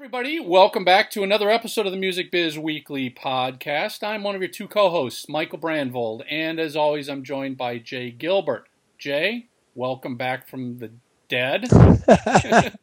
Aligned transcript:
everybody. 0.00 0.40
Welcome 0.40 0.82
back 0.82 1.10
to 1.10 1.22
another 1.22 1.50
episode 1.50 1.84
of 1.84 1.92
the 1.92 1.98
Music 1.98 2.30
Biz 2.30 2.58
Weekly 2.58 3.10
podcast. 3.10 4.02
I'm 4.02 4.22
one 4.22 4.34
of 4.34 4.40
your 4.40 4.50
two 4.50 4.66
co 4.66 4.88
hosts, 4.88 5.28
Michael 5.28 5.58
Brandvold, 5.58 6.24
and 6.30 6.58
as 6.58 6.74
always, 6.74 7.06
I'm 7.06 7.22
joined 7.22 7.58
by 7.58 7.76
Jay 7.76 8.10
Gilbert. 8.10 8.66
Jay, 8.96 9.48
welcome 9.74 10.16
back 10.16 10.48
from 10.48 10.78
the 10.78 10.90
dead. 11.28 11.68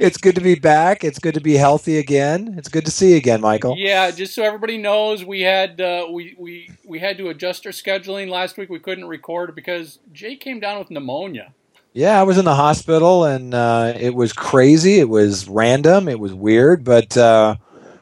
it's 0.00 0.16
good 0.16 0.36
to 0.36 0.40
be 0.40 0.54
back. 0.54 1.04
It's 1.04 1.18
good 1.18 1.34
to 1.34 1.40
be 1.40 1.52
healthy 1.52 1.98
again. 1.98 2.54
It's 2.56 2.70
good 2.70 2.86
to 2.86 2.90
see 2.90 3.10
you 3.10 3.16
again, 3.16 3.42
Michael. 3.42 3.74
Yeah, 3.76 4.10
just 4.10 4.34
so 4.34 4.42
everybody 4.42 4.78
knows, 4.78 5.22
we 5.22 5.42
had 5.42 5.82
uh, 5.82 6.06
we, 6.10 6.34
we 6.38 6.70
we 6.88 6.98
had 6.98 7.18
to 7.18 7.28
adjust 7.28 7.66
our 7.66 7.72
scheduling 7.72 8.30
last 8.30 8.56
week. 8.56 8.70
We 8.70 8.78
couldn't 8.78 9.04
record 9.04 9.54
because 9.54 9.98
Jay 10.14 10.34
came 10.34 10.60
down 10.60 10.78
with 10.78 10.90
pneumonia. 10.90 11.52
Yeah, 11.96 12.18
I 12.18 12.24
was 12.24 12.38
in 12.38 12.44
the 12.44 12.56
hospital 12.56 13.24
and 13.24 13.54
uh, 13.54 13.92
it 13.96 14.16
was 14.16 14.32
crazy. 14.32 14.98
It 14.98 15.08
was 15.08 15.48
random. 15.48 16.08
It 16.08 16.18
was 16.18 16.34
weird, 16.34 16.82
but 16.82 17.16
uh, 17.16 17.54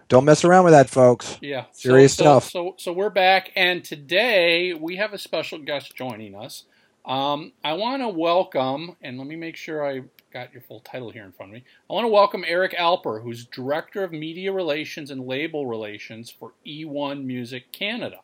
don't 0.09 0.25
mess 0.25 0.47
around 0.47 0.65
with 0.65 0.73
that, 0.73 0.89
folks. 0.89 1.37
Yeah, 1.43 1.67
serious 1.73 2.15
so, 2.15 2.23
stuff. 2.23 2.45
So, 2.45 2.51
so, 2.51 2.75
so 2.79 2.93
we're 2.95 3.11
back, 3.11 3.53
and 3.55 3.85
today 3.85 4.73
we 4.73 4.97
have 4.97 5.13
a 5.13 5.19
special 5.19 5.59
guest 5.59 5.95
joining 5.95 6.35
us. 6.35 6.65
Um, 7.05 7.53
I 7.63 7.75
want 7.75 8.01
to 8.01 8.09
welcome, 8.09 8.97
and 9.03 9.19
let 9.19 9.27
me 9.27 9.37
make 9.37 9.57
sure 9.57 9.87
I 9.87 10.05
got 10.33 10.55
your 10.55 10.63
full 10.63 10.81
title 10.81 11.11
here 11.11 11.25
in 11.25 11.33
front 11.33 11.51
of 11.51 11.55
me. 11.55 11.65
I 11.91 11.93
want 11.93 12.05
to 12.05 12.09
welcome 12.09 12.45
Eric 12.47 12.75
Alper, 12.79 13.23
who's 13.23 13.45
Director 13.45 14.05
of 14.05 14.13
Media 14.13 14.53
Relations 14.53 15.11
and 15.11 15.27
Label 15.27 15.67
Relations 15.67 16.31
for 16.31 16.53
E1 16.67 17.25
Music 17.25 17.71
Canada. 17.73 18.21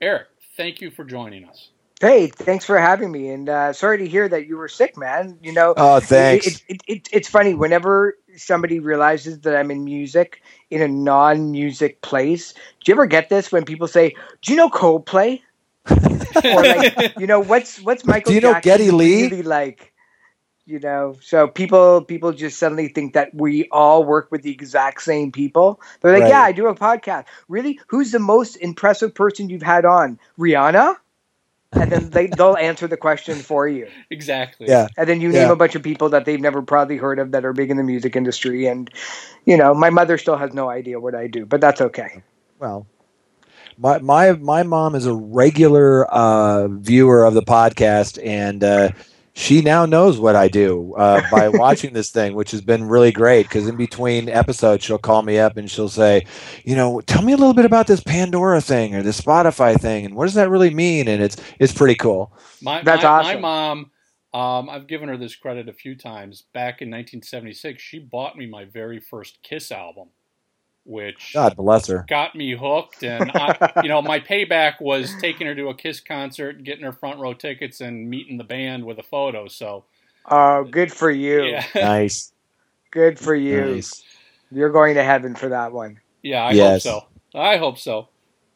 Eric, 0.00 0.28
thank 0.56 0.80
you 0.80 0.90
for 0.90 1.04
joining 1.04 1.44
us. 1.44 1.68
Hey, 2.00 2.28
thanks 2.28 2.64
for 2.64 2.78
having 2.78 3.12
me, 3.12 3.28
and 3.28 3.46
uh, 3.46 3.74
sorry 3.74 3.98
to 3.98 4.08
hear 4.08 4.26
that 4.26 4.46
you 4.46 4.56
were 4.56 4.68
sick, 4.68 4.96
man. 4.96 5.38
You 5.42 5.52
know, 5.52 5.74
oh, 5.76 6.00
thanks. 6.00 6.46
It, 6.46 6.62
it, 6.66 6.82
it, 6.86 7.08
it's 7.12 7.28
funny 7.28 7.52
whenever 7.52 8.16
somebody 8.36 8.78
realizes 8.78 9.40
that 9.40 9.54
I'm 9.54 9.70
in 9.70 9.84
music 9.84 10.40
in 10.70 10.80
a 10.80 10.88
non-music 10.88 12.00
place. 12.00 12.54
Do 12.54 12.90
you 12.90 12.94
ever 12.94 13.04
get 13.04 13.28
this 13.28 13.52
when 13.52 13.66
people 13.66 13.86
say, 13.86 14.14
"Do 14.40 14.52
you 14.52 14.56
know 14.56 14.70
Coldplay?" 14.70 15.42
or 15.90 16.62
like, 16.62 17.18
you 17.18 17.26
know, 17.26 17.40
what's 17.40 17.80
what's 17.82 18.06
Michael? 18.06 18.30
Do 18.30 18.34
you 18.34 18.40
know 18.40 18.54
Jackson 18.54 18.70
Geddy 18.70 18.90
Lee? 18.92 19.22
Really 19.24 19.42
like, 19.42 19.92
you 20.64 20.78
know, 20.78 21.16
so 21.20 21.48
people 21.48 22.02
people 22.02 22.32
just 22.32 22.58
suddenly 22.58 22.88
think 22.88 23.12
that 23.12 23.34
we 23.34 23.68
all 23.70 24.04
work 24.04 24.30
with 24.30 24.40
the 24.40 24.52
exact 24.52 25.02
same 25.02 25.32
people. 25.32 25.82
They're 26.00 26.12
like, 26.12 26.22
Right. 26.22 26.28
"Yeah, 26.30 26.40
I 26.40 26.52
do 26.52 26.66
a 26.68 26.74
podcast." 26.74 27.26
Really, 27.48 27.78
who's 27.88 28.10
the 28.10 28.20
most 28.20 28.56
impressive 28.56 29.14
person 29.14 29.50
you've 29.50 29.60
had 29.60 29.84
on? 29.84 30.18
Rihanna. 30.38 30.96
And 31.78 31.90
then 31.90 32.10
they, 32.10 32.26
they'll 32.26 32.56
answer 32.56 32.86
the 32.86 32.96
question 32.96 33.42
for 33.42 33.66
you. 33.68 33.88
Exactly. 34.10 34.68
Yeah. 34.68 34.88
And 34.96 35.08
then 35.08 35.20
you 35.20 35.32
Yeah. 35.32 35.32
name 35.32 35.50
a 35.50 35.56
bunch 35.56 35.74
of 35.74 35.82
people 35.82 36.10
that 36.10 36.24
they've 36.24 36.40
never 36.40 36.62
probably 36.62 36.96
heard 36.96 37.18
of 37.18 37.32
that 37.32 37.44
are 37.44 37.52
big 37.52 37.70
in 37.70 37.76
the 37.76 37.82
music 37.82 38.16
industry. 38.16 38.66
And, 38.66 38.90
you 39.46 39.56
know, 39.56 39.74
my 39.74 39.90
mother 39.90 40.18
still 40.18 40.36
has 40.36 40.52
no 40.52 40.68
idea 40.68 41.00
what 41.00 41.14
I 41.14 41.26
do, 41.26 41.46
but 41.46 41.60
that's 41.60 41.80
okay. 41.80 42.22
Well, 42.58 42.86
my 43.78 43.98
my 43.98 44.32
my 44.32 44.62
mom 44.62 44.94
is 44.94 45.06
a 45.06 45.14
regular 45.14 46.04
uh, 46.06 46.68
viewer 46.68 47.24
of 47.24 47.34
the 47.34 47.42
podcast, 47.42 48.24
and 48.24 48.62
uh, 48.62 48.90
she 49.40 49.62
now 49.62 49.86
knows 49.86 50.18
what 50.18 50.36
I 50.36 50.48
do 50.48 50.94
uh, 50.98 51.22
by 51.30 51.48
watching 51.48 51.94
this 51.94 52.10
thing, 52.10 52.34
which 52.34 52.50
has 52.50 52.60
been 52.60 52.84
really 52.84 53.10
great. 53.10 53.48
Because 53.48 53.66
in 53.66 53.76
between 53.76 54.28
episodes, 54.28 54.84
she'll 54.84 54.98
call 54.98 55.22
me 55.22 55.38
up 55.38 55.56
and 55.56 55.70
she'll 55.70 55.88
say, 55.88 56.26
"You 56.64 56.76
know, 56.76 57.00
tell 57.00 57.22
me 57.22 57.32
a 57.32 57.36
little 57.36 57.54
bit 57.54 57.64
about 57.64 57.86
this 57.86 58.02
Pandora 58.02 58.60
thing 58.60 58.94
or 58.94 59.02
this 59.02 59.18
Spotify 59.18 59.80
thing, 59.80 60.04
and 60.04 60.14
what 60.14 60.26
does 60.26 60.34
that 60.34 60.50
really 60.50 60.68
mean?" 60.68 61.08
And 61.08 61.22
it's 61.22 61.38
it's 61.58 61.72
pretty 61.72 61.94
cool. 61.94 62.36
My, 62.60 62.82
That's 62.82 63.02
my, 63.02 63.08
awesome. 63.08 63.40
my 63.40 63.40
mom, 63.40 63.90
um, 64.34 64.68
I've 64.68 64.86
given 64.86 65.08
her 65.08 65.16
this 65.16 65.34
credit 65.34 65.70
a 65.70 65.72
few 65.72 65.96
times. 65.96 66.42
Back 66.52 66.82
in 66.82 66.88
1976, 66.88 67.82
she 67.82 67.98
bought 67.98 68.36
me 68.36 68.46
my 68.46 68.66
very 68.66 69.00
first 69.00 69.42
Kiss 69.42 69.72
album, 69.72 70.08
which 70.90 71.34
God 71.34 71.56
bless 71.56 71.88
her. 71.88 72.08
got 72.08 72.36
me 72.36 72.56
hooked. 72.56 73.04
And 73.04 73.30
I, 73.32 73.56
you 73.80 73.88
know, 73.88 74.02
my 74.02 74.20
payback 74.20 74.80
was 74.80 75.16
taking 75.16 75.46
her 75.48 75.54
to 75.56 75.68
a 75.70 75.74
Kiss 75.76 76.00
concert, 76.00 76.64
getting 76.64 76.84
her 76.84 76.92
front 76.92 77.20
row 77.20 77.34
tickets, 77.34 77.80
and 77.80 78.10
meeting 78.10 78.38
the 78.38 78.44
band 78.44 78.84
with 78.84 78.98
a 78.98 79.04
photo. 79.04 79.48
So, 79.48 79.86
Oh, 80.30 80.64
good 80.64 80.92
for 80.92 81.10
you. 81.10 81.42
yeah, 81.48 81.64
Nice, 81.80 82.32
Good 82.92 83.18
for 83.18 83.34
you. 83.34 83.76
nice. 83.76 84.04
You're 84.52 84.70
going 84.72 84.94
to 84.96 85.04
heaven 85.04 85.34
for 85.36 85.50
that 85.50 85.72
one. 85.72 86.00
yeah, 86.22 86.44
I 86.44 86.54
Yes. 86.54 86.84
hope 86.84 87.04
so. 87.34 87.38
I 87.40 87.58
hope 87.58 87.78
so. 87.78 88.08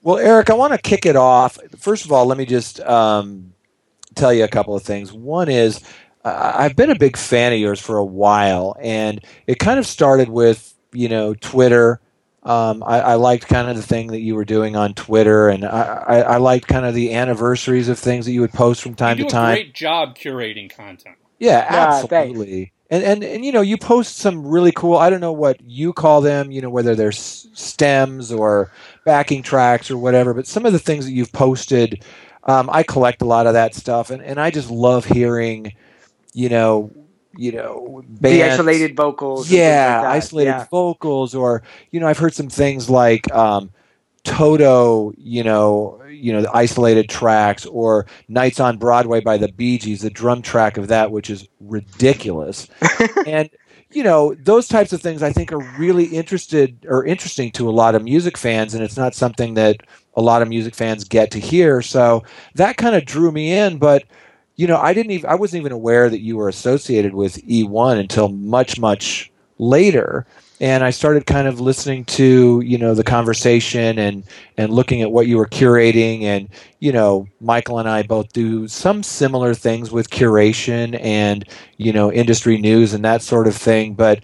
Well, 0.02 0.18
Eric, 0.18 0.50
I 0.50 0.54
want 0.54 0.72
to 0.74 0.78
kick 0.78 1.06
it 1.06 1.16
off. 1.16 1.58
First 1.78 2.04
of 2.04 2.12
all, 2.12 2.26
let 2.26 2.38
me 2.38 2.46
just 2.46 2.80
um, 2.80 3.54
tell 4.16 4.32
you 4.34 4.44
a 4.44 4.48
couple 4.48 4.76
of 4.76 4.82
things. 4.82 5.12
One 5.12 5.48
is 5.48 5.80
I- 6.24 6.64
I've 6.66 6.76
been 6.76 6.90
a 6.90 6.98
big 6.98 7.16
fan 7.16 7.52
of 7.52 7.58
yours 7.58 7.80
for 7.80 7.98
a 7.98 8.04
while, 8.04 8.76
and 8.80 9.24
it 9.46 9.58
kind 9.58 9.78
of 9.78 9.86
started 9.86 10.28
with 10.28 10.74
you 10.92 11.08
know 11.08 11.34
Twitter. 11.34 12.00
Um, 12.44 12.82
I, 12.82 13.00
I 13.00 13.14
liked 13.14 13.46
kind 13.48 13.68
of 13.70 13.76
the 13.76 13.82
thing 13.82 14.08
that 14.08 14.20
you 14.20 14.34
were 14.34 14.44
doing 14.44 14.76
on 14.76 14.92
Twitter, 14.92 15.48
and 15.48 15.64
I, 15.64 16.04
I, 16.06 16.20
I 16.20 16.36
liked 16.36 16.68
kind 16.68 16.84
of 16.84 16.94
the 16.94 17.14
anniversaries 17.14 17.88
of 17.88 17.98
things 17.98 18.26
that 18.26 18.32
you 18.32 18.42
would 18.42 18.52
post 18.52 18.82
from 18.82 18.94
time 18.94 19.16
you 19.16 19.24
to 19.24 19.28
a 19.28 19.30
time. 19.30 19.54
great 19.54 19.74
job 19.74 20.14
curating 20.16 20.74
content. 20.74 21.16
Yeah, 21.38 21.66
Yeah, 21.70 21.88
absolutely. 21.88 22.72
And, 22.90 23.02
and 23.02 23.24
and 23.24 23.44
you 23.44 23.50
know, 23.50 23.62
you 23.62 23.78
post 23.78 24.18
some 24.18 24.46
really 24.46 24.72
cool. 24.72 24.98
I 24.98 25.08
don't 25.08 25.22
know 25.22 25.32
what 25.32 25.58
you 25.62 25.94
call 25.94 26.20
them. 26.20 26.50
You 26.50 26.60
know, 26.60 26.68
whether 26.68 26.94
they're 26.94 27.08
s- 27.08 27.46
stems 27.54 28.30
or 28.30 28.70
backing 29.06 29.42
tracks 29.42 29.90
or 29.90 29.96
whatever. 29.96 30.34
But 30.34 30.46
some 30.46 30.66
of 30.66 30.74
the 30.74 30.78
things 30.78 31.06
that 31.06 31.12
you've 31.12 31.32
posted, 31.32 32.04
um, 32.44 32.68
I 32.70 32.82
collect 32.82 33.22
a 33.22 33.26
lot 33.26 33.46
of 33.46 33.54
that 33.54 33.74
stuff, 33.74 34.10
and, 34.10 34.22
and 34.22 34.38
I 34.38 34.50
just 34.50 34.70
love 34.70 35.06
hearing, 35.06 35.72
you 36.34 36.50
know, 36.50 36.92
you 37.36 37.52
know, 37.52 38.02
the 38.20 38.42
isolated 38.42 38.96
vocals. 38.96 39.50
yeah, 39.50 40.00
like 40.02 40.16
isolated 40.16 40.50
Yeah. 40.50 40.66
vocals, 40.70 41.34
or 41.34 41.62
you 41.90 42.00
know, 42.00 42.06
I've 42.06 42.18
heard 42.18 42.34
some 42.34 42.48
things 42.48 42.88
like 42.90 43.32
um, 43.34 43.70
Toto, 44.24 45.12
you 45.18 45.42
know, 45.44 46.02
you 46.08 46.32
know, 46.32 46.42
the 46.42 46.50
isolated 46.56 47.08
tracks, 47.08 47.66
or 47.66 48.06
Nights 48.28 48.60
on 48.60 48.78
Broadway 48.78 49.20
by 49.20 49.36
the 49.36 49.48
Bee 49.52 49.78
Gees, 49.78 50.00
the 50.02 50.10
drum 50.10 50.40
track 50.42 50.76
of 50.78 50.88
that, 50.88 51.10
which 51.10 51.28
is 51.30 51.46
ridiculous, 51.60 52.68
and 53.26 53.50
you 53.90 54.02
know, 54.02 54.34
those 54.42 54.66
types 54.66 54.92
of 54.92 55.00
things 55.00 55.22
I 55.22 55.30
think 55.32 55.52
are 55.52 55.60
really 55.78 56.06
interested 56.06 56.84
or 56.88 57.04
interesting 57.04 57.52
to 57.52 57.68
a 57.68 57.70
lot 57.70 57.94
of 57.94 58.02
music 58.02 58.36
fans, 58.36 58.74
and 58.74 58.82
it's 58.82 58.96
not 58.96 59.14
something 59.14 59.54
that 59.54 59.76
a 60.16 60.22
lot 60.22 60.42
of 60.42 60.48
music 60.48 60.74
fans 60.74 61.04
get 61.04 61.30
to 61.32 61.38
hear. 61.38 61.80
So 61.82 62.24
that 62.54 62.76
kind 62.76 62.96
of 62.96 63.04
drew 63.04 63.30
me 63.30 63.52
in, 63.52 63.78
but 63.78 64.04
you 64.56 64.66
know, 64.66 64.78
I 64.78 64.94
didn't 64.94 65.12
even 65.12 65.30
I 65.30 65.34
wasn't 65.34 65.60
even 65.60 65.72
aware 65.72 66.08
that 66.08 66.20
you 66.20 66.36
were 66.36 66.48
associated 66.48 67.14
with 67.14 67.36
E1 67.46 67.98
until 67.98 68.28
much 68.28 68.78
much 68.78 69.30
later. 69.58 70.26
And 70.60 70.84
I 70.84 70.90
started 70.90 71.26
kind 71.26 71.48
of 71.48 71.60
listening 71.60 72.04
to, 72.06 72.62
you 72.64 72.78
know, 72.78 72.94
the 72.94 73.04
conversation 73.04 73.98
and 73.98 74.24
and 74.56 74.72
looking 74.72 75.02
at 75.02 75.10
what 75.10 75.26
you 75.26 75.36
were 75.36 75.48
curating 75.48 76.22
and 76.22 76.48
you 76.78 76.92
know, 76.92 77.26
Michael 77.40 77.78
and 77.78 77.88
I 77.88 78.02
both 78.02 78.32
do 78.32 78.68
some 78.68 79.02
similar 79.02 79.54
things 79.54 79.90
with 79.90 80.10
curation 80.10 80.98
and, 81.02 81.44
you 81.78 81.92
know, 81.92 82.12
industry 82.12 82.58
news 82.58 82.92
and 82.92 83.04
that 83.04 83.22
sort 83.22 83.46
of 83.46 83.56
thing, 83.56 83.94
but 83.94 84.22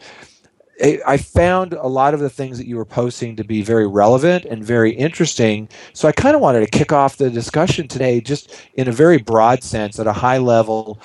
I 0.83 1.17
found 1.17 1.75
a 1.75 1.87
lot 1.87 2.15
of 2.15 2.21
the 2.21 2.31
things 2.31 2.59
that 2.59 2.67
you 2.67 2.77
were 2.77 2.85
posting 2.85 3.37
to 3.37 3.45
be 3.45 3.63
very 3.63 3.87
relevant 3.87 4.45
and 4.47 4.65
very 4.65 4.93
interesting. 4.93 5.69
So 5.93 6.09
I 6.09 6.13
kind 6.13 6.35
of 6.35 6.41
wanted 6.41 6.61
to 6.61 6.67
kick 6.79 6.93
off 6.93 7.17
the 7.17 7.31
discussion 7.31 7.89
today, 7.89 8.21
just 8.21 8.55
in 8.75 8.89
a 8.89 8.93
very 8.93 9.19
broad 9.19 9.63
sense, 9.63 9.99
at 9.99 10.07
a 10.07 10.13
high 10.13 10.39
level. 10.39 10.99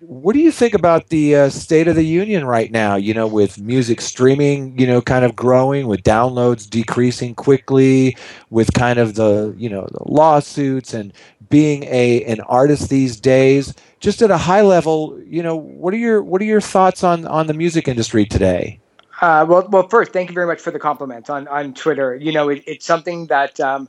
What 0.00 0.34
do 0.34 0.40
you 0.40 0.52
think 0.52 0.74
about 0.74 1.08
the 1.08 1.34
uh, 1.34 1.48
state 1.48 1.88
of 1.88 1.96
the 1.96 2.04
union 2.04 2.44
right 2.44 2.70
now? 2.70 2.96
You 2.96 3.14
know, 3.14 3.26
with 3.26 3.58
music 3.60 4.00
streaming, 4.00 4.78
you 4.78 4.86
know, 4.86 5.00
kind 5.00 5.24
of 5.24 5.34
growing, 5.34 5.86
with 5.86 6.02
downloads 6.02 6.68
decreasing 6.68 7.34
quickly, 7.34 8.16
with 8.50 8.72
kind 8.74 8.98
of 8.98 9.14
the 9.14 9.54
you 9.56 9.70
know 9.70 9.88
the 9.90 10.04
lawsuits 10.04 10.92
and 10.92 11.12
being 11.48 11.84
a 11.84 12.22
an 12.24 12.40
artist 12.42 12.90
these 12.90 13.18
days. 13.18 13.74
Just 14.00 14.22
at 14.22 14.30
a 14.30 14.38
high 14.38 14.62
level, 14.62 15.18
you 15.26 15.42
know, 15.42 15.56
what 15.56 15.94
are 15.94 15.98
your 15.98 16.22
what 16.22 16.42
are 16.42 16.46
your 16.46 16.60
thoughts 16.60 17.02
on 17.02 17.26
on 17.26 17.46
the 17.46 17.54
music 17.54 17.88
industry 17.88 18.26
today? 18.26 18.80
Uh, 19.20 19.44
well, 19.48 19.68
well, 19.68 19.88
first, 19.88 20.12
thank 20.12 20.30
you 20.30 20.34
very 20.34 20.46
much 20.46 20.60
for 20.60 20.70
the 20.70 20.78
compliment 20.78 21.28
on, 21.28 21.46
on 21.48 21.74
Twitter. 21.74 22.14
You 22.14 22.32
know, 22.32 22.48
it, 22.48 22.64
it's 22.66 22.86
something 22.86 23.26
that 23.26 23.60
um, 23.60 23.88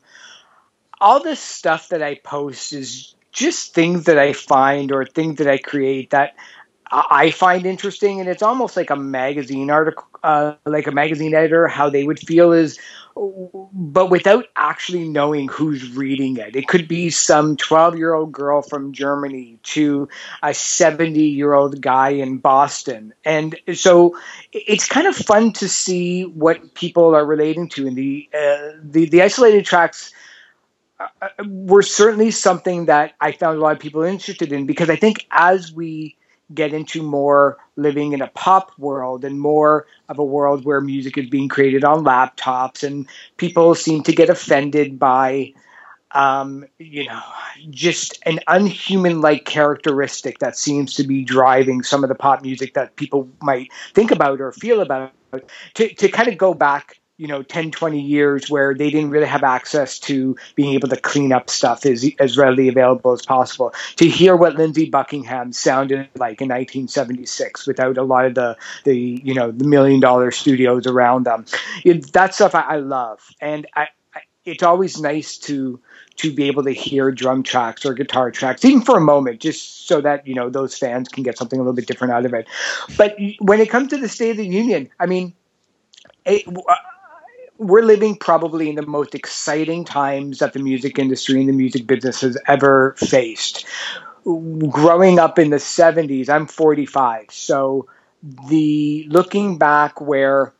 all 0.99 1.23
this 1.23 1.39
stuff 1.39 1.89
that 1.89 2.03
I 2.03 2.15
post 2.15 2.73
is 2.73 3.15
just 3.31 3.73
things 3.73 4.05
that 4.05 4.17
I 4.17 4.33
find 4.33 4.91
or 4.91 5.05
things 5.05 5.37
that 5.37 5.47
I 5.47 5.57
create 5.57 6.11
that 6.11 6.35
I 6.91 7.31
find 7.31 7.65
interesting, 7.65 8.19
and 8.19 8.29
it's 8.29 8.43
almost 8.43 8.77
like 8.77 8.89
a 8.91 8.95
magazine 8.97 9.71
article, 9.71 10.05
uh, 10.23 10.55
like 10.65 10.87
a 10.87 10.91
magazine 10.91 11.33
editor, 11.33 11.67
how 11.67 11.89
they 11.89 12.03
would 12.03 12.19
feel 12.19 12.51
is, 12.51 12.79
but 13.15 14.09
without 14.09 14.45
actually 14.55 15.07
knowing 15.07 15.47
who's 15.47 15.95
reading 15.95 16.37
it. 16.37 16.55
It 16.55 16.67
could 16.67 16.87
be 16.87 17.09
some 17.09 17.57
12 17.57 17.97
year 17.97 18.13
old 18.13 18.31
girl 18.31 18.61
from 18.61 18.93
Germany 18.93 19.59
to 19.63 20.07
a 20.41 20.53
70 20.53 21.19
year 21.19 21.53
old 21.53 21.81
guy 21.81 22.09
in 22.09 22.37
Boston. 22.37 23.13
And 23.25 23.55
so 23.73 24.17
it's 24.51 24.87
kind 24.87 25.07
of 25.07 25.15
fun 25.15 25.53
to 25.53 25.67
see 25.67 26.23
what 26.23 26.73
people 26.73 27.15
are 27.15 27.25
relating 27.25 27.69
to. 27.69 27.87
And 27.87 27.95
the, 27.95 28.29
uh, 28.33 28.77
the, 28.83 29.09
the 29.09 29.21
isolated 29.21 29.65
tracks 29.65 30.13
uh, 30.99 31.07
were 31.45 31.83
certainly 31.83 32.31
something 32.31 32.85
that 32.85 33.13
I 33.19 33.33
found 33.33 33.57
a 33.57 33.61
lot 33.61 33.73
of 33.73 33.79
people 33.79 34.03
interested 34.03 34.51
in 34.53 34.65
because 34.65 34.89
I 34.89 34.95
think 34.95 35.27
as 35.31 35.73
we 35.73 36.15
get 36.53 36.73
into 36.73 37.01
more 37.01 37.57
living 37.75 38.13
in 38.13 38.21
a 38.21 38.27
pop 38.27 38.71
world 38.77 39.23
and 39.25 39.39
more 39.39 39.85
of 40.09 40.19
a 40.19 40.23
world 40.23 40.65
where 40.65 40.81
music 40.81 41.17
is 41.17 41.29
being 41.29 41.47
created 41.47 41.83
on 41.83 42.03
laptops 42.03 42.83
and 42.83 43.07
people 43.37 43.75
seem 43.75 44.03
to 44.03 44.11
get 44.11 44.29
offended 44.29 44.99
by 44.99 45.53
um, 46.13 46.65
you 46.77 47.05
know 47.05 47.21
just 47.69 48.19
an 48.25 48.39
unhuman 48.47 49.21
like 49.21 49.45
characteristic 49.45 50.39
that 50.39 50.57
seems 50.57 50.93
to 50.95 51.03
be 51.03 51.23
driving 51.23 51.83
some 51.83 52.03
of 52.03 52.09
the 52.09 52.15
pop 52.15 52.41
music 52.41 52.73
that 52.73 52.95
people 52.95 53.29
might 53.41 53.71
think 53.93 54.11
about 54.11 54.41
or 54.41 54.51
feel 54.51 54.81
about. 54.81 55.13
To, 55.75 55.87
to 55.87 56.09
kind 56.09 56.27
of 56.27 56.37
go 56.37 56.53
back 56.53 56.99
you 57.21 57.27
know 57.27 57.43
10 57.43 57.69
20 57.69 58.01
years 58.01 58.49
where 58.49 58.73
they 58.73 58.89
didn't 58.89 59.11
really 59.11 59.27
have 59.27 59.43
access 59.43 59.99
to 59.99 60.35
being 60.55 60.73
able 60.73 60.87
to 60.87 60.97
clean 60.97 61.31
up 61.31 61.51
stuff 61.51 61.85
as, 61.85 62.03
as 62.19 62.35
readily 62.35 62.67
available 62.67 63.11
as 63.11 63.21
possible 63.21 63.71
to 63.95 64.07
hear 64.07 64.35
what 64.35 64.55
lindsey 64.55 64.89
buckingham 64.89 65.53
sounded 65.53 66.09
like 66.15 66.41
in 66.41 66.49
1976 66.49 67.67
without 67.67 67.99
a 67.99 68.03
lot 68.03 68.25
of 68.25 68.33
the 68.33 68.57
the 68.85 69.21
you 69.23 69.35
know 69.35 69.51
the 69.51 69.65
million 69.65 69.99
dollar 69.99 70.31
studios 70.31 70.87
around 70.87 71.23
them 71.23 71.45
it, 71.85 72.11
that 72.13 72.33
stuff 72.33 72.55
I, 72.55 72.61
I 72.61 72.75
love 72.77 73.21
and 73.39 73.67
I, 73.75 73.89
I, 74.15 74.21
it's 74.43 74.63
always 74.63 74.99
nice 74.99 75.37
to 75.37 75.79
to 76.17 76.33
be 76.33 76.47
able 76.47 76.63
to 76.63 76.71
hear 76.71 77.11
drum 77.11 77.41
tracks 77.41 77.85
or 77.85 77.93
guitar 77.93 78.31
tracks, 78.31 78.65
even 78.65 78.81
for 78.81 78.97
a 78.97 79.01
moment, 79.01 79.39
just 79.39 79.87
so 79.87 80.01
that 80.01 80.27
you 80.27 80.35
know 80.35 80.49
those 80.49 80.77
fans 80.77 81.07
can 81.07 81.23
get 81.23 81.37
something 81.37 81.57
a 81.57 81.61
little 81.61 81.73
bit 81.73 81.87
different 81.87 82.13
out 82.13 82.25
of 82.25 82.33
it. 82.33 82.47
But 82.97 83.15
when 83.39 83.59
it 83.59 83.69
comes 83.69 83.89
to 83.89 83.97
the 83.97 84.09
State 84.09 84.31
of 84.31 84.37
the 84.37 84.45
Union, 84.45 84.89
I 84.99 85.05
mean, 85.05 85.33
it, 86.25 86.45
we're 87.61 87.83
living 87.83 88.15
probably 88.15 88.69
in 88.69 88.75
the 88.75 88.85
most 88.87 89.13
exciting 89.13 89.85
times 89.85 90.39
that 90.39 90.53
the 90.53 90.59
music 90.59 90.97
industry 90.97 91.39
and 91.39 91.47
the 91.47 91.53
music 91.53 91.85
business 91.85 92.21
has 92.21 92.35
ever 92.47 92.95
faced. 92.97 93.67
Growing 94.25 95.19
up 95.19 95.37
in 95.37 95.51
the 95.51 95.57
70s, 95.57 96.27
I'm 96.27 96.47
45, 96.47 97.27
so 97.29 97.87
the 98.49 99.05
looking 99.09 99.59
back 99.59 100.01
where 100.01 100.53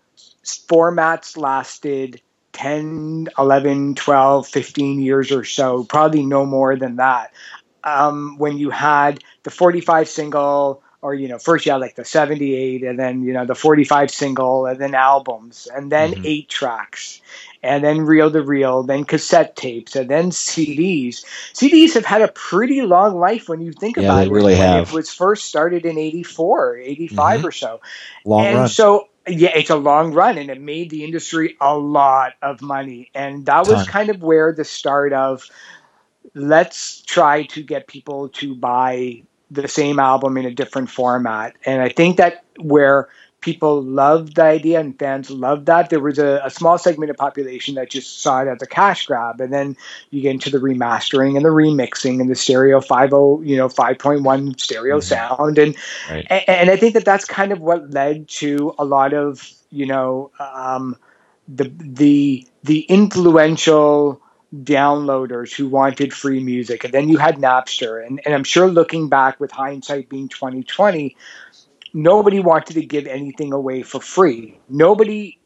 formats 0.46 1.36
lasted 1.38 2.22
10, 2.54 3.30
11, 3.36 3.96
12, 3.96 4.48
15 4.48 5.00
years 5.00 5.32
or 5.32 5.44
so, 5.44 5.84
probably 5.86 6.24
no 6.24 6.46
more 6.46 6.76
than 6.76 6.98
that. 6.98 7.34
Um, 7.84 8.38
when 8.38 8.60
you 8.60 8.70
had 8.70 9.24
the 9.42 9.50
45 9.50 10.08
single, 10.08 10.84
or 11.02 11.14
you 11.14 11.28
know 11.28 11.38
first 11.38 11.66
you 11.66 11.72
had 11.72 11.82
like 11.82 11.96
the 11.96 12.06
78 12.06 12.84
and 12.84 12.98
then 13.00 13.24
you 13.24 13.34
know 13.34 13.46
the 13.46 13.56
45 13.56 14.12
single 14.12 14.66
and 14.66 14.80
then 14.80 14.94
albums 14.94 15.68
and 15.74 15.92
then 15.92 16.12
mm-hmm. 16.12 16.26
eight 16.26 16.50
tracks 16.50 17.22
and 17.64 17.84
then 17.84 18.02
reel 18.02 18.32
to 18.32 18.42
reel 18.42 18.84
then 18.84 19.04
cassette 19.04 19.56
tapes 19.56 19.96
and 19.96 20.10
then 20.10 20.32
cds 20.32 21.26
cds 21.54 21.94
have 21.94 22.06
had 22.06 22.22
a 22.22 22.28
pretty 22.30 22.82
long 22.82 23.16
life 23.16 23.50
when 23.50 23.62
you 23.62 23.72
think 23.72 23.98
yeah, 23.98 24.04
about 24.04 24.16
they 24.18 24.26
it 24.26 24.32
really 24.32 24.56
have. 24.56 24.90
it 24.90 24.94
was 24.94 25.12
first 25.14 25.46
started 25.46 25.86
in 25.86 25.98
84 25.98 26.78
85 26.78 27.38
mm-hmm. 27.40 27.48
or 27.48 27.52
so 27.52 27.82
long 28.26 28.46
and 28.46 28.58
run. 28.58 28.68
so 28.70 29.08
yeah, 29.28 29.52
it's 29.56 29.70
a 29.70 29.76
long 29.76 30.14
run 30.14 30.38
and 30.38 30.50
it 30.50 30.60
made 30.60 30.90
the 30.90 31.04
industry 31.04 31.56
a 31.62 31.78
lot 31.78 32.34
of 32.42 32.62
money. 32.62 33.12
And 33.14 33.46
that 33.46 33.68
was 33.68 33.88
kind 33.88 34.10
of 34.10 34.22
where 34.22 34.52
the 34.52 34.66
start 34.66 35.14
of 35.14 35.48
let's 36.34 37.02
try 37.02 37.44
to 37.44 37.62
get 37.62 37.88
people 37.88 38.30
to 38.30 38.56
buy 38.56 39.24
the 39.52 39.68
same 39.68 40.00
album 40.00 40.38
in 40.38 40.46
a 40.46 40.52
different 40.52 40.90
format. 40.90 41.56
And 41.66 41.82
I 41.82 41.90
think 41.90 42.18
that 42.18 42.46
where 42.58 43.10
people 43.42 43.82
loved 43.82 44.36
the 44.36 44.44
idea 44.44 44.80
and 44.80 44.98
fans 44.98 45.30
loved 45.30 45.66
that, 45.66 45.90
there 45.90 46.00
was 46.00 46.20
a, 46.20 46.40
a, 46.44 46.50
small 46.50 46.78
segment 46.78 47.10
of 47.10 47.18
population 47.18 47.76
that 47.76 47.90
just 47.90 48.22
saw 48.22 48.42
it 48.42 48.48
as 48.48 48.62
a 48.62 48.68
cash 48.68 49.08
grab. 49.08 49.42
And 49.42 49.52
then 49.52 49.76
you 50.12 50.22
get 50.22 50.32
into 50.32 50.52
the 50.52 50.60
remastering 50.60 51.36
and 51.36 51.44
the 51.44 51.50
remixing 51.50 52.22
and 52.22 52.30
the 52.30 52.36
stereo 52.36 52.80
5.0, 52.80 53.46
you 53.46 53.58
know, 53.58 53.68
5.1 53.68 54.60
stereo 54.60 55.00
mm-hmm. 55.00 55.02
sound. 55.02 55.58
And, 55.58 55.76
right. 56.10 56.26
and, 56.30 56.44
and 56.48 56.70
I 56.70 56.78
think 56.78 56.94
that 56.94 57.04
that's 57.04 57.26
kind 57.26 57.52
of 57.52 57.60
what 57.60 57.92
led 57.92 58.30
to 58.30 58.74
a 58.78 58.86
lot 58.86 59.14
of, 59.14 59.52
you 59.72 59.88
know, 59.88 60.32
um, 60.40 60.96
the, 61.48 61.72
the, 61.80 62.48
the 62.64 62.82
influential 62.82 64.22
downloaders 64.54 65.54
who 65.54 65.68
wanted 65.68 66.14
free 66.14 66.44
music. 66.44 66.84
And 66.84 66.94
then 66.94 67.10
you 67.10 67.18
had 67.18 67.38
Napster. 67.38 68.06
And, 68.06 68.22
and 68.26 68.36
I'm 68.36 68.44
sure 68.44 68.68
looking 68.68 69.10
back 69.10 69.40
with 69.40 69.52
hindsight 69.52 70.10
being 70.10 70.28
2020, 70.28 71.16
nobody 71.94 72.40
wanted 72.40 72.74
to 72.74 72.86
give 72.86 73.08
anything 73.08 73.54
away 73.54 73.84
for 73.84 74.02
free. 74.02 74.60
Nobody 74.70 75.40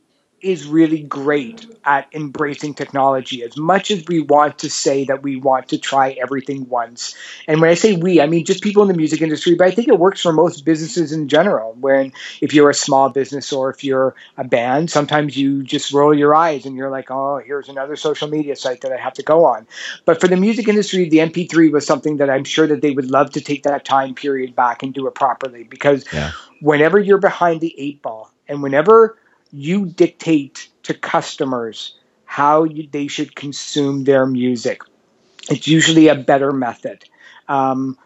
is 0.45 0.67
really 0.67 1.01
great 1.01 1.65
at 1.85 2.07
embracing 2.13 2.75
technology 2.75 3.41
as 3.41 3.57
much 3.57 3.89
as 3.89 4.05
we 4.07 4.21
want 4.21 4.59
to 4.59 4.69
say 4.69 5.03
that 5.05 5.23
we 5.23 5.37
want 5.37 5.69
to 5.69 5.77
try 5.79 6.11
everything 6.11 6.69
once. 6.69 7.15
And 7.47 7.59
when 7.61 7.71
I 7.71 7.73
say 7.73 7.95
we, 7.95 8.21
I 8.21 8.27
mean 8.27 8.45
just 8.45 8.61
people 8.61 8.83
in 8.83 8.87
the 8.87 8.93
music 8.93 9.23
industry, 9.23 9.55
but 9.55 9.67
I 9.67 9.71
think 9.71 9.87
it 9.87 9.97
works 9.97 10.21
for 10.21 10.31
most 10.31 10.63
businesses 10.63 11.11
in 11.11 11.29
general. 11.29 11.73
When 11.73 12.13
if 12.41 12.53
you're 12.53 12.69
a 12.69 12.75
small 12.75 13.09
business 13.09 13.51
or 13.51 13.71
if 13.71 13.83
you're 13.83 14.13
a 14.37 14.43
band, 14.43 14.91
sometimes 14.91 15.35
you 15.35 15.63
just 15.63 15.91
roll 15.91 16.13
your 16.13 16.35
eyes 16.35 16.67
and 16.67 16.77
you're 16.77 16.91
like, 16.91 17.09
oh, 17.09 17.41
here's 17.43 17.67
another 17.67 17.95
social 17.95 18.27
media 18.27 18.55
site 18.55 18.81
that 18.81 18.91
I 18.91 18.97
have 18.97 19.13
to 19.13 19.23
go 19.23 19.45
on. 19.45 19.65
But 20.05 20.21
for 20.21 20.27
the 20.27 20.37
music 20.37 20.67
industry, 20.67 21.09
the 21.09 21.17
MP3 21.17 21.71
was 21.71 21.87
something 21.87 22.17
that 22.17 22.29
I'm 22.29 22.43
sure 22.43 22.67
that 22.67 22.83
they 22.83 22.91
would 22.91 23.09
love 23.09 23.31
to 23.31 23.41
take 23.41 23.63
that 23.63 23.83
time 23.83 24.13
period 24.13 24.55
back 24.55 24.83
and 24.83 24.93
do 24.93 25.07
it 25.07 25.15
properly 25.15 25.63
because 25.63 26.05
yeah. 26.13 26.33
whenever 26.61 26.99
you're 26.99 27.17
behind 27.17 27.61
the 27.61 27.73
eight 27.79 28.03
ball 28.03 28.31
and 28.47 28.61
whenever 28.61 29.17
you 29.55 29.85
dictate 29.85 30.69
to 30.83 30.93
customers 30.93 31.95
how 32.25 32.63
you, 32.63 32.87
they 32.91 33.07
should 33.07 33.35
consume 33.35 34.03
their 34.03 34.25
music. 34.25 34.81
It's 35.49 35.67
usually 35.67 36.07
a 36.09 36.15
better 36.15 36.51
method. 36.51 37.05
Um, 37.47 37.97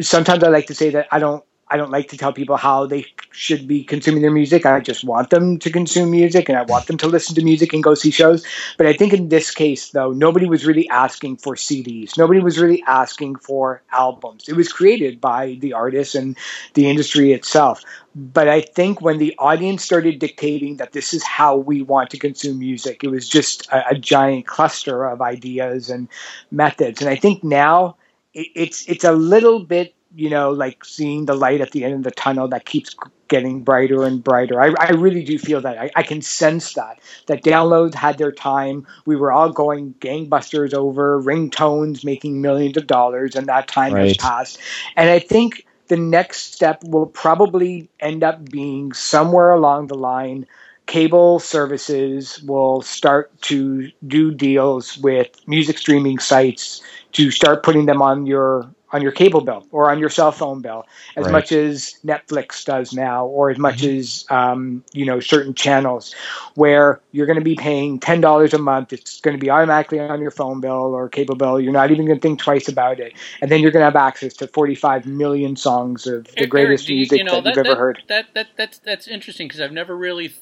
sometimes 0.00 0.42
I 0.42 0.48
like 0.48 0.66
to 0.66 0.74
say 0.74 0.90
that 0.90 1.08
I 1.12 1.18
don't 1.18 1.44
I 1.70 1.76
don't 1.76 1.90
like 1.90 2.08
to 2.08 2.16
tell 2.16 2.32
people 2.32 2.56
how 2.56 2.86
they 2.86 3.06
should 3.30 3.68
be 3.68 3.84
consuming 3.84 4.22
their 4.22 4.30
music. 4.30 4.64
I 4.64 4.80
just 4.80 5.04
want 5.04 5.30
them 5.30 5.58
to 5.58 5.70
consume 5.70 6.10
music 6.10 6.48
and 6.48 6.56
I 6.56 6.62
want 6.62 6.86
them 6.86 6.96
to 6.98 7.06
listen 7.06 7.34
to 7.34 7.44
music 7.44 7.72
and 7.72 7.82
go 7.82 7.94
see 7.94 8.10
shows. 8.10 8.44
But 8.76 8.86
I 8.86 8.94
think 8.94 9.12
in 9.12 9.28
this 9.28 9.50
case, 9.50 9.90
though, 9.90 10.12
nobody 10.12 10.46
was 10.46 10.66
really 10.66 10.88
asking 10.88 11.36
for 11.36 11.54
CDs. 11.54 12.16
Nobody 12.16 12.40
was 12.40 12.58
really 12.58 12.82
asking 12.86 13.36
for 13.36 13.82
albums. 13.92 14.48
It 14.48 14.56
was 14.56 14.72
created 14.72 15.20
by 15.20 15.58
the 15.60 15.74
artists 15.74 16.14
and 16.14 16.36
the 16.74 16.88
industry 16.88 17.32
itself. 17.32 17.82
But 18.14 18.48
I 18.48 18.62
think 18.62 19.00
when 19.00 19.18
the 19.18 19.34
audience 19.38 19.84
started 19.84 20.18
dictating 20.18 20.78
that 20.78 20.92
this 20.92 21.12
is 21.12 21.22
how 21.22 21.56
we 21.56 21.82
want 21.82 22.10
to 22.10 22.18
consume 22.18 22.58
music, 22.58 23.04
it 23.04 23.08
was 23.08 23.28
just 23.28 23.68
a, 23.68 23.90
a 23.90 23.94
giant 23.94 24.46
cluster 24.46 25.06
of 25.06 25.20
ideas 25.20 25.90
and 25.90 26.08
methods. 26.50 27.00
And 27.00 27.10
I 27.10 27.16
think 27.16 27.44
now 27.44 27.96
it's 28.34 28.88
it's 28.88 29.04
a 29.04 29.12
little 29.12 29.60
bit 29.60 29.94
you 30.14 30.30
know, 30.30 30.50
like 30.50 30.84
seeing 30.84 31.26
the 31.26 31.34
light 31.34 31.60
at 31.60 31.70
the 31.70 31.84
end 31.84 31.94
of 31.94 32.02
the 32.02 32.10
tunnel 32.10 32.48
that 32.48 32.64
keeps 32.64 32.96
getting 33.28 33.62
brighter 33.62 34.04
and 34.04 34.24
brighter. 34.24 34.60
I, 34.60 34.72
I 34.78 34.90
really 34.92 35.22
do 35.22 35.38
feel 35.38 35.60
that. 35.60 35.78
I, 35.78 35.90
I, 35.94 36.02
can 36.02 36.22
sense 36.22 36.74
that. 36.74 37.00
That 37.26 37.44
downloads 37.44 37.94
had 37.94 38.16
their 38.16 38.32
time. 38.32 38.86
We 39.04 39.16
were 39.16 39.30
all 39.30 39.50
going 39.50 39.94
gangbusters 40.00 40.72
over 40.72 41.22
ringtones, 41.22 42.04
making 42.04 42.40
millions 42.40 42.78
of 42.78 42.86
dollars, 42.86 43.36
and 43.36 43.46
that 43.48 43.68
time 43.68 43.92
right. 43.92 44.08
has 44.08 44.16
passed. 44.16 44.58
And 44.96 45.10
I 45.10 45.18
think 45.18 45.66
the 45.88 45.96
next 45.96 46.54
step 46.54 46.82
will 46.84 47.06
probably 47.06 47.90
end 48.00 48.24
up 48.24 48.48
being 48.48 48.92
somewhere 48.92 49.50
along 49.50 49.88
the 49.88 49.94
line. 49.94 50.46
Cable 50.86 51.38
services 51.38 52.42
will 52.42 52.80
start 52.80 53.38
to 53.42 53.90
do 54.06 54.32
deals 54.32 54.96
with 54.96 55.28
music 55.46 55.76
streaming 55.76 56.18
sites 56.18 56.82
to 57.12 57.30
start 57.30 57.62
putting 57.62 57.84
them 57.84 58.00
on 58.00 58.24
your 58.24 58.70
on 58.90 59.02
your 59.02 59.12
cable 59.12 59.40
bill 59.40 59.66
or 59.70 59.90
on 59.90 59.98
your 59.98 60.08
cell 60.08 60.32
phone 60.32 60.62
bill 60.62 60.86
as 61.16 61.24
right. 61.24 61.32
much 61.32 61.52
as 61.52 61.98
Netflix 62.04 62.64
does 62.64 62.92
now 62.92 63.26
or 63.26 63.50
as 63.50 63.58
much 63.58 63.82
mm-hmm. 63.82 63.98
as 63.98 64.26
um, 64.30 64.84
you 64.92 65.04
know 65.04 65.20
certain 65.20 65.54
channels 65.54 66.14
where 66.54 67.00
you're 67.12 67.26
going 67.26 67.38
to 67.38 67.44
be 67.44 67.54
paying 67.54 67.98
ten 68.00 68.20
dollars 68.20 68.54
a 68.54 68.58
month 68.58 68.92
it's 68.92 69.20
going 69.20 69.36
to 69.36 69.40
be 69.40 69.50
automatically 69.50 70.00
on 70.00 70.20
your 70.20 70.30
phone 70.30 70.60
bill 70.60 70.94
or 70.94 71.08
cable 71.08 71.34
bill 71.34 71.60
you're 71.60 71.72
not 71.72 71.90
even 71.90 72.06
going 72.06 72.18
to 72.18 72.22
think 72.22 72.38
twice 72.38 72.68
about 72.68 72.98
it 72.98 73.12
and 73.40 73.50
then 73.50 73.60
you're 73.60 73.70
going 73.70 73.80
to 73.80 73.84
have 73.84 73.96
access 73.96 74.34
to 74.34 74.46
45 74.46 75.06
million 75.06 75.56
songs 75.56 76.06
of 76.06 76.26
the 76.36 76.46
greatest 76.46 76.88
music 76.88 77.18
you 77.18 77.24
know, 77.24 77.36
that, 77.36 77.44
that, 77.44 77.56
you've 77.56 77.64
that, 77.64 77.70
ever 77.70 77.78
heard 77.78 78.02
that, 78.08 78.34
that 78.34 78.48
that's 78.56 78.78
that's 78.78 79.06
interesting 79.06 79.48
because 79.48 79.60
I've 79.60 79.72
never 79.72 79.96
really 79.96 80.34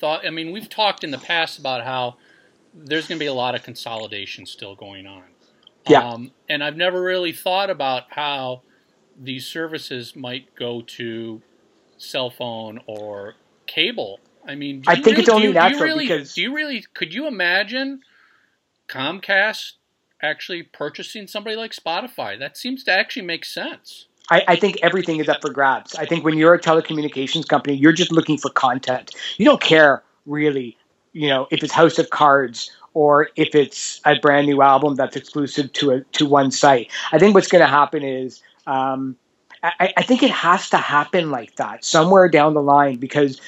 thought 0.00 0.26
I 0.26 0.30
mean 0.30 0.52
we've 0.52 0.68
talked 0.68 1.04
in 1.04 1.10
the 1.10 1.18
past 1.18 1.58
about 1.58 1.84
how 1.84 2.16
there's 2.74 3.08
going 3.08 3.18
to 3.18 3.22
be 3.22 3.26
a 3.26 3.34
lot 3.34 3.54
of 3.54 3.62
consolidation 3.62 4.46
still 4.46 4.74
going 4.74 5.06
on 5.06 5.22
yeah. 5.88 6.08
Um, 6.08 6.32
and 6.48 6.62
I've 6.62 6.76
never 6.76 7.00
really 7.00 7.32
thought 7.32 7.70
about 7.70 8.04
how 8.10 8.62
these 9.20 9.46
services 9.46 10.14
might 10.14 10.54
go 10.54 10.82
to 10.82 11.42
cell 11.96 12.30
phone 12.30 12.80
or 12.86 13.34
cable. 13.66 14.20
I 14.46 14.54
mean, 14.54 14.82
I 14.86 14.94
think 14.94 15.06
really, 15.06 15.20
it's 15.20 15.28
only 15.28 15.48
you, 15.48 15.52
natural 15.52 15.82
really, 15.82 16.06
because 16.06 16.34
do 16.34 16.42
you 16.42 16.54
really 16.54 16.84
could 16.94 17.12
you 17.12 17.26
imagine 17.26 18.00
Comcast 18.88 19.72
actually 20.22 20.62
purchasing 20.62 21.26
somebody 21.26 21.56
like 21.56 21.72
Spotify? 21.72 22.38
That 22.38 22.56
seems 22.56 22.84
to 22.84 22.92
actually 22.92 23.26
make 23.26 23.44
sense. 23.44 24.06
I, 24.30 24.42
I, 24.46 24.56
think 24.56 24.78
everything 24.82 25.20
is 25.20 25.28
up 25.28 25.40
for 25.40 25.50
grabs. 25.50 25.94
I 25.94 26.04
think 26.04 26.22
when 26.22 26.36
you're 26.36 26.52
a 26.52 26.60
telecommunications 26.60 27.48
company, 27.48 27.76
you're 27.76 27.92
just 27.92 28.12
looking 28.12 28.36
for 28.36 28.50
content. 28.50 29.14
You 29.38 29.46
don't 29.46 29.60
care 29.60 30.02
really, 30.26 30.76
you 31.12 31.28
know, 31.28 31.48
if 31.50 31.62
it's 31.62 31.72
House 31.72 31.98
of 31.98 32.10
Cards 32.10 32.70
or 32.94 33.28
if 33.36 33.54
it's 33.54 34.00
a 34.04 34.18
brand 34.20 34.46
new 34.46 34.62
album 34.62 34.94
that's 34.94 35.16
exclusive 35.16 35.72
to 35.74 35.90
a 35.92 36.00
to 36.12 36.26
one 36.26 36.50
site. 36.50 36.90
I 37.12 37.18
think 37.18 37.34
what's 37.34 37.48
going 37.48 37.62
to 37.62 37.68
happen 37.68 38.02
is, 38.02 38.42
um, 38.66 39.16
I, 39.62 39.92
I 39.96 40.02
think 40.02 40.22
it 40.22 40.30
has 40.30 40.70
to 40.70 40.76
happen 40.76 41.30
like 41.30 41.56
that 41.56 41.84
somewhere 41.84 42.28
down 42.28 42.54
the 42.54 42.62
line 42.62 42.96
because 42.96 43.40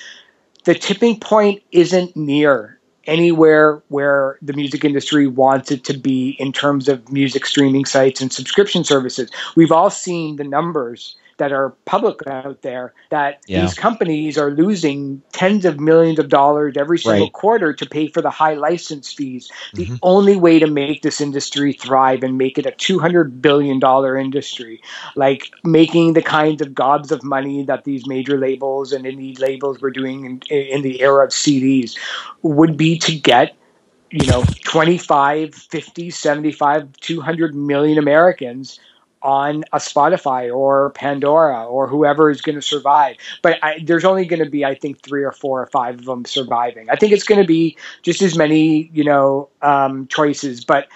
the 0.65 0.75
tipping 0.75 1.19
point 1.19 1.63
isn't 1.73 2.17
near 2.17 2.79
anywhere 3.07 3.83
where 3.89 4.39
the 4.43 4.53
music 4.53 4.85
industry 4.85 5.27
wants 5.27 5.71
it 5.71 5.85
to 5.85 5.97
be 5.97 6.37
in 6.39 6.53
terms 6.53 6.89
of 6.89 7.11
music 7.11 7.47
streaming 7.47 7.85
sites 7.85 8.21
and 8.21 8.33
subscription 8.33 8.85
services. 8.85 9.31
We've 9.57 9.73
all 9.73 9.91
seen 9.91 10.37
the 10.37 10.45
numbers 10.45 11.17
that 11.41 11.53
are 11.53 11.71
public 11.87 12.19
out 12.27 12.61
there 12.61 12.93
that 13.09 13.41
yeah. 13.49 13.63
these 13.63 13.73
companies 13.73 14.37
are 14.37 14.51
losing 14.51 15.23
tens 15.33 15.65
of 15.65 15.81
millions 15.81 16.19
of 16.19 16.29
dollars 16.29 16.77
every 16.77 16.99
single 16.99 17.25
right. 17.25 17.33
quarter 17.33 17.73
to 17.73 17.87
pay 17.87 18.09
for 18.09 18.21
the 18.21 18.29
high 18.29 18.53
license 18.53 19.11
fees. 19.11 19.51
The 19.73 19.87
mm-hmm. 19.87 19.97
only 20.03 20.37
way 20.37 20.59
to 20.59 20.67
make 20.67 21.01
this 21.01 21.19
industry 21.19 21.73
thrive 21.73 22.23
and 22.23 22.37
make 22.37 22.59
it 22.59 22.67
a 22.67 22.73
$200 22.73 23.41
billion 23.41 23.81
industry, 24.19 24.83
like 25.17 25.51
making 25.65 26.13
the 26.13 26.23
kinds 26.23 26.61
of 26.61 26.75
gobs 26.75 27.11
of 27.11 27.25
money 27.25 27.65
that 27.65 27.85
these 27.85 28.07
major 28.07 28.37
labels 28.37 28.93
and 28.93 29.07
indie 29.07 29.41
labels 29.41 29.81
were 29.81 29.91
doing 29.91 30.27
in, 30.27 30.43
in 30.51 30.83
the 30.83 31.01
era 31.01 31.25
of 31.25 31.31
CDs, 31.31 31.97
would 32.43 32.77
be 32.77 32.99
to 32.99 33.19
get 33.19 33.57
you 34.11 34.27
know 34.27 34.43
25 34.65 35.55
50 35.55 36.11
75 36.11 36.93
200 36.97 37.55
million 37.55 37.97
americans 37.97 38.81
on 39.23 39.65
a 39.73 39.79
Spotify 39.79 40.55
or 40.55 40.91
Pandora 40.91 41.67
or 41.67 41.87
whoever 41.87 42.31
is 42.31 42.41
going 42.41 42.57
to 42.57 42.63
survive. 42.63 43.17
But 43.43 43.59
I, 43.63 43.81
there's 43.85 44.05
only 44.05 44.25
going 44.25 44.43
to 44.43 44.51
be, 44.51 44.65
I 44.65 44.75
think, 44.75 45.01
three 45.03 45.25
or 45.25 45.33
four 45.33 45.63
or 45.63 45.67
five 45.67 45.99
of 45.99 46.05
them 46.05 46.25
surviving. 46.25 46.89
I 46.91 46.97
think 46.97 47.13
it's 47.13 47.25
going 47.25 47.41
to 47.41 47.47
be 47.47 47.77
just 48.03 48.23
as 48.23 48.37
many, 48.37 48.91
you 48.93 49.05
know, 49.05 49.49
um, 49.63 50.07
choices. 50.09 50.65
But 50.65 50.89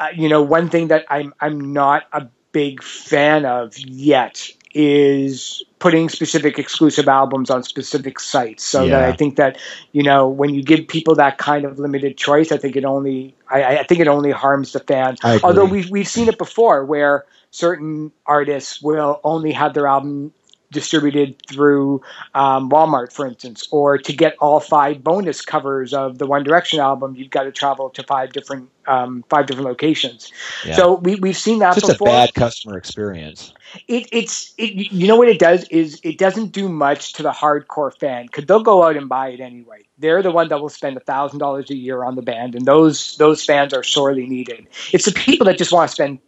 uh, 0.00 0.08
you 0.14 0.28
know, 0.28 0.42
one 0.42 0.68
thing 0.68 0.88
that 0.88 1.04
I'm 1.08 1.32
I'm 1.40 1.72
not 1.72 2.04
a 2.12 2.26
big 2.52 2.82
fan 2.82 3.44
of 3.44 3.78
yet 3.78 4.50
is 4.74 5.64
putting 5.78 6.08
specific 6.08 6.58
exclusive 6.58 7.08
albums 7.08 7.50
on 7.50 7.62
specific 7.62 8.20
sites. 8.20 8.64
So 8.64 8.84
yeah. 8.84 9.00
that 9.00 9.08
i 9.08 9.12
think 9.12 9.36
that 9.36 9.58
you 9.92 10.02
know 10.02 10.28
when 10.28 10.54
you 10.54 10.62
give 10.62 10.86
people 10.88 11.14
that 11.16 11.38
kind 11.38 11.64
of 11.64 11.78
limited 11.78 12.16
choice 12.16 12.52
i 12.52 12.56
think 12.56 12.76
it 12.76 12.84
only 12.84 13.34
i, 13.48 13.78
I 13.78 13.82
think 13.84 14.00
it 14.00 14.08
only 14.08 14.30
harms 14.30 14.72
the 14.72 14.80
fans 14.80 15.20
although 15.42 15.64
we've, 15.64 15.90
we've 15.90 16.08
seen 16.08 16.28
it 16.28 16.38
before 16.38 16.84
where 16.84 17.24
certain 17.50 18.12
artists 18.26 18.80
will 18.80 19.20
only 19.24 19.52
have 19.52 19.74
their 19.74 19.86
album 19.86 20.32
distributed 20.72 21.40
through 21.46 22.02
um, 22.34 22.70
Walmart, 22.70 23.12
for 23.12 23.26
instance, 23.26 23.68
or 23.70 23.98
to 23.98 24.12
get 24.12 24.36
all 24.40 24.60
five 24.60 25.04
bonus 25.04 25.42
covers 25.42 25.94
of 25.94 26.18
the 26.18 26.26
One 26.26 26.42
Direction 26.42 26.80
album, 26.80 27.14
you've 27.14 27.30
got 27.30 27.44
to 27.44 27.52
travel 27.52 27.90
to 27.90 28.02
five 28.02 28.32
different 28.32 28.68
um, 28.86 29.24
five 29.28 29.46
different 29.46 29.68
locations. 29.68 30.32
Yeah. 30.64 30.74
So 30.74 30.94
we 30.96 31.14
we've 31.16 31.36
seen 31.36 31.60
that. 31.60 31.74
Just 31.74 31.86
before. 31.86 32.08
a 32.08 32.10
bad 32.10 32.34
customer 32.34 32.76
experience. 32.76 33.54
It, 33.88 34.08
it's 34.12 34.52
it, 34.58 34.92
you 34.92 35.06
know 35.06 35.16
what 35.16 35.28
it 35.28 35.38
does 35.38 35.64
is 35.68 36.00
it 36.02 36.18
doesn't 36.18 36.52
do 36.52 36.68
much 36.68 37.14
to 37.14 37.22
the 37.22 37.30
hardcore 37.30 37.96
fan 37.96 38.26
because 38.26 38.46
they'll 38.46 38.62
go 38.62 38.82
out 38.82 38.96
and 38.96 39.08
buy 39.08 39.28
it 39.28 39.40
anyway. 39.40 39.82
They're 39.98 40.22
the 40.22 40.32
one 40.32 40.48
that 40.48 40.60
will 40.60 40.68
spend 40.68 40.96
a 40.96 41.00
thousand 41.00 41.38
dollars 41.38 41.70
a 41.70 41.76
year 41.76 42.02
on 42.02 42.16
the 42.16 42.22
band, 42.22 42.54
and 42.54 42.66
those 42.66 43.16
those 43.16 43.44
fans 43.44 43.72
are 43.72 43.84
sorely 43.84 44.26
needed. 44.26 44.66
It's 44.92 45.04
the 45.04 45.12
people 45.12 45.46
that 45.46 45.58
just 45.58 45.72
want 45.72 45.88
to 45.88 45.94
spend 45.94 46.18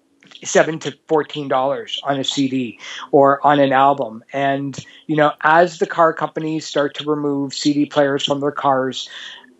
seven 0.44 0.78
to 0.80 0.96
fourteen 1.08 1.48
dollars 1.48 2.00
on 2.04 2.18
a 2.18 2.24
CD 2.24 2.78
or 3.12 3.44
on 3.46 3.60
an 3.60 3.72
album. 3.72 4.24
And 4.32 4.78
you 5.06 5.16
know, 5.16 5.32
as 5.42 5.78
the 5.78 5.86
car 5.86 6.12
companies 6.12 6.66
start 6.66 6.94
to 6.96 7.04
remove 7.04 7.54
CD 7.54 7.86
players 7.86 8.24
from 8.24 8.40
their 8.40 8.52
cars 8.52 9.08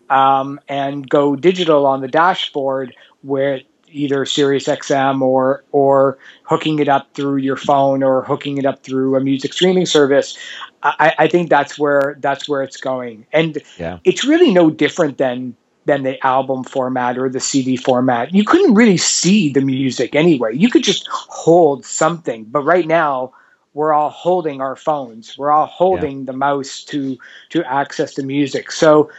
um, 0.09 0.59
and 0.67 1.09
go 1.09 1.35
digital 1.35 1.85
on 1.85 2.01
the 2.01 2.07
dashboard, 2.07 2.95
where 3.21 3.61
either 3.95 4.25
Sirius 4.25 4.65
XM 4.65 5.21
or 5.21 5.63
or 5.71 6.17
hooking 6.43 6.79
it 6.79 6.89
up 6.89 7.13
through 7.13 7.37
your 7.37 7.55
phone 7.55 8.03
or 8.03 8.23
hooking 8.23 8.57
it 8.57 8.65
up 8.65 8.83
through 8.83 9.15
a 9.15 9.21
music 9.21 9.53
streaming 9.53 9.85
service, 9.85 10.37
I, 10.83 11.13
I 11.17 11.27
think 11.27 11.49
that's 11.49 11.79
where 11.79 12.17
that's 12.19 12.47
where 12.47 12.61
it's 12.61 12.77
going. 12.77 13.25
And 13.31 13.57
yeah. 13.77 13.99
it's 14.03 14.25
really 14.25 14.53
no 14.53 14.69
different 14.69 15.17
than 15.17 15.55
than 15.85 16.03
the 16.03 16.23
album 16.25 16.63
format 16.63 17.17
or 17.17 17.29
the 17.29 17.39
CD 17.39 17.77
format. 17.77 18.33
You 18.33 18.43
couldn't 18.43 18.73
really 18.73 18.97
see 18.97 19.53
the 19.53 19.61
music 19.61 20.15
anyway. 20.15 20.55
You 20.55 20.69
could 20.69 20.83
just 20.83 21.07
hold 21.07 21.85
something. 21.85 22.45
But 22.45 22.63
right 22.63 22.87
now, 22.87 23.33
we're 23.73 23.93
all 23.93 24.09
holding 24.09 24.61
our 24.61 24.75
phones. 24.75 25.37
We're 25.37 25.51
all 25.51 25.67
holding 25.67 26.19
yeah. 26.19 26.25
the 26.25 26.33
mouse 26.33 26.83
to 26.85 27.17
to 27.49 27.63
access 27.63 28.15
the 28.15 28.23
music. 28.23 28.71
So, 28.71 29.11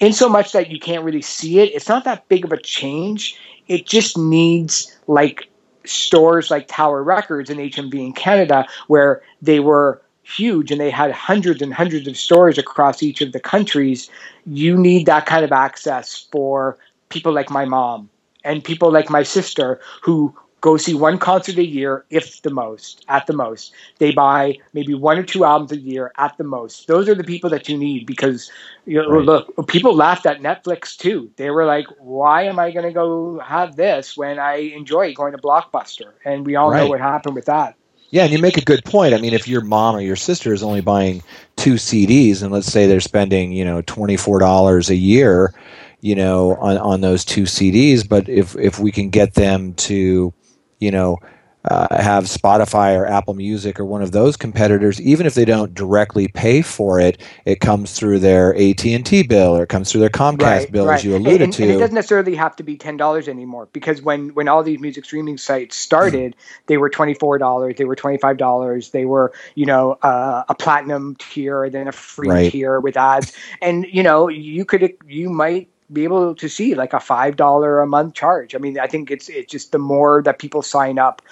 in 0.00 0.12
so 0.12 0.28
much 0.28 0.52
that 0.52 0.70
you 0.70 0.80
can't 0.80 1.04
really 1.04 1.22
see 1.22 1.60
it, 1.60 1.74
it's 1.74 1.88
not 1.88 2.04
that 2.04 2.28
big 2.28 2.44
of 2.44 2.52
a 2.52 2.60
change. 2.60 3.38
It 3.68 3.86
just 3.86 4.18
needs 4.18 4.96
like 5.06 5.48
stores 5.84 6.50
like 6.50 6.66
Tower 6.68 7.02
Records 7.02 7.50
and 7.50 7.60
HMV 7.60 7.94
in 7.94 8.12
Canada, 8.12 8.66
where 8.88 9.22
they 9.42 9.60
were 9.60 10.02
huge 10.28 10.70
and 10.70 10.80
they 10.80 10.90
had 10.90 11.10
hundreds 11.12 11.62
and 11.62 11.72
hundreds 11.72 12.06
of 12.06 12.16
stores 12.16 12.58
across 12.58 13.02
each 13.02 13.20
of 13.20 13.32
the 13.32 13.40
countries, 13.40 14.10
you 14.46 14.76
need 14.76 15.06
that 15.06 15.26
kind 15.26 15.44
of 15.44 15.52
access 15.52 16.26
for 16.30 16.78
people 17.08 17.32
like 17.32 17.50
my 17.50 17.64
mom 17.64 18.10
and 18.44 18.62
people 18.62 18.90
like 18.90 19.10
my 19.10 19.22
sister 19.22 19.80
who 20.02 20.34
go 20.60 20.76
see 20.76 20.94
one 20.94 21.18
concert 21.18 21.56
a 21.56 21.64
year, 21.64 22.04
if 22.10 22.42
the 22.42 22.50
most, 22.50 23.04
at 23.08 23.26
the 23.26 23.32
most. 23.32 23.72
They 23.98 24.10
buy 24.10 24.58
maybe 24.72 24.92
one 24.94 25.18
or 25.18 25.22
two 25.22 25.44
albums 25.44 25.72
a 25.72 25.78
year 25.78 26.12
at 26.18 26.36
the 26.36 26.44
most. 26.44 26.88
Those 26.88 27.08
are 27.08 27.14
the 27.14 27.24
people 27.24 27.48
that 27.50 27.68
you 27.68 27.78
need 27.78 28.06
because 28.06 28.50
you 28.84 29.00
know, 29.00 29.08
right. 29.08 29.24
look, 29.24 29.68
people 29.68 29.94
laughed 29.94 30.26
at 30.26 30.40
Netflix 30.40 30.96
too. 30.96 31.30
They 31.36 31.50
were 31.50 31.64
like, 31.64 31.86
"Why 31.98 32.42
am 32.44 32.58
I 32.58 32.70
going 32.70 32.86
to 32.86 32.92
go 32.92 33.38
have 33.38 33.76
this 33.76 34.16
when 34.16 34.38
I 34.38 34.56
enjoy 34.56 35.14
going 35.14 35.32
to 35.32 35.38
Blockbuster?" 35.38 36.12
And 36.24 36.44
we 36.44 36.56
all 36.56 36.70
right. 36.70 36.78
know 36.78 36.88
what 36.88 37.00
happened 37.00 37.34
with 37.34 37.46
that. 37.46 37.77
Yeah, 38.10 38.24
and 38.24 38.32
you 38.32 38.38
make 38.38 38.56
a 38.56 38.64
good 38.64 38.84
point. 38.84 39.12
I 39.14 39.18
mean, 39.18 39.34
if 39.34 39.46
your 39.46 39.60
mom 39.60 39.94
or 39.96 40.00
your 40.00 40.16
sister 40.16 40.54
is 40.54 40.62
only 40.62 40.80
buying 40.80 41.22
two 41.56 41.74
CDs, 41.74 42.42
and 42.42 42.50
let's 42.50 42.66
say 42.66 42.86
they're 42.86 43.00
spending, 43.00 43.52
you 43.52 43.64
know, 43.64 43.82
twenty 43.82 44.16
four 44.16 44.38
dollars 44.38 44.88
a 44.88 44.96
year, 44.96 45.52
you 46.00 46.14
know, 46.14 46.54
on 46.56 46.78
on 46.78 47.00
those 47.02 47.24
two 47.24 47.42
CDs, 47.42 48.08
but 48.08 48.28
if 48.28 48.56
if 48.56 48.78
we 48.78 48.90
can 48.92 49.10
get 49.10 49.34
them 49.34 49.74
to, 49.74 50.32
you 50.80 50.90
know, 50.90 51.18
uh, 51.64 52.02
have 52.02 52.24
Spotify 52.24 52.96
or 52.96 53.06
Apple 53.06 53.34
Music 53.34 53.80
or 53.80 53.84
one 53.84 54.00
of 54.00 54.12
those 54.12 54.36
competitors, 54.36 55.00
even 55.00 55.26
if 55.26 55.34
they 55.34 55.44
don't 55.44 55.74
directly 55.74 56.28
pay 56.28 56.62
for 56.62 57.00
it, 57.00 57.20
it 57.44 57.60
comes 57.60 57.92
through 57.92 58.20
their 58.20 58.54
AT 58.54 58.84
and 58.86 59.04
T 59.04 59.22
bill 59.22 59.56
or 59.56 59.64
it 59.64 59.68
comes 59.68 59.90
through 59.90 60.00
their 60.00 60.08
Comcast 60.08 60.40
right, 60.40 60.72
bill, 60.72 60.86
right. 60.86 60.94
as 60.94 61.04
you 61.04 61.16
alluded 61.16 61.42
and, 61.42 61.52
to. 61.52 61.62
And 61.64 61.72
it 61.72 61.78
doesn't 61.78 61.94
necessarily 61.94 62.36
have 62.36 62.54
to 62.56 62.62
be 62.62 62.76
ten 62.76 62.96
dollars 62.96 63.28
anymore 63.28 63.68
because 63.72 64.00
when 64.00 64.30
when 64.34 64.48
all 64.48 64.62
these 64.62 64.78
music 64.78 65.04
streaming 65.04 65.36
sites 65.36 65.76
started, 65.76 66.36
they 66.66 66.76
were 66.76 66.88
twenty 66.88 67.14
four 67.14 67.38
dollars, 67.38 67.74
they 67.76 67.84
were 67.84 67.96
twenty 67.96 68.18
five 68.18 68.36
dollars, 68.36 68.90
they 68.90 69.04
were 69.04 69.32
you 69.54 69.66
know 69.66 69.92
uh, 70.02 70.44
a 70.48 70.54
platinum 70.54 71.16
tier, 71.16 71.68
then 71.68 71.88
a 71.88 71.92
free 71.92 72.28
right. 72.28 72.52
tier 72.52 72.80
with 72.80 72.96
ads, 72.96 73.32
and 73.60 73.84
you 73.90 74.02
know 74.02 74.28
you 74.28 74.64
could 74.64 74.94
you 75.06 75.28
might 75.28 75.68
be 75.92 76.04
able 76.04 76.34
to 76.34 76.48
see 76.48 76.74
like 76.74 76.92
a 76.92 77.00
five 77.00 77.36
dollar 77.36 77.80
a 77.80 77.86
month 77.86 78.14
charge. 78.14 78.54
I 78.54 78.58
mean, 78.58 78.78
I 78.78 78.86
think 78.86 79.10
it's 79.10 79.28
it's 79.28 79.50
just 79.50 79.72
the 79.72 79.78
more 79.78 80.22
that 80.22 80.38
people 80.38 80.62
sign 80.62 80.98
up, 80.98 81.22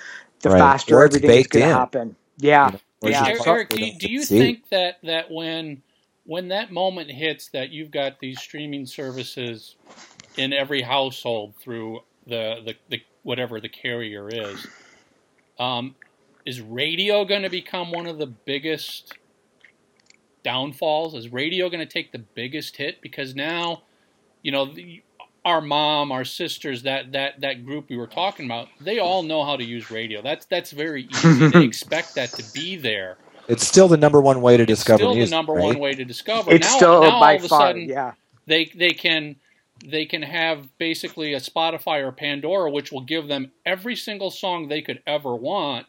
the 0.41 0.51
right. 0.51 0.59
faster 0.59 1.03
everything 1.03 1.31
is 1.31 1.47
going 1.47 1.67
to 1.67 1.75
happen. 1.75 2.17
Yeah, 2.39 2.67
you 2.67 2.73
know, 2.73 2.81
yeah. 3.11 3.27
Eric, 3.27 3.47
Eric 3.47 3.69
do, 3.71 3.85
you, 3.85 3.99
do 3.99 4.09
you 4.09 4.25
think 4.25 4.69
that 4.71 4.99
that 5.03 5.31
when 5.31 5.83
when 6.25 6.49
that 6.49 6.73
moment 6.73 7.11
hits 7.11 7.49
that 7.51 7.71
you've 7.71 7.91
got 7.91 8.19
these 8.21 8.41
streaming 8.41 8.87
services 8.87 9.77
in 10.37 10.53
every 10.53 10.83
household 10.83 11.55
through 11.61 12.01
the 12.27 12.57
the, 12.65 12.75
the 12.89 13.03
whatever 13.23 13.61
the 13.61 13.69
carrier 13.69 14.29
is, 14.29 14.67
um, 15.59 15.95
is 16.45 16.61
radio 16.61 17.25
going 17.25 17.43
to 17.43 17.51
become 17.51 17.91
one 17.91 18.07
of 18.07 18.19
the 18.19 18.27
biggest 18.27 19.15
downfalls? 20.45 21.15
Is 21.15 21.33
radio 21.33 21.69
going 21.69 21.87
to 21.87 21.93
take 21.93 22.13
the 22.13 22.19
biggest 22.19 22.77
hit 22.77 23.03
because 23.03 23.35
now? 23.35 23.83
You 24.43 24.53
know, 24.53 24.73
the, 24.73 25.03
our 25.45 25.61
mom, 25.61 26.11
our 26.13 26.25
sisters, 26.25 26.83
that 26.83 27.13
that 27.13 27.41
that 27.41 27.65
group 27.65 27.89
we 27.89 27.97
were 27.97 28.07
talking 28.07 28.47
about, 28.47 28.69
they 28.81 28.99
all 28.99 29.23
know 29.23 29.45
how 29.45 29.57
to 29.57 29.65
use 29.65 29.91
radio. 29.91 30.21
That's 30.23 30.45
that's 30.47 30.73
very 30.73 31.05
easy. 31.05 31.49
they 31.49 31.65
expect 31.65 32.17
that 32.17 32.31
to 32.31 32.45
be 32.53 32.77
there. 32.77 33.17
It's 33.49 33.67
still 33.67 33.87
the 33.87 33.97
number 33.97 34.21
one 34.21 34.43
way 34.43 34.57
to 34.57 34.65
it's 34.65 34.73
discover. 34.73 34.99
Still 34.99 35.15
music, 35.15 35.31
the 35.31 35.37
number 35.37 35.53
right? 35.53 35.65
one 35.65 35.79
way 35.79 35.95
to 35.95 36.05
discover. 36.05 36.53
It's 36.53 36.67
now, 36.67 36.77
still 36.77 37.03
now 37.03 37.21
by 37.21 37.35
all 37.35 37.39
of 37.39 37.45
a 37.45 37.49
far, 37.49 37.61
sudden, 37.61 37.89
yeah. 37.89 38.13
They 38.47 38.67
they 38.75 38.91
can 38.91 39.37
they 39.85 40.07
can 40.07 40.23
have 40.23 40.77
basically 40.79 41.35
a 41.35 41.41
Spotify 41.41 42.03
or 42.03 42.13
Pandora, 42.13 42.71
which 42.71 42.91
will 42.91 43.03
give 43.03 43.29
them 43.29 43.53
every 43.65 43.95
single 43.95 44.31
song 44.31 44.69
they 44.69 44.83
could 44.83 45.03
ever 45.07 45.35
want. 45.35 45.87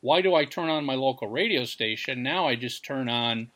Why 0.00 0.22
do 0.22 0.34
I 0.34 0.44
turn 0.44 0.68
on 0.68 0.84
my 0.84 0.94
local 0.94 1.28
radio 1.28 1.64
station? 1.64 2.22
Now 2.22 2.48
I 2.48 2.56
just 2.56 2.84
turn 2.84 3.08
on 3.08 3.50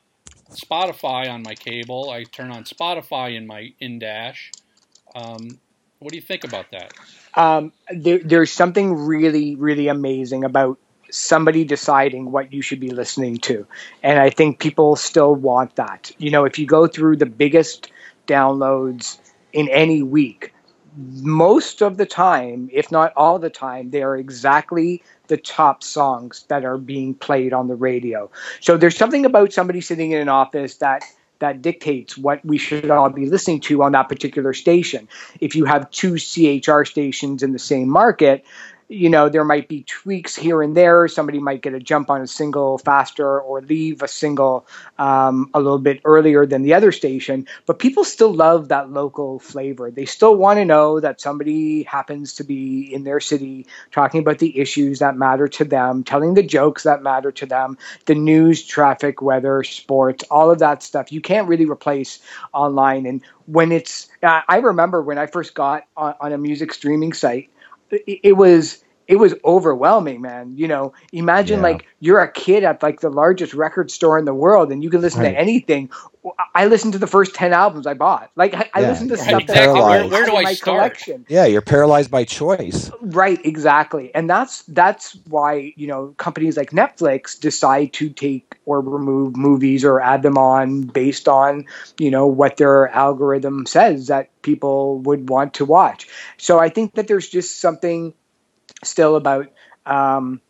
Spotify 0.51 1.29
on 1.31 1.43
my 1.43 1.55
cable. 1.55 2.11
I 2.11 2.25
turn 2.25 2.51
on 2.51 2.65
Spotify 2.65 3.37
in 3.37 3.47
my 3.47 3.73
in 3.81 3.99
dash. 3.99 4.53
Um, 5.15 5.59
what 5.99 6.11
do 6.11 6.17
you 6.17 6.23
think 6.23 6.45
about 6.45 6.71
that? 6.73 6.93
Um, 7.35 7.73
there, 7.91 8.19
there's 8.19 8.53
something 8.53 8.95
really, 8.95 9.57
really 9.57 9.89
amazing 9.89 10.45
about 10.45 10.79
somebody 11.11 11.65
deciding 11.65 12.33
what 12.33 12.53
you 12.53 12.63
should 12.63 12.81
be 12.81 12.91
listening 12.91 13.39
to, 13.39 13.67
and 14.03 14.19
I 14.19 14.31
think 14.31 14.59
people 14.59 14.97
still 14.97 15.35
want 15.35 15.77
that. 15.77 16.13
You 16.19 16.31
know, 16.31 16.45
if 16.45 16.59
you 16.59 16.67
go 16.67 16.87
through 16.87 17.17
the 17.17 17.27
biggest 17.27 17.91
downloads 18.27 19.19
in 19.53 19.69
any 19.69 20.03
week, 20.03 20.53
most 20.97 21.83
of 21.83 21.97
the 21.97 22.07
time, 22.07 22.71
if 22.73 22.91
not 22.91 23.13
all 23.17 23.39
the 23.39 23.51
time, 23.51 23.91
they 23.91 24.03
are 24.03 24.17
exactly 24.17 25.03
the 25.29 25.37
top 25.37 25.83
songs 25.83 26.45
that 26.49 26.65
are 26.65 26.79
being 26.79 27.15
played 27.15 27.53
on 27.53 27.69
the 27.69 27.75
radio. 27.75 28.31
So 28.61 28.77
there's 28.77 28.97
something 28.97 29.25
about 29.25 29.53
somebody 29.53 29.81
sitting 29.81 30.13
in 30.13 30.21
an 30.21 30.29
office 30.29 30.77
that 30.77 31.03
that 31.39 31.61
dictates 31.61 32.17
what 32.17 32.45
we 32.45 32.57
should 32.57 32.91
all 32.91 33.11
be 33.11 33.27
listening 33.27 33.61
to 33.61 33.83
on 33.83 33.93
that 33.93 34.09
particular 34.09 34.55
station. 34.55 35.07
If 35.41 35.55
you 35.55 35.67
have 35.67 35.91
two 35.91 36.17
CHR 36.17 36.85
stations 36.85 37.43
in 37.43 37.53
the 37.53 37.59
same 37.59 37.89
market, 37.89 38.45
you 38.89 39.11
know, 39.11 39.29
there 39.29 39.45
might 39.45 39.69
be 39.69 39.83
tweaks 39.83 40.37
here 40.37 40.63
and 40.63 40.77
there. 40.77 41.09
Somebody 41.09 41.41
might 41.41 41.63
get 41.63 41.75
a 41.75 41.81
jump 41.81 42.09
on 42.09 42.21
a 42.21 42.27
single 42.27 42.79
faster 42.79 43.41
or 43.41 43.61
leave 43.61 44.03
a 44.03 44.09
single 44.09 44.67
um, 44.99 45.51
a 45.55 45.61
little 45.61 45.79
bit 45.79 46.01
earlier 46.05 46.47
than 46.47 46.63
the 46.63 46.75
other 46.75 46.93
station. 46.93 47.49
But 47.67 47.81
people 47.81 48.05
still 48.05 48.33
love 48.33 48.69
that 48.69 48.91
local 48.91 49.41
flavor. 49.41 49.91
They 49.91 50.05
still 50.05 50.37
want 50.37 50.59
to 50.59 50.65
know 50.65 51.01
that 51.01 51.21
somebody 51.21 51.83
happens 51.83 52.35
to 52.35 52.45
be 52.45 52.93
in 52.95 53.03
their 53.03 53.19
city 53.19 53.67
talking 53.91 54.21
about 54.21 54.39
the 54.39 54.57
issues 54.57 55.01
that 55.01 55.17
matter 55.17 55.49
to 55.49 55.65
them, 55.65 56.05
telling 56.05 56.35
the 56.35 56.43
jokes 56.45 56.85
that 56.85 57.03
matter 57.03 57.33
to 57.33 57.47
them, 57.47 57.77
the 58.05 58.15
news, 58.15 58.65
traffic, 58.65 59.21
weather, 59.21 59.65
sports, 59.65 60.23
all 60.31 60.51
of 60.51 60.61
that 60.61 60.85
stuff. 60.85 61.11
You 61.11 61.21
can't 61.21 61.49
really 61.49 61.67
replace 61.67 62.21
online. 62.53 63.05
And 63.07 63.21
when 63.47 63.73
it's, 63.73 64.09
I 64.23 64.59
remember 64.59 65.03
when 65.03 65.19
I 65.19 65.27
first 65.27 65.55
got 65.55 65.85
on, 65.97 66.15
on 66.21 66.33
a 66.33 66.39
music 66.39 66.73
streaming 66.73 67.13
site 67.13 67.51
it, 67.91 68.33
was 68.33 68.85
it 69.07 69.17
was 69.17 69.35
overwhelming, 69.45 70.21
man. 70.21 70.57
You 70.57 70.69
know, 70.69 70.93
imagine 71.13 71.59
yeah. 71.59 71.65
like 71.65 71.87
you're 72.01 72.21
a 72.21 72.31
kid 72.31 72.65
at 72.65 72.83
like 72.83 73.01
the 73.01 73.11
largest 73.11 73.55
record 73.55 73.91
store 73.91 74.19
in 74.19 74.25
the 74.25 74.35
world 74.35 74.73
and 74.73 74.83
you 74.83 74.91
can 74.91 75.01
listen 75.01 75.23
right. 75.23 75.33
to 75.33 75.39
anything. 75.39 75.91
I 76.55 76.67
listened 76.67 76.95
to 76.95 76.99
the 76.99 77.07
first 77.07 77.35
10 77.37 77.53
albums 77.53 77.87
I 77.87 77.95
bought. 77.95 78.33
Like 78.35 78.53
I, 78.55 78.59
yeah. 78.59 78.65
I 78.75 78.81
listened 78.81 79.11
to 79.11 79.17
right, 79.17 79.29
stuff 79.29 79.43
exactly. 79.43 79.81
that 79.81 79.87
where, 79.87 80.09
where 80.09 80.27
do 80.27 80.37
I 80.37 80.43
my 80.43 80.55
start? 80.55 80.79
collection. 80.79 81.25
Yeah, 81.29 81.45
you're 81.47 81.63
paralyzed 81.63 82.11
by 82.11 82.25
choice. 82.25 82.91
Right, 83.01 83.39
exactly. 83.45 84.13
And 84.13 84.29
that's 84.29 84.63
that's 84.63 85.17
why, 85.29 85.73
you 85.77 85.87
know, 85.87 86.15
companies 86.17 86.57
like 86.57 86.71
Netflix 86.71 87.39
decide 87.39 87.93
to 87.95 88.11
take 88.11 88.57
or 88.65 88.81
remove 88.81 89.37
movies 89.37 89.85
or 89.85 90.01
add 90.01 90.23
them 90.23 90.37
on 90.37 90.83
based 90.83 91.29
on, 91.29 91.67
you 91.99 92.11
know, 92.11 92.27
what 92.27 92.57
their 92.57 92.89
algorithm 92.89 93.67
says 93.67 94.09
that 94.09 94.31
people 94.43 94.99
would 95.01 95.29
want 95.29 95.55
to 95.55 95.65
watch. 95.65 96.09
So 96.39 96.59
I 96.59 96.71
think 96.71 96.95
that 96.95 97.07
there's 97.07 97.29
just 97.29 97.61
something 97.61 98.15
still 98.85 99.17
about 99.17 99.49
um, 99.85 100.41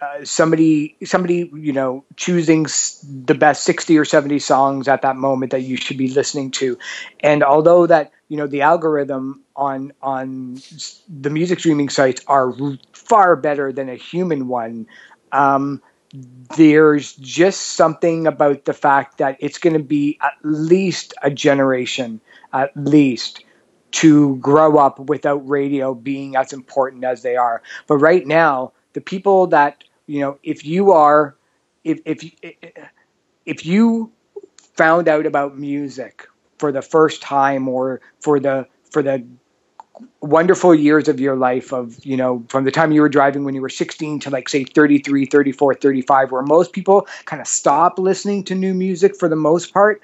uh, 0.00 0.24
somebody 0.24 0.96
somebody 1.04 1.50
you 1.54 1.72
know 1.72 2.04
choosing 2.16 2.64
the 3.24 3.34
best 3.34 3.64
60 3.64 3.96
or 3.98 4.04
70 4.04 4.38
songs 4.38 4.88
at 4.88 5.02
that 5.02 5.16
moment 5.16 5.52
that 5.52 5.62
you 5.62 5.76
should 5.76 5.96
be 5.96 6.08
listening 6.08 6.50
to. 6.52 6.78
And 7.20 7.42
although 7.42 7.86
that 7.86 8.12
you 8.28 8.36
know 8.36 8.46
the 8.46 8.62
algorithm 8.62 9.42
on 9.56 9.92
on 10.02 10.58
the 11.08 11.30
music 11.30 11.60
streaming 11.60 11.88
sites 11.88 12.22
are 12.26 12.52
far 12.92 13.36
better 13.36 13.72
than 13.72 13.88
a 13.88 13.94
human 13.94 14.48
one 14.48 14.86
um, 15.32 15.82
there's 16.56 17.14
just 17.14 17.60
something 17.60 18.26
about 18.26 18.64
the 18.64 18.72
fact 18.72 19.18
that 19.18 19.36
it's 19.40 19.58
going 19.58 19.72
to 19.74 19.82
be 19.82 20.18
at 20.22 20.34
least 20.42 21.14
a 21.22 21.30
generation 21.30 22.20
at 22.52 22.70
least 22.76 23.43
to 23.94 24.36
grow 24.36 24.76
up 24.76 24.98
without 24.98 25.48
radio 25.48 25.94
being 25.94 26.36
as 26.36 26.52
important 26.52 27.04
as 27.04 27.22
they 27.22 27.36
are. 27.36 27.62
But 27.86 27.98
right 27.98 28.26
now, 28.26 28.72
the 28.92 29.00
people 29.00 29.46
that 29.48 29.84
you 30.06 30.20
know, 30.20 30.38
if 30.42 30.64
you 30.64 30.90
are, 30.92 31.36
if 31.84 32.00
if 32.04 32.24
if 33.46 33.64
you 33.64 34.12
found 34.74 35.08
out 35.08 35.26
about 35.26 35.56
music 35.56 36.26
for 36.58 36.72
the 36.72 36.82
first 36.82 37.22
time 37.22 37.68
or 37.68 38.00
for 38.20 38.40
the 38.40 38.66
for 38.90 39.02
the 39.02 39.24
wonderful 40.20 40.74
years 40.74 41.06
of 41.06 41.20
your 41.20 41.36
life 41.36 41.72
of 41.72 42.04
you 42.04 42.16
know 42.16 42.44
from 42.48 42.64
the 42.64 42.70
time 42.70 42.90
you 42.90 43.00
were 43.00 43.08
driving 43.08 43.44
when 43.44 43.54
you 43.54 43.60
were 43.60 43.68
16 43.68 44.18
to 44.18 44.30
like 44.30 44.48
say 44.48 44.64
33 44.64 45.26
34 45.26 45.74
35 45.74 46.32
where 46.32 46.42
most 46.42 46.72
people 46.72 47.06
kind 47.26 47.40
of 47.40 47.46
stop 47.46 47.98
listening 47.98 48.42
to 48.42 48.56
new 48.56 48.74
music 48.74 49.16
for 49.16 49.28
the 49.28 49.36
most 49.36 49.72
part 49.72 50.02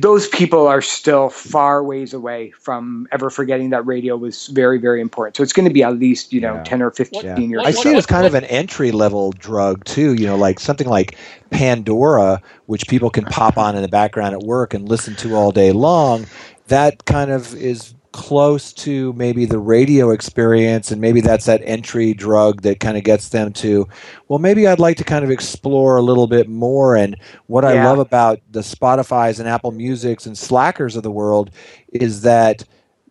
those 0.00 0.28
people 0.28 0.66
are 0.66 0.82
still 0.82 1.28
far 1.28 1.82
ways 1.84 2.12
away 2.12 2.50
from 2.52 3.06
ever 3.12 3.30
forgetting 3.30 3.70
that 3.70 3.86
radio 3.86 4.16
was 4.16 4.48
very, 4.48 4.78
very 4.78 5.00
important. 5.00 5.36
So 5.36 5.42
it's 5.42 5.52
going 5.52 5.68
to 5.68 5.72
be 5.72 5.82
at 5.82 5.98
least, 5.98 6.32
you 6.32 6.40
know, 6.40 6.54
yeah. 6.54 6.62
10 6.64 6.82
or 6.82 6.90
15 6.90 7.24
yeah. 7.24 7.38
years. 7.38 7.62
I 7.64 7.70
see 7.70 7.90
it 7.90 7.96
as 7.96 8.06
kind 8.06 8.26
of 8.26 8.34
an 8.34 8.44
entry 8.44 8.90
level 8.90 9.32
drug, 9.32 9.84
too. 9.84 10.14
You 10.14 10.26
know, 10.26 10.36
like 10.36 10.58
something 10.60 10.88
like 10.88 11.16
Pandora, 11.50 12.42
which 12.66 12.88
people 12.88 13.10
can 13.10 13.24
pop 13.24 13.58
on 13.58 13.76
in 13.76 13.82
the 13.82 13.88
background 13.88 14.34
at 14.34 14.40
work 14.40 14.74
and 14.74 14.88
listen 14.88 15.14
to 15.16 15.34
all 15.34 15.52
day 15.52 15.72
long. 15.72 16.26
That 16.68 17.04
kind 17.04 17.30
of 17.30 17.54
is 17.54 17.94
close 18.16 18.72
to 18.72 19.12
maybe 19.12 19.44
the 19.44 19.58
radio 19.58 20.10
experience 20.10 20.90
and 20.90 21.02
maybe 21.02 21.20
that's 21.20 21.44
that 21.44 21.60
entry 21.64 22.14
drug 22.14 22.62
that 22.62 22.80
kind 22.80 22.96
of 22.96 23.04
gets 23.04 23.28
them 23.28 23.52
to 23.52 23.86
well 24.28 24.38
maybe 24.38 24.66
I'd 24.66 24.78
like 24.78 24.96
to 24.96 25.04
kind 25.04 25.22
of 25.22 25.30
explore 25.30 25.98
a 25.98 26.02
little 26.02 26.26
bit 26.26 26.48
more 26.48 26.96
and 26.96 27.14
what 27.46 27.62
yeah. 27.62 27.70
I 27.70 27.84
love 27.84 27.98
about 27.98 28.40
the 28.50 28.60
Spotify's 28.60 29.38
and 29.38 29.46
Apple 29.46 29.70
Musics 29.70 30.24
and 30.24 30.36
Slackers 30.36 30.96
of 30.96 31.02
the 31.02 31.10
world 31.10 31.50
is 31.92 32.22
that 32.22 32.64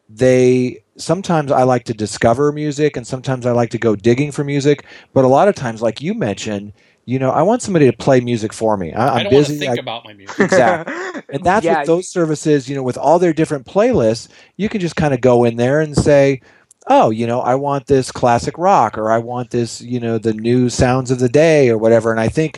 they 0.10 0.84
sometimes 0.98 1.52
I 1.52 1.62
like 1.62 1.84
to 1.84 1.94
discover 1.94 2.52
music 2.52 2.98
and 2.98 3.06
sometimes 3.06 3.46
I 3.46 3.52
like 3.52 3.70
to 3.70 3.78
go 3.78 3.96
digging 3.96 4.32
for 4.32 4.44
music 4.44 4.88
but 5.14 5.24
a 5.24 5.28
lot 5.28 5.48
of 5.48 5.54
times 5.54 5.84
like 5.84 6.02
you 6.02 6.16
mentioned 6.16 6.74
you 7.06 7.20
know, 7.20 7.30
I 7.30 7.44
want 7.44 7.62
somebody 7.62 7.90
to 7.90 7.96
play 7.96 8.20
music 8.20 8.52
for 8.52 8.78
me. 8.78 8.92
I, 8.92 9.22
am 9.22 9.30
busy. 9.30 9.58
think 9.58 9.78
I, 9.78 9.82
about 9.82 10.06
my 10.06 10.14
music. 10.14 10.40
Exactly. 10.40 11.22
and 11.30 11.44
that's 11.44 11.64
yeah. 11.64 11.80
with 11.80 11.88
those 11.88 12.08
services, 12.08 12.68
you 12.68 12.76
know, 12.76 12.84
with 12.84 12.98
all 12.98 13.20
their 13.20 13.34
different 13.34 13.66
playlists, 13.66 14.28
you 14.58 14.70
can 14.70 14.82
just 14.82 14.96
kind 14.96 15.14
of 15.14 15.22
go 15.22 15.44
in 15.44 15.56
there 15.56 15.82
and 15.82 15.96
say, 15.96 16.42
oh, 16.88 17.12
you 17.12 17.28
know, 17.28 17.42
I 17.42 17.56
want 17.56 17.88
this 17.88 18.12
classic 18.12 18.58
rock 18.58 18.98
or 18.98 19.12
I 19.12 19.20
want 19.20 19.52
this, 19.52 19.82
you 19.82 20.00
know, 20.00 20.18
the 20.18 20.34
new 20.34 20.70
sounds 20.70 21.12
of 21.12 21.20
the 21.20 21.30
day 21.30 21.70
or 21.70 21.78
whatever. 21.78 22.12
And 22.12 22.20
I 22.20 22.28
think 22.28 22.58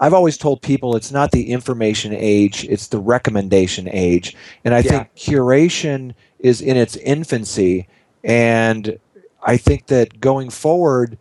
I've 0.00 0.14
always 0.14 0.36
told 0.36 0.60
people 0.62 0.94
it's 0.94 1.12
not 1.12 1.30
the 1.30 1.50
information 1.50 2.12
age, 2.14 2.64
it's 2.64 2.88
the 2.88 2.98
recommendation 2.98 3.88
age. 3.90 4.36
And 4.64 4.74
I 4.74 4.78
yeah. 4.78 4.90
think 4.90 5.14
curation 5.14 6.14
is 6.38 6.60
in 6.60 6.76
its 6.76 6.96
infancy. 6.96 7.88
And 8.24 8.98
I 9.42 9.56
think 9.56 9.86
that 9.86 10.20
going 10.20 10.50
forward, 10.50 11.16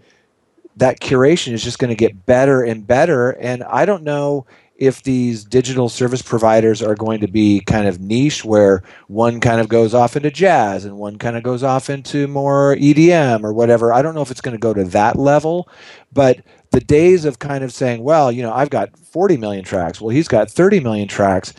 that 0.77 0.99
curation 0.99 1.53
is 1.53 1.63
just 1.63 1.79
going 1.79 1.89
to 1.89 1.95
get 1.95 2.25
better 2.25 2.63
and 2.63 2.85
better. 2.85 3.31
And 3.31 3.63
I 3.63 3.85
don't 3.85 4.03
know 4.03 4.45
if 4.77 5.03
these 5.03 5.45
digital 5.45 5.87
service 5.87 6.21
providers 6.21 6.81
are 6.81 6.95
going 6.95 7.21
to 7.21 7.27
be 7.27 7.61
kind 7.61 7.87
of 7.87 8.01
niche 8.01 8.43
where 8.43 8.83
one 9.07 9.39
kind 9.39 9.61
of 9.61 9.69
goes 9.69 9.93
off 9.93 10.17
into 10.17 10.29
jazz 10.29 10.83
and 10.83 10.97
one 10.97 11.17
kind 11.17 11.37
of 11.37 11.43
goes 11.43 11.63
off 11.63 11.89
into 11.89 12.27
more 12.27 12.75
EDM 12.75 13.43
or 13.43 13.53
whatever. 13.53 13.93
I 13.93 14.01
don't 14.01 14.15
know 14.15 14.21
if 14.21 14.31
it's 14.31 14.41
going 14.41 14.55
to 14.55 14.59
go 14.59 14.73
to 14.73 14.83
that 14.85 15.17
level, 15.17 15.69
but 16.11 16.39
the 16.71 16.81
days 16.81 17.23
of 17.23 17.39
kind 17.39 17.63
of 17.63 17.71
saying, 17.71 18.03
well, 18.03 18.31
you 18.31 18.41
know, 18.41 18.53
I've 18.53 18.69
got 18.69 18.97
40 18.99 19.37
million 19.37 19.63
tracks, 19.63 20.01
well, 20.01 20.09
he's 20.09 20.27
got 20.27 20.51
30 20.51 20.81
million 20.81 21.07
tracks. 21.07 21.53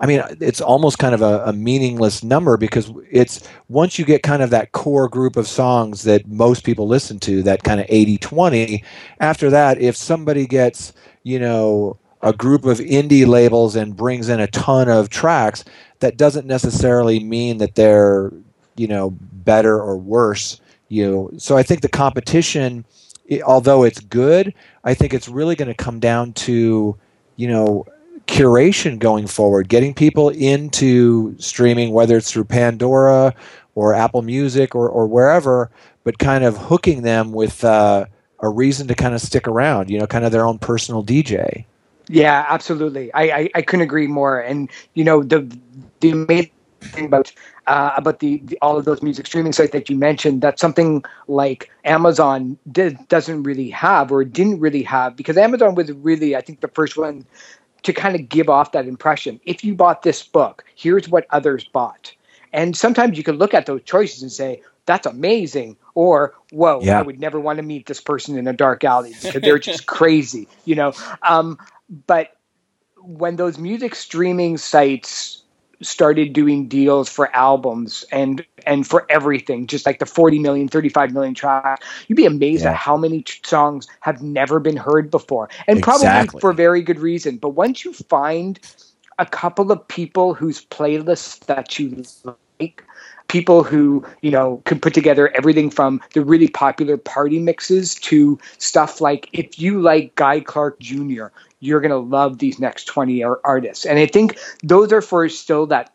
I 0.00 0.06
mean, 0.06 0.22
it's 0.40 0.62
almost 0.62 0.98
kind 0.98 1.14
of 1.14 1.20
a, 1.20 1.44
a, 1.44 1.52
meaningless 1.52 2.24
number 2.24 2.56
because 2.56 2.90
it's 3.10 3.46
once 3.68 3.98
you 3.98 4.06
get 4.06 4.22
kind 4.22 4.42
of 4.42 4.48
that 4.48 4.72
core 4.72 5.08
group 5.08 5.36
of 5.36 5.46
songs 5.46 6.04
that 6.04 6.26
most 6.26 6.64
people 6.64 6.88
listen 6.88 7.18
to, 7.20 7.42
that 7.42 7.62
kind 7.64 7.80
of 7.80 7.86
80 7.88 8.16
20, 8.16 8.84
after 9.20 9.50
that, 9.50 9.78
if 9.78 9.94
somebody 9.94 10.46
gets, 10.46 10.94
you 11.22 11.38
know, 11.38 11.98
a 12.22 12.32
group 12.32 12.64
of 12.64 12.78
indie 12.78 13.26
labels 13.26 13.76
and 13.76 13.94
brings 13.96 14.30
in 14.30 14.40
a 14.40 14.46
ton 14.46 14.88
of 14.88 15.10
tracks, 15.10 15.64
that 16.00 16.16
doesn't 16.16 16.46
necessarily 16.46 17.20
mean 17.20 17.58
that 17.58 17.74
they're, 17.74 18.32
you 18.76 18.86
know, 18.86 19.10
better 19.10 19.78
or 19.78 19.98
worse. 19.98 20.60
You 20.88 21.10
know, 21.10 21.30
so 21.36 21.58
I 21.58 21.62
think 21.62 21.82
the 21.82 21.88
competition, 21.88 22.86
although 23.44 23.84
it's 23.84 24.00
good, 24.00 24.54
I 24.82 24.94
think 24.94 25.12
it's 25.12 25.28
really 25.28 25.56
going 25.56 25.68
to 25.68 25.74
come 25.74 26.00
down 26.00 26.32
to, 26.32 26.96
you 27.36 27.48
know, 27.48 27.84
curation 28.30 28.96
going 28.96 29.26
forward, 29.26 29.68
getting 29.68 29.92
people 29.92 30.28
into 30.28 31.36
streaming, 31.38 31.92
whether 31.92 32.16
it's 32.16 32.30
through 32.30 32.44
Pandora 32.44 33.34
or 33.74 33.92
Apple 33.92 34.22
Music 34.22 34.74
or, 34.76 34.88
or 34.88 35.08
wherever, 35.08 35.68
but 36.04 36.18
kind 36.20 36.44
of 36.44 36.56
hooking 36.56 37.02
them 37.02 37.32
with 37.32 37.64
uh, 37.64 38.06
a 38.38 38.48
reason 38.48 38.86
to 38.86 38.94
kind 38.94 39.14
of 39.14 39.20
stick 39.20 39.48
around, 39.48 39.90
you 39.90 39.98
know, 39.98 40.06
kind 40.06 40.24
of 40.24 40.30
their 40.30 40.46
own 40.46 40.58
personal 40.58 41.04
DJ. 41.04 41.64
Yeah, 42.08 42.46
absolutely. 42.48 43.12
I, 43.14 43.22
I, 43.22 43.50
I 43.56 43.62
couldn't 43.62 43.82
agree 43.82 44.06
more. 44.06 44.38
And, 44.38 44.70
you 44.94 45.02
know, 45.02 45.24
the, 45.24 45.40
the 45.98 46.10
amazing 46.10 46.52
thing 46.80 47.06
about 47.06 47.32
uh, 47.66 47.92
about 47.96 48.20
the, 48.20 48.40
the, 48.44 48.58
all 48.62 48.76
of 48.76 48.84
those 48.84 49.02
music 49.02 49.26
streaming 49.26 49.52
sites 49.52 49.72
that 49.72 49.88
you 49.90 49.96
mentioned 49.96 50.40
that 50.42 50.58
something 50.58 51.04
like 51.28 51.70
Amazon 51.84 52.58
did, 52.72 52.96
doesn't 53.08 53.42
really 53.42 53.70
have 53.70 54.10
or 54.10 54.24
didn't 54.24 54.60
really 54.60 54.82
have 54.82 55.14
because 55.14 55.36
Amazon 55.36 55.74
was 55.74 55.92
really 55.92 56.34
I 56.34 56.40
think 56.40 56.60
the 56.60 56.68
first 56.68 56.96
one 56.96 57.24
to 57.82 57.92
kind 57.92 58.14
of 58.14 58.28
give 58.28 58.48
off 58.48 58.72
that 58.72 58.86
impression. 58.86 59.40
If 59.44 59.64
you 59.64 59.74
bought 59.74 60.02
this 60.02 60.22
book, 60.22 60.64
here's 60.74 61.08
what 61.08 61.26
others 61.30 61.64
bought. 61.64 62.14
And 62.52 62.76
sometimes 62.76 63.16
you 63.16 63.24
can 63.24 63.36
look 63.36 63.54
at 63.54 63.66
those 63.66 63.82
choices 63.82 64.22
and 64.22 64.32
say, 64.32 64.62
that's 64.86 65.06
amazing. 65.06 65.76
Or, 65.94 66.34
whoa, 66.50 66.80
yeah. 66.82 66.98
I 66.98 67.02
would 67.02 67.20
never 67.20 67.38
want 67.38 67.58
to 67.58 67.62
meet 67.62 67.86
this 67.86 68.00
person 68.00 68.36
in 68.36 68.46
a 68.48 68.52
dark 68.52 68.82
alley 68.82 69.14
because 69.22 69.40
they're 69.40 69.58
just 69.58 69.86
crazy, 69.86 70.48
you 70.64 70.74
know? 70.74 70.92
Um, 71.22 71.58
but 72.06 72.36
when 73.02 73.36
those 73.36 73.58
music 73.58 73.94
streaming 73.94 74.56
sites 74.58 75.42
started 75.82 76.32
doing 76.32 76.68
deals 76.68 77.08
for 77.08 77.34
albums 77.34 78.04
and 78.12 78.44
and 78.66 78.86
for 78.86 79.06
everything, 79.08 79.66
just 79.66 79.86
like 79.86 79.98
the 79.98 80.06
40 80.06 80.38
million, 80.38 80.68
35 80.68 81.12
million 81.12 81.34
tracks. 81.34 81.86
You'd 82.08 82.16
be 82.16 82.26
amazed 82.26 82.64
Yeah. 82.64 82.70
at 82.70 82.76
how 82.76 82.96
many 82.96 83.22
t- 83.22 83.40
songs 83.44 83.88
have 84.00 84.22
never 84.22 84.60
been 84.60 84.76
heard 84.76 85.10
before, 85.10 85.48
and 85.66 85.78
Exactly. 85.78 86.06
probably 86.26 86.40
for 86.40 86.52
very 86.52 86.82
good 86.82 86.98
reason. 86.98 87.38
But 87.38 87.50
once 87.50 87.84
you 87.84 87.92
find 87.94 88.58
a 89.18 89.26
couple 89.26 89.72
of 89.72 89.86
people 89.88 90.34
whose 90.34 90.64
playlists 90.66 91.40
that 91.46 91.78
you 91.78 92.02
like, 92.58 92.84
people 93.28 93.62
who 93.62 94.04
you 94.22 94.30
know 94.30 94.60
can 94.64 94.80
put 94.80 94.92
together 94.92 95.28
everything 95.34 95.70
from 95.70 96.00
the 96.14 96.22
really 96.24 96.48
popular 96.48 96.96
party 96.96 97.38
mixes 97.38 97.94
to 97.94 98.38
stuff 98.58 99.00
like 99.00 99.28
if 99.32 99.58
you 99.58 99.80
like 99.80 100.14
Gary 100.16 100.40
Clark 100.42 100.78
Jr., 100.80 101.26
you're 101.60 101.80
gonna 101.80 101.98
love 101.98 102.38
these 102.38 102.58
next 102.58 102.84
20 102.86 103.22
artists. 103.22 103.86
And 103.86 103.98
I 103.98 104.06
think 104.06 104.38
those 104.62 104.92
are 104.92 105.02
for 105.02 105.28
still 105.28 105.66
that 105.66 105.92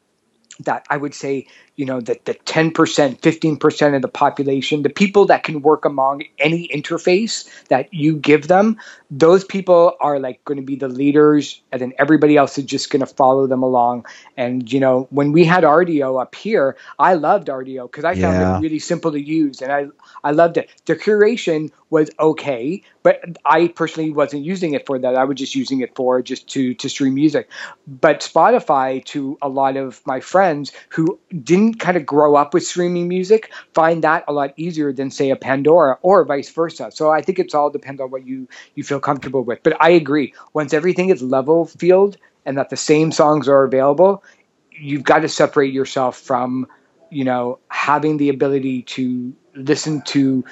that 0.61 0.85
I 0.89 0.97
would 0.97 1.13
say, 1.13 1.47
you 1.75 1.85
know, 1.85 1.99
that 2.01 2.25
the 2.25 2.33
10%, 2.33 2.71
15% 3.19 3.95
of 3.95 4.01
the 4.01 4.07
population, 4.07 4.81
the 4.83 4.89
people 4.89 5.25
that 5.25 5.43
can 5.43 5.61
work 5.61 5.85
among 5.85 6.23
any 6.39 6.67
interface 6.69 7.49
that 7.67 7.93
you 7.93 8.15
give 8.15 8.47
them, 8.47 8.77
those 9.11 9.43
people 9.43 9.93
are 9.99 10.19
like 10.19 10.43
going 10.45 10.57
to 10.57 10.63
be 10.63 10.75
the 10.75 10.87
leaders, 10.87 11.61
and 11.71 11.81
then 11.81 11.93
everybody 11.99 12.37
else 12.37 12.57
is 12.57 12.65
just 12.65 12.89
going 12.89 13.01
to 13.01 13.05
follow 13.05 13.45
them 13.47 13.61
along. 13.63 14.05
And, 14.37 14.71
you 14.71 14.79
know, 14.79 15.07
when 15.09 15.31
we 15.31 15.43
had 15.45 15.63
Rdio 15.63 16.21
up 16.21 16.35
here, 16.35 16.77
I 16.99 17.13
loved 17.15 17.47
Rdio 17.47 17.89
because 17.91 18.05
I 18.05 18.15
found 18.15 18.39
Yeah. 18.39 18.57
it 18.57 18.61
really 18.61 18.79
simple 18.79 19.11
to 19.11 19.19
use 19.21 19.61
and 19.61 19.71
I, 19.71 19.87
I 20.23 20.31
loved 20.31 20.57
it. 20.57 20.69
The 20.85 20.95
curation 20.95 21.71
was 21.89 22.09
okay, 22.19 22.81
but 23.03 23.21
I 23.45 23.67
personally 23.67 24.11
wasn't 24.11 24.43
using 24.43 24.73
it 24.73 24.85
for 24.85 24.97
that. 24.99 25.15
I 25.15 25.23
was 25.23 25.37
just 25.37 25.55
using 25.55 25.81
it 25.81 25.95
for 25.95 26.21
just 26.21 26.47
to, 26.49 26.73
to 26.75 26.89
stream 26.89 27.13
music. 27.15 27.49
But 27.87 28.21
Spotify, 28.21 29.03
to 29.05 29.37
a 29.41 29.49
lot 29.49 29.77
of 29.77 30.01
my 30.05 30.19
friends 30.19 30.71
who 30.89 31.19
didn't 31.43 31.64
kind 31.73 31.97
of 31.97 32.05
grow 32.05 32.35
up 32.35 32.53
with 32.53 32.65
streaming 32.65 33.07
music, 33.07 33.51
find 33.73 34.03
that 34.03 34.23
a 34.27 34.33
lot 34.33 34.53
easier 34.57 34.93
than 34.93 35.09
say 35.11 35.29
a 35.29 35.35
Pandora 35.35 35.97
or 36.01 36.23
vice 36.25 36.49
versa. 36.49 36.91
So 36.91 37.11
I 37.11 37.21
think 37.21 37.39
it's 37.39 37.53
all 37.53 37.69
depends 37.69 37.99
on 38.01 38.11
what 38.11 38.25
you 38.25 38.47
you 38.75 38.83
feel 38.83 38.99
comfortable 38.99 39.43
with. 39.43 39.63
But 39.63 39.75
I 39.81 39.89
agree. 39.89 40.33
Once 40.53 40.73
everything 40.73 41.09
is 41.09 41.21
level 41.21 41.65
field 41.65 42.17
and 42.45 42.57
that 42.57 42.69
the 42.69 42.77
same 42.77 43.11
songs 43.11 43.47
are 43.47 43.63
available, 43.63 44.23
you've 44.71 45.03
got 45.03 45.19
to 45.19 45.29
separate 45.29 45.73
yourself 45.73 46.17
from 46.17 46.67
you 47.09 47.23
know 47.23 47.59
having 47.69 48.17
the 48.17 48.29
ability 48.29 48.83
to 48.83 49.33
listen 49.55 50.01
to 50.03 50.43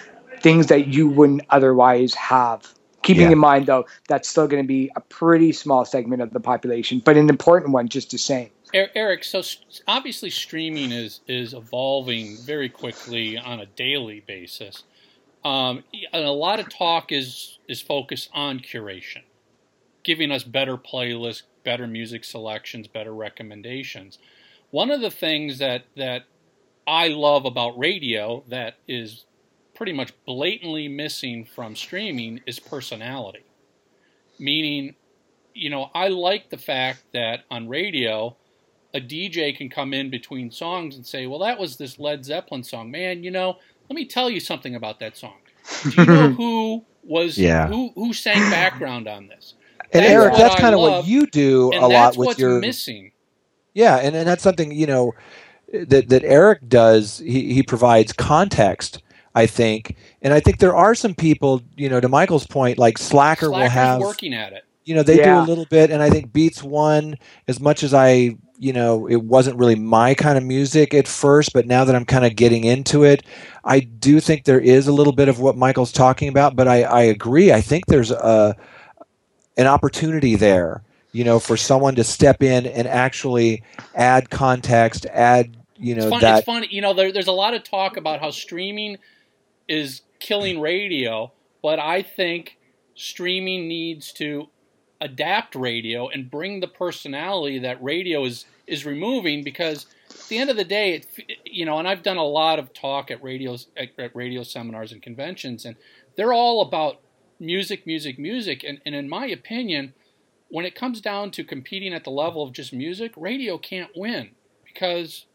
things 0.42 0.68
that 0.68 0.88
you 0.88 1.08
wouldn't 1.08 1.42
otherwise 1.50 2.14
have. 2.16 2.74
Keeping 3.02 3.24
Yeah. 3.28 3.34
in 3.34 3.38
mind, 3.38 3.66
though, 3.66 3.86
that's 4.08 4.30
still 4.30 4.48
going 4.48 4.64
to 4.64 4.68
be 4.68 4.90
a 4.96 5.02
pretty 5.02 5.52
small 5.52 5.84
segment 5.84 6.22
of 6.22 6.32
the 6.32 6.40
population, 6.40 7.02
but 7.04 7.18
an 7.18 7.30
important 7.30 7.74
one 7.74 7.90
just 7.90 8.12
the 8.12 8.18
same. 8.18 8.50
Er- 8.76 8.90
Eric, 8.96 9.24
so 9.24 9.42
obviously 9.88 10.30
streaming 10.30 10.92
is 10.92 11.22
is 11.28 11.54
evolving 11.54 12.38
very 12.38 12.70
quickly 12.70 13.38
on 13.38 13.60
a 13.60 13.66
daily 13.66 14.22
basis, 14.22 14.84
um, 15.46 15.84
and 16.12 16.26
a 16.26 16.32
lot 16.32 16.60
of 16.60 16.70
talk 16.70 17.12
is 17.12 17.60
is 17.68 17.82
focused 17.82 18.30
on 18.34 18.60
curation, 18.60 19.24
giving 20.04 20.32
us 20.32 20.44
better 20.44 20.78
playlists, 20.78 21.44
better 21.64 21.88
music 21.88 22.24
selections, 22.24 22.88
better 22.88 23.14
recommendations. 23.14 24.18
One 24.72 24.92
of 24.92 25.02
the 25.02 25.12
things 25.12 25.60
that 25.60 25.86
that 25.96 26.24
I 26.88 27.10
love 27.10 27.46
about 27.46 27.78
radio 27.78 28.44
that 28.48 28.76
is 28.88 29.26
pretty 29.76 29.94
much 29.94 30.14
blatantly 30.26 30.88
missing 30.88 31.46
from 31.46 31.76
streaming 31.76 32.42
is 32.46 32.60
personality. 32.60 33.44
Meaning, 34.40 34.96
you 35.54 35.70
know, 35.70 35.90
I 35.94 36.10
like 36.10 36.50
the 36.50 36.58
fact 36.58 37.04
that 37.14 37.46
on 37.52 37.68
radio, 37.68 38.36
a 38.94 39.02
DJ 39.02 39.56
can 39.56 39.70
come 39.70 39.94
in 39.94 40.10
between 40.10 40.52
songs 40.52 40.96
and 40.96 41.06
say, 41.06 41.26
"Well, 41.28 41.40
that 41.40 41.60
was 41.60 41.78
this 41.78 41.98
Led 42.00 42.24
Zeppelin 42.26 42.64
song, 42.64 42.92
man. 42.92 43.24
You 43.24 43.32
know, 43.32 43.58
let 43.90 43.96
me 43.96 44.06
tell 44.06 44.30
you 44.30 44.40
something 44.40 44.76
about 44.76 45.00
that 45.00 45.18
song. 45.18 45.36
Do 45.84 45.90
you 45.98 46.06
know 46.06 46.30
who 46.38 46.86
was 47.04 47.38
Yeah. 47.38 47.68
who 47.68 47.92
who 47.96 48.14
sang 48.14 48.50
background 48.52 49.08
on 49.08 49.28
this? 49.28 49.56
And 49.92 50.04
That's 50.04 50.12
Eric, 50.14 50.34
that's 50.36 50.56
kind 50.56 50.74
of 50.74 50.82
what 50.82 51.06
you 51.06 51.28
do 51.28 51.72
a 51.74 51.88
lot 51.88 52.18
with 52.18 52.28
what's 52.28 52.40
your 52.40 52.60
missing. 52.60 53.12
Yeah, 53.74 53.98
and, 53.98 54.16
and 54.16 54.28
that's 54.28 54.44
something 54.44 54.72
you 54.72 54.86
know 54.88 55.14
that 55.72 56.10
that 56.10 56.24
Eric 56.24 56.68
does. 56.68 57.20
He 57.20 57.54
he 57.54 57.64
provides 57.64 58.14
context, 58.14 59.02
I 59.36 59.46
think, 59.48 59.96
and 60.22 60.34
I 60.34 60.40
think 60.40 60.60
there 60.60 60.76
are 60.76 60.96
some 60.96 61.16
people, 61.16 61.62
you 61.76 61.90
know, 61.90 62.00
to 62.00 62.08
Michael's 62.10 62.48
point, 62.48 62.78
like 62.78 62.98
Slacker 62.98 63.50
will 63.50 63.70
have, 63.70 64.00
working 64.00 64.34
at 64.34 64.54
it. 64.54 64.64
You 64.86 64.96
know, 64.96 65.04
they 65.04 65.18
do 65.18 65.38
a 65.38 65.42
little 65.42 65.66
bit, 65.66 65.92
and 65.92 66.02
I 66.02 66.10
think 66.10 66.34
Beats 66.34 66.64
One, 66.64 67.18
as 67.48 67.60
much 67.60 67.84
as 67.84 67.94
I, 67.94 68.36
you 68.58 68.74
know, 68.74 69.08
it 69.08 69.24
wasn't 69.24 69.58
really 69.58 69.76
my 69.76 70.14
kind 70.14 70.38
of 70.38 70.44
music 70.44 70.94
at 70.94 71.08
first, 71.08 71.54
but 71.54 71.68
now 71.68 71.84
that 71.86 71.96
I'm 71.96 72.06
kind 72.06 72.26
of 72.26 72.36
getting 72.36 72.64
into 72.64 73.04
it, 73.04 73.24
I 73.64 73.80
do 73.80 74.20
think 74.20 74.46
there 74.46 74.60
is 74.60 74.88
a 74.88 74.94
little 74.94 75.14
bit 75.14 75.30
of 75.30 75.40
what 75.40 75.56
Michael's 75.56 75.92
talking 75.92 76.28
about. 76.28 76.56
But 76.56 76.68
I 76.68 76.84
I 76.84 77.02
agree. 77.04 77.52
I 77.52 77.62
think 77.62 77.86
there's 77.88 78.12
a 78.12 78.56
an 79.56 79.68
opportunity 79.68 80.36
there 80.36 80.82
you 81.12 81.24
know 81.24 81.40
for 81.40 81.56
someone 81.56 81.94
to 81.94 82.04
step 82.04 82.42
in 82.42 82.66
and 82.66 82.88
actually 82.88 83.62
add 83.94 84.32
context 84.32 85.06
add 85.12 85.56
you 85.78 85.96
know 85.96 86.04
It's, 86.04 86.10
fun, 86.10 86.22
that 86.22 86.38
it's 86.40 86.46
funny, 86.46 86.68
you 86.72 86.82
know. 86.82 86.94
There, 86.94 87.12
there's 87.12 87.28
a 87.28 87.34
lot 87.34 87.54
of 87.54 87.64
talk 87.64 87.98
about 87.98 88.20
how 88.20 88.32
streaming 88.32 88.98
is 89.68 90.02
killing 90.20 90.60
radio, 90.60 91.32
but 91.62 91.80
I 91.80 92.02
think 92.02 92.58
streaming 92.96 93.68
needs 93.68 94.14
to 94.14 94.48
adapt 95.04 95.54
radio 95.54 96.08
and 96.08 96.32
bring 96.32 96.60
the 96.62 96.68
personality 96.68 97.60
that 97.60 97.84
radio 97.84 98.24
is 98.26 98.46
is 98.66 98.86
removing 98.86 99.44
because 99.44 99.86
at 100.10 100.28
the 100.30 100.38
end 100.38 100.50
of 100.50 100.56
the 100.56 100.64
day, 100.64 100.94
it, 100.96 101.08
you 101.46 101.66
know, 101.66 101.78
and 101.80 101.88
I've 101.88 102.02
done 102.02 102.18
a 102.18 102.24
lot 102.24 102.58
of 102.58 102.74
talk 102.74 103.12
at 103.12 103.22
radios 103.22 103.68
at, 103.76 103.90
at 104.00 104.16
radio 104.16 104.42
seminars 104.44 104.92
and 104.94 105.02
conventions, 105.02 105.66
and 105.66 105.76
they're 106.16 106.34
all 106.34 106.62
about 106.62 107.02
music, 107.40 107.86
music, 107.86 108.18
music, 108.18 108.64
and, 108.64 108.80
and 108.86 108.96
in 108.96 109.10
my 109.10 109.26
opinion, 109.26 109.94
when 110.50 110.66
it 110.66 110.76
comes 110.76 111.02
down 111.02 111.32
to 111.32 111.44
competing 111.44 111.94
at 111.94 112.06
the 112.06 112.12
level 112.12 112.42
of 112.42 112.54
just 112.54 112.72
music, 112.72 113.12
radio 113.18 113.58
can't 113.58 113.92
win 113.96 114.32
because 114.66 115.26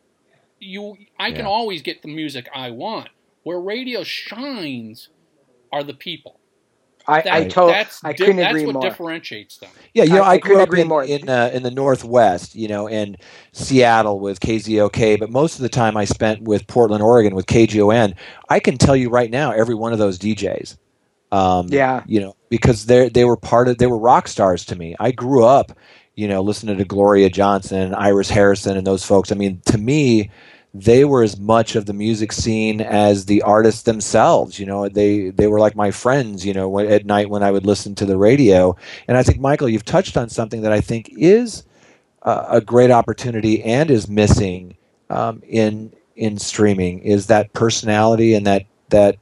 you 0.59 0.96
I 1.18 1.31
can 1.33 1.44
Yeah. 1.44 1.50
always 1.50 1.83
get 1.83 2.02
the 2.02 2.09
music 2.09 2.48
I 2.54 2.70
want. 2.70 3.11
Where 3.42 3.61
radio 3.61 4.02
shines 4.04 5.09
are 5.70 5.85
the 5.85 5.94
people. 5.94 6.40
I, 7.08 7.18
I, 7.18 7.22
That- 7.44 7.50
to- 7.52 7.66
that's 7.66 8.04
I 8.04 8.12
couldn't 8.12 8.36
that's 8.36 8.50
agree 8.50 8.66
what 8.66 8.74
more. 8.74 8.82
differentiates 8.82 9.56
them. 9.58 9.70
yeah 9.94 10.04
you 10.04 10.12
know 10.12 10.22
I- 10.22 10.32
i, 10.32 10.32
I 10.32 10.38
grew 10.38 10.48
couldn't 10.50 10.62
up 10.62 10.68
agree 10.68 10.80
in 10.82 10.88
more. 10.88 11.04
in, 11.04 11.28
uh, 11.28 11.50
in 11.54 11.62
the 11.62 11.70
northwest 11.70 12.54
you 12.54 12.68
know 12.68 12.86
in 12.86 13.16
seattle 13.52 14.20
with 14.20 14.40
kzok 14.40 15.18
but 15.18 15.30
most 15.30 15.56
of 15.56 15.62
the 15.62 15.68
time 15.68 15.96
i 15.96 16.04
spent 16.04 16.42
with 16.42 16.66
portland 16.66 17.02
oregon 17.02 17.34
with 17.34 17.46
kgon 17.46 18.14
i 18.50 18.60
can 18.60 18.76
tell 18.78 18.94
you 18.96 19.08
right 19.10 19.30
now 19.30 19.50
every 19.52 19.74
one 19.74 19.92
of 19.92 19.98
those 19.98 20.18
djs 20.18 20.76
um, 21.32 21.66
Yeah. 21.70 22.02
you 22.06 22.20
know 22.20 22.34
because 22.50 22.86
they 22.86 23.08
they 23.08 23.24
were 23.24 23.36
part 23.36 23.68
of 23.68 23.78
they 23.78 23.86
were 23.86 23.98
rock 23.98 24.28
stars 24.28 24.64
to 24.66 24.76
me 24.76 24.94
i 25.00 25.10
grew 25.10 25.44
up 25.44 25.72
you 26.14 26.26
know 26.28 26.40
listening 26.42 26.78
to 26.78 26.84
gloria 26.84 27.28
johnson 27.30 27.94
iris 27.94 28.28
harrison 28.30 28.76
and 28.76 28.86
those 28.86 29.04
folks 29.04 29.30
i 29.32 29.34
mean 29.34 29.60
to 29.66 29.78
me 29.78 30.30
they 30.74 31.04
were 31.04 31.22
as 31.22 31.38
much 31.38 31.76
of 31.76 31.87
the 31.87 31.92
music 31.94 32.33
scene 32.33 32.81
as 32.81 33.26
the 33.26 33.42
artists 33.42 33.83
themselves 33.83 34.59
you 34.59 34.66
know 34.66 34.88
they 34.88 35.31
they 35.31 35.46
were 35.48 35.61
like 35.61 35.76
my 35.76 35.90
friends 35.90 36.46
you 36.46 36.54
know 36.54 36.78
at 36.81 37.07
night 37.07 37.31
when 37.31 37.42
i 37.42 37.50
would 37.50 37.66
listen 37.66 37.94
to 37.94 38.07
the 38.07 38.16
radio 38.16 38.76
and 39.09 39.16
i 39.16 39.22
think 39.22 39.40
michael 39.40 39.68
you've 39.68 39.85
touched 39.85 40.16
on 40.16 40.28
something 40.28 40.62
that 40.62 40.72
i 40.72 40.81
think 40.81 41.09
is 41.12 41.64
uh, 42.22 42.46
a 42.50 42.61
great 42.61 42.90
opportunity 42.90 43.62
and 43.64 43.90
is 43.90 44.09
missing 44.09 44.76
um, 45.11 45.42
in 45.48 45.92
in 46.16 46.38
streaming 46.38 47.00
is 47.00 47.26
that 47.28 47.52
personality 47.54 48.35
and 48.35 48.46
that 48.46 48.64
that 48.90 49.16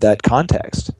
that 0.00 0.22
context 0.22 0.90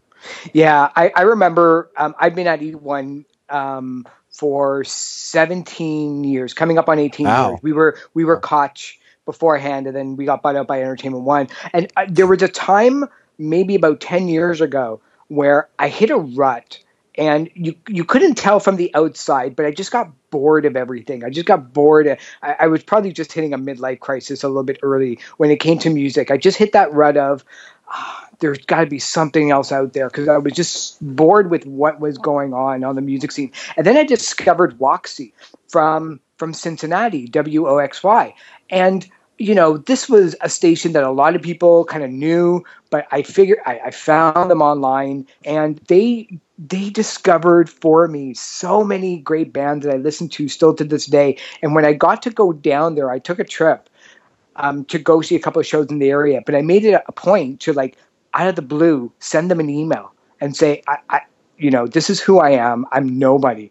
Yeah, 0.53 0.91
I, 0.97 1.13
I 1.15 1.23
remember 1.23 1.91
um, 1.97 2.15
I've 2.19 2.35
been 2.35 2.47
at 2.47 2.61
E1 2.61 3.25
um, 3.51 4.07
for 4.31 4.85
17 4.85 6.25
years, 6.25 6.55
coming 6.55 6.79
up 6.79 6.89
on 6.89 6.99
18 6.99 7.35
Wow. 7.35 7.35
years. 7.35 7.61
We 7.63 7.73
were 7.73 7.99
we 8.15 8.25
were 8.25 8.39
Koch 8.39 8.99
beforehand, 9.25 9.87
and 9.87 9.97
then 9.97 10.17
we 10.17 10.25
got 10.25 10.43
bought 10.43 10.57
out 10.57 10.67
by 10.67 10.81
Entertainment 10.81 11.25
One. 11.25 11.49
And 11.73 11.93
uh, 11.97 12.07
there 12.09 12.27
was 12.27 12.43
a 12.43 12.49
time, 12.49 13.05
maybe 13.39 13.75
about 13.75 14.01
10 14.01 14.29
years 14.29 14.61
ago, 14.61 15.01
where 15.29 15.69
I 15.79 15.89
hit 15.89 16.11
a 16.11 16.17
rut, 16.17 16.79
and 17.17 17.49
you 17.55 17.77
you 17.89 18.05
couldn't 18.05 18.35
tell 18.35 18.61
from 18.61 18.77
the 18.77 18.93
outside, 18.95 19.55
but 19.57 19.67
I 19.67 19.71
just 19.71 19.93
got 19.93 20.11
bored 20.31 20.65
of 20.67 20.77
everything. 20.77 21.25
I 21.25 21.31
just 21.31 21.47
got 21.47 21.73
bored. 21.73 22.19
I, 22.43 22.57
I 22.61 22.67
was 22.67 22.83
probably 22.83 23.13
just 23.13 23.33
hitting 23.33 23.55
a 23.55 23.59
midlife 23.59 24.01
crisis 24.01 24.43
a 24.43 24.49
little 24.49 24.65
bit 24.65 24.81
early 24.83 25.21
when 25.37 25.51
it 25.51 25.61
came 25.61 25.79
to 25.81 25.91
music. 25.91 26.31
I 26.31 26.37
just 26.37 26.59
hit 26.59 26.73
that 26.73 26.93
rut 26.93 27.17
of 27.17 27.45
"Ah, 27.89 28.29
there's 28.41 28.59
got 28.59 28.81
to 28.81 28.87
be 28.87 28.99
something 28.99 29.51
else 29.51 29.73
out 29.73 29.93
there 29.93 30.09
because 30.09 30.29
I 30.29 30.39
was 30.39 30.53
just 30.53 30.99
bored 31.01 31.51
with 31.51 31.67
what 31.67 32.01
was 32.01 32.19
going 32.19 32.53
on 32.53 32.85
on 32.85 32.97
the 32.97 33.03
music 33.03 33.33
scene. 33.33 33.53
And 33.77 33.87
then 33.87 33.97
I 33.97 34.05
discovered 34.05 34.79
Woxy 34.79 35.33
from 35.69 36.21
from 36.37 36.53
Cincinnati, 36.53 37.27
W 37.27 37.69
O 37.69 37.79
X 37.79 38.03
Y, 38.03 38.35
and 38.71 39.09
you 39.39 39.55
know 39.55 39.77
this 39.77 40.09
was 40.09 40.37
a 40.41 40.49
station 40.49 40.93
that 40.93 41.05
a 41.05 41.11
lot 41.11 41.35
of 41.35 41.43
people 41.43 41.85
kind 41.85 42.05
of 42.05 42.11
knew, 42.11 42.63
but 42.91 43.07
I 43.11 43.23
figured 43.23 43.59
I, 43.67 43.81
I 43.87 43.91
found 43.91 44.51
them 44.51 44.63
online, 44.63 45.27
and 45.45 45.79
they 45.89 46.29
they 46.59 46.91
discovered 46.91 47.69
for 47.69 48.07
me 48.07 48.35
so 48.35 48.85
many 48.85 49.19
great 49.19 49.53
bands 49.53 49.85
that 49.85 49.95
I 49.95 49.99
listen 49.99 50.29
to 50.31 50.49
still 50.49 50.75
to 50.75 50.85
this 50.85 51.07
day. 51.07 51.37
And 51.63 51.75
when 51.75 51.85
I 51.85 51.93
got 51.93 52.23
to 52.23 52.31
go 52.31 52.53
down 52.53 52.95
there, 52.95 53.11
I 53.11 53.19
took 53.19 53.39
a 53.39 53.45
trip 53.45 53.89
um, 54.57 54.85
to 54.87 54.99
go 54.99 55.21
see 55.21 55.35
a 55.35 55.41
couple 55.41 55.61
of 55.61 55.67
shows 55.67 55.91
in 55.91 55.99
the 55.99 56.11
area, 56.11 56.43
but 56.45 56.55
I 56.55 56.63
made 56.63 56.85
it 56.85 57.03
a 57.07 57.13
point 57.13 57.61
to 57.63 57.73
like 57.73 57.97
out 58.35 58.49
of 58.49 58.57
the 58.57 58.63
blue 58.63 59.13
send 59.19 59.51
them 59.51 59.61
an 59.61 59.71
email 59.71 60.13
and 60.41 60.57
say, 60.57 60.83
I, 60.87 60.99
I 61.11 61.21
you 61.59 61.71
know, 61.71 61.87
this 61.87 62.11
is 62.11 62.21
who 62.21 62.39
I 62.39 62.51
am. 62.51 62.87
I'm 62.93 63.19
nobody, 63.19 63.71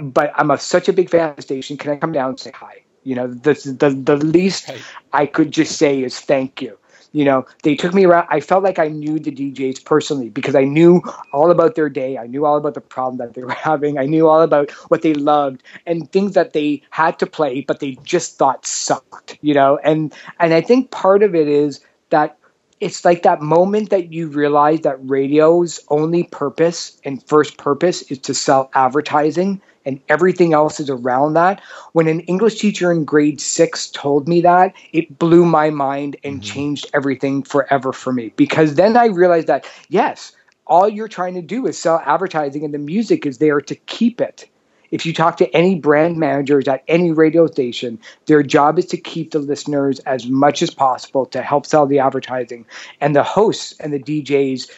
but 0.00 0.32
I'm 0.36 0.50
a, 0.50 0.58
such 0.58 0.88
a 0.88 0.92
big 0.92 1.10
fan 1.10 1.30
of 1.30 1.36
the 1.36 1.42
station. 1.42 1.76
Can 1.76 1.92
I 1.92 1.96
come 1.96 2.12
down 2.12 2.30
and 2.30 2.40
say 2.40 2.52
hi? 2.54 2.82
You 3.04 3.14
know, 3.16 3.26
the 3.26 3.54
the, 3.78 3.90
the 3.90 4.16
least. 4.16 4.70
I 5.12 5.26
could 5.26 5.50
just 5.50 5.76
say 5.76 6.02
is 6.02 6.20
thank 6.20 6.62
you. 6.62 6.78
You 7.12 7.26
know, 7.26 7.46
they 7.62 7.74
took 7.76 7.92
me 7.92 8.04
around. 8.06 8.26
I 8.30 8.40
felt 8.40 8.64
like 8.64 8.78
I 8.78 8.88
knew 8.88 9.18
the 9.18 9.30
DJs 9.30 9.84
personally 9.84 10.30
because 10.30 10.54
I 10.54 10.64
knew 10.64 11.02
all 11.32 11.50
about 11.50 11.74
their 11.74 11.90
day. 11.90 12.16
I 12.16 12.26
knew 12.26 12.46
all 12.46 12.56
about 12.56 12.72
the 12.72 12.80
problem 12.80 13.18
that 13.18 13.34
they 13.34 13.44
were 13.44 13.50
having. 13.70 13.98
I 13.98 14.06
knew 14.06 14.28
all 14.28 14.40
about 14.40 14.70
what 14.88 15.02
they 15.02 15.12
loved 15.12 15.62
and 15.84 16.10
things 16.10 16.32
that 16.34 16.54
they 16.54 16.82
had 16.90 17.18
to 17.18 17.26
play, 17.26 17.60
but 17.60 17.80
they 17.80 17.98
just 18.02 18.38
thought 18.38 18.64
sucked. 18.64 19.38
You 19.42 19.52
know, 19.52 19.78
and 19.84 20.14
and 20.40 20.54
I 20.54 20.62
think 20.62 20.90
part 20.90 21.22
of 21.22 21.34
it 21.34 21.48
is 21.48 21.80
that 22.10 22.38
it's 22.82 23.04
like 23.04 23.22
that 23.22 23.40
moment 23.40 23.90
that 23.90 24.12
you 24.12 24.26
realize 24.26 24.80
that 24.80 24.98
radio's 25.08 25.78
only 25.86 26.24
purpose 26.24 27.00
and 27.04 27.24
first 27.28 27.56
purpose 27.56 28.02
is 28.10 28.18
to 28.18 28.34
sell 28.34 28.70
advertising 28.74 29.62
and 29.86 30.00
everything 30.08 30.52
else 30.52 30.80
is 30.80 30.90
around 30.90 31.34
that. 31.34 31.62
When 31.92 32.08
an 32.08 32.20
English 32.22 32.58
teacher 32.58 32.90
in 32.90 33.04
grade 33.04 33.40
six 33.40 33.88
told 33.88 34.26
me 34.26 34.40
that, 34.40 34.74
it 34.92 35.16
blew 35.16 35.44
my 35.44 35.70
mind 35.70 36.16
and 36.24 36.40
mm-hmm. 36.40 36.42
changed 36.42 36.90
everything 36.92 37.44
forever 37.44 37.92
for 37.92 38.12
me. 38.12 38.32
Because 38.34 38.74
then 38.74 38.96
I 38.96 39.06
realized 39.06 39.46
that, 39.46 39.64
yes, 39.88 40.32
all 40.66 40.88
you're 40.88 41.06
trying 41.06 41.34
to 41.34 41.42
do 41.42 41.68
is 41.68 41.78
sell 41.78 42.02
advertising 42.04 42.64
and 42.64 42.74
the 42.74 42.78
music 42.78 43.26
is 43.26 43.38
there 43.38 43.60
to 43.60 43.76
keep 43.76 44.20
it. 44.20 44.48
If 44.92 45.06
you 45.06 45.12
talk 45.12 45.38
to 45.38 45.56
any 45.56 45.74
brand 45.74 46.18
managers 46.18 46.68
at 46.68 46.84
any 46.86 47.10
radio 47.10 47.46
station, 47.46 47.98
their 48.26 48.42
job 48.42 48.78
is 48.78 48.86
to 48.86 48.98
keep 48.98 49.32
the 49.32 49.38
listeners 49.38 49.98
as 50.00 50.26
much 50.26 50.62
as 50.62 50.70
possible 50.70 51.26
to 51.26 51.42
help 51.42 51.66
sell 51.66 51.86
the 51.86 51.98
advertising. 51.98 52.66
And 53.00 53.16
the 53.16 53.24
hosts 53.24 53.74
and 53.80 53.92
the 53.92 53.98
DJs 53.98 54.70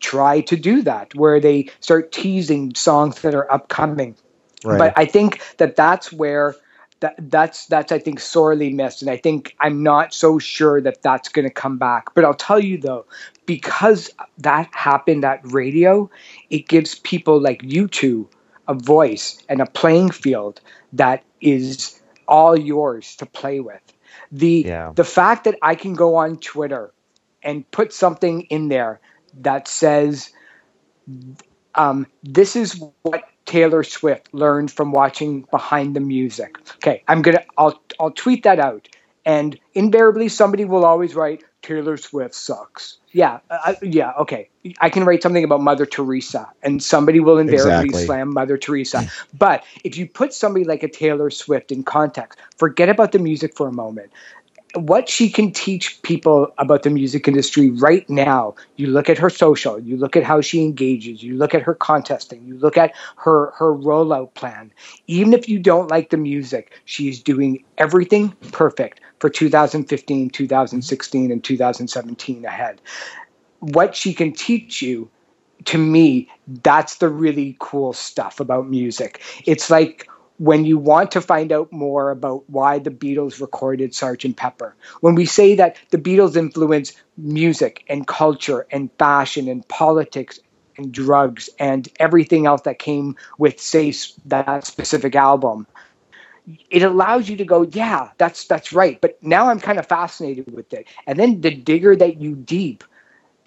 try 0.00 0.40
to 0.40 0.56
do 0.56 0.82
that, 0.82 1.14
where 1.14 1.38
they 1.38 1.70
start 1.80 2.10
teasing 2.10 2.74
songs 2.74 3.20
that 3.20 3.34
are 3.34 3.50
upcoming. 3.52 4.16
Right. 4.64 4.78
But 4.78 4.94
I 4.96 5.04
think 5.04 5.40
that 5.58 5.76
that's 5.76 6.10
where 6.10 6.56
that 7.00 7.14
that's 7.18 7.66
that's 7.66 7.92
I 7.92 7.98
think 7.98 8.18
sorely 8.18 8.72
missed, 8.72 9.02
and 9.02 9.10
I 9.10 9.16
think 9.16 9.54
I'm 9.60 9.82
not 9.82 10.12
so 10.12 10.38
sure 10.38 10.80
that 10.80 11.02
that's 11.02 11.28
going 11.28 11.46
to 11.46 11.52
come 11.52 11.78
back. 11.78 12.14
But 12.14 12.24
I'll 12.24 12.34
tell 12.34 12.58
you 12.58 12.78
though, 12.78 13.06
because 13.46 14.10
that 14.38 14.68
happened 14.72 15.24
at 15.24 15.40
radio, 15.44 16.10
it 16.50 16.66
gives 16.66 16.98
people 16.98 17.40
like 17.40 17.60
you 17.62 17.86
two 17.86 18.28
a 18.68 18.74
voice 18.74 19.42
and 19.48 19.60
a 19.60 19.66
playing 19.66 20.10
field 20.10 20.60
that 20.92 21.24
is 21.40 22.00
all 22.28 22.56
yours 22.58 23.16
to 23.16 23.26
play 23.26 23.60
with. 23.60 23.80
The 24.30 24.64
yeah. 24.66 24.92
the 24.94 25.04
fact 25.04 25.44
that 25.44 25.56
I 25.62 25.74
can 25.74 25.94
go 25.94 26.16
on 26.16 26.36
Twitter 26.36 26.92
and 27.42 27.68
put 27.70 27.92
something 27.92 28.42
in 28.42 28.68
there 28.68 29.00
that 29.40 29.66
says 29.66 30.30
um, 31.74 32.06
this 32.22 32.56
is 32.56 32.82
what 33.02 33.24
Taylor 33.46 33.82
Swift 33.82 34.28
learned 34.34 34.70
from 34.70 34.92
watching 34.92 35.46
Behind 35.50 35.96
the 35.96 36.00
Music. 36.00 36.58
Okay, 36.76 37.02
I'm 37.08 37.22
gonna 37.22 37.44
I'll 37.56 37.80
I'll 37.98 38.10
tweet 38.10 38.42
that 38.42 38.60
out, 38.60 38.88
and 39.28 39.60
invariably 39.74 40.30
somebody 40.30 40.64
will 40.64 40.86
always 40.86 41.14
write 41.14 41.44
Taylor 41.60 41.98
Swift 41.98 42.34
sucks. 42.34 42.96
Yeah, 43.12 43.40
uh, 43.50 43.74
yeah, 43.82 44.12
okay. 44.20 44.48
I 44.80 44.88
can 44.88 45.04
write 45.04 45.22
something 45.22 45.44
about 45.44 45.60
Mother 45.60 45.84
Teresa, 45.84 46.48
and 46.62 46.82
somebody 46.82 47.20
will 47.20 47.36
invariably 47.36 47.88
exactly. 47.88 48.06
slam 48.06 48.32
Mother 48.32 48.56
Teresa. 48.56 49.10
but 49.38 49.64
if 49.84 49.98
you 49.98 50.06
put 50.06 50.32
somebody 50.32 50.64
like 50.64 50.82
a 50.82 50.88
Taylor 50.88 51.28
Swift 51.28 51.72
in 51.72 51.82
context, 51.82 52.38
forget 52.56 52.88
about 52.88 53.12
the 53.12 53.18
music 53.18 53.54
for 53.54 53.68
a 53.68 53.72
moment 53.72 54.10
what 54.86 55.08
she 55.08 55.30
can 55.30 55.52
teach 55.52 56.00
people 56.02 56.52
about 56.58 56.82
the 56.82 56.90
music 56.90 57.26
industry 57.28 57.70
right 57.70 58.08
now. 58.08 58.54
You 58.76 58.88
look 58.88 59.08
at 59.08 59.18
her 59.18 59.30
social 59.30 59.78
you 59.78 59.96
look 59.96 60.16
at 60.16 60.24
how 60.24 60.40
she 60.40 60.62
engages 60.62 61.22
you 61.22 61.36
look 61.36 61.54
at 61.54 61.62
her 61.62 61.74
contesting 61.74 62.44
you 62.44 62.58
look 62.58 62.76
at 62.76 62.94
her 63.16 63.50
her 63.52 63.74
rollout 63.74 64.34
plan. 64.34 64.72
Even 65.06 65.32
if 65.32 65.48
you 65.48 65.58
don't 65.58 65.90
like 65.90 66.10
the 66.10 66.16
music 66.16 66.72
she's 66.84 67.22
doing 67.22 67.64
everything 67.78 68.30
perfect 68.52 69.00
for 69.20 69.30
2015 69.30 70.30
2016 70.30 71.32
and 71.32 71.44
2017 71.44 72.44
ahead. 72.44 72.80
What 73.60 73.96
she 73.96 74.14
can 74.14 74.32
teach 74.32 74.82
you 74.82 75.10
to 75.64 75.78
me 75.78 76.28
that's 76.62 76.96
the 76.96 77.08
really 77.08 77.56
cool 77.58 77.92
stuff 77.92 78.40
about 78.40 78.68
music. 78.68 79.20
It's 79.44 79.70
like 79.70 80.08
when 80.38 80.64
you 80.64 80.78
want 80.78 81.12
to 81.12 81.20
find 81.20 81.52
out 81.52 81.72
more 81.72 82.10
about 82.10 82.48
why 82.48 82.78
the 82.78 82.90
Beatles 82.90 83.40
recorded 83.40 83.92
Sgt. 83.92 84.36
Pepper. 84.36 84.74
When 85.00 85.14
we 85.14 85.26
say 85.26 85.56
that 85.56 85.76
the 85.90 85.98
Beatles 85.98 86.36
influence 86.36 86.92
music 87.16 87.84
and 87.88 88.06
culture 88.06 88.66
and 88.70 88.90
fashion 88.98 89.48
and 89.48 89.66
politics 89.68 90.38
and 90.76 90.92
drugs 90.92 91.50
and 91.58 91.88
everything 91.98 92.46
else 92.46 92.62
that 92.62 92.78
came 92.78 93.16
with, 93.36 93.60
say, 93.60 93.92
that 94.26 94.64
specific 94.64 95.16
album, 95.16 95.66
it 96.70 96.82
allows 96.82 97.28
you 97.28 97.36
to 97.36 97.44
go, 97.44 97.62
yeah, 97.62 98.10
that's 98.16 98.46
that's 98.46 98.72
right. 98.72 99.00
But 99.00 99.22
now 99.22 99.48
I'm 99.48 99.60
kind 99.60 99.78
of 99.78 99.86
fascinated 99.86 100.52
with 100.52 100.72
it. 100.72 100.86
And 101.06 101.18
then 101.18 101.40
the 101.40 101.50
digger 101.50 101.96
that 101.96 102.20
you 102.20 102.34
deep, 102.36 102.84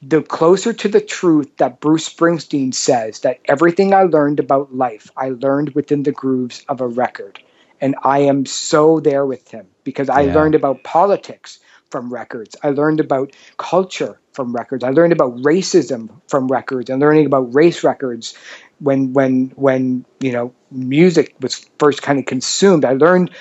the 0.01 0.21
closer 0.23 0.73
to 0.73 0.87
the 0.87 1.01
truth 1.01 1.57
that 1.57 1.79
Bruce 1.79 2.09
Springsteen 2.09 2.73
says 2.73 3.19
that 3.19 3.39
everything 3.45 3.93
I 3.93 4.03
learned 4.03 4.39
about 4.39 4.75
life, 4.75 5.11
I 5.15 5.29
learned 5.29 5.75
within 5.75 6.03
the 6.03 6.11
grooves 6.11 6.65
of 6.67 6.81
a 6.81 6.87
record. 6.87 7.39
And 7.79 7.95
I 8.03 8.19
am 8.19 8.45
so 8.45 8.99
there 8.99 9.25
with 9.25 9.49
him 9.49 9.67
because 9.83 10.09
I 10.09 10.21
yeah. 10.21 10.33
learned 10.33 10.55
about 10.55 10.83
politics 10.83 11.59
from 11.89 12.11
records. 12.11 12.55
I 12.63 12.69
learned 12.69 12.99
about 12.99 13.35
culture 13.57 14.19
from 14.33 14.53
records. 14.53 14.83
I 14.83 14.91
learned 14.91 15.13
about 15.13 15.35
racism 15.37 16.09
from 16.27 16.47
records 16.47 16.89
and 16.89 16.99
learning 16.99 17.25
about 17.25 17.53
race 17.53 17.83
records 17.83 18.35
when 18.79 19.13
when 19.13 19.51
when 19.55 20.05
you 20.19 20.31
know 20.31 20.53
music 20.71 21.35
was 21.41 21.67
first 21.77 22.01
kind 22.01 22.17
of 22.17 22.25
consumed. 22.25 22.85
I 22.85 22.93
learned 22.93 23.31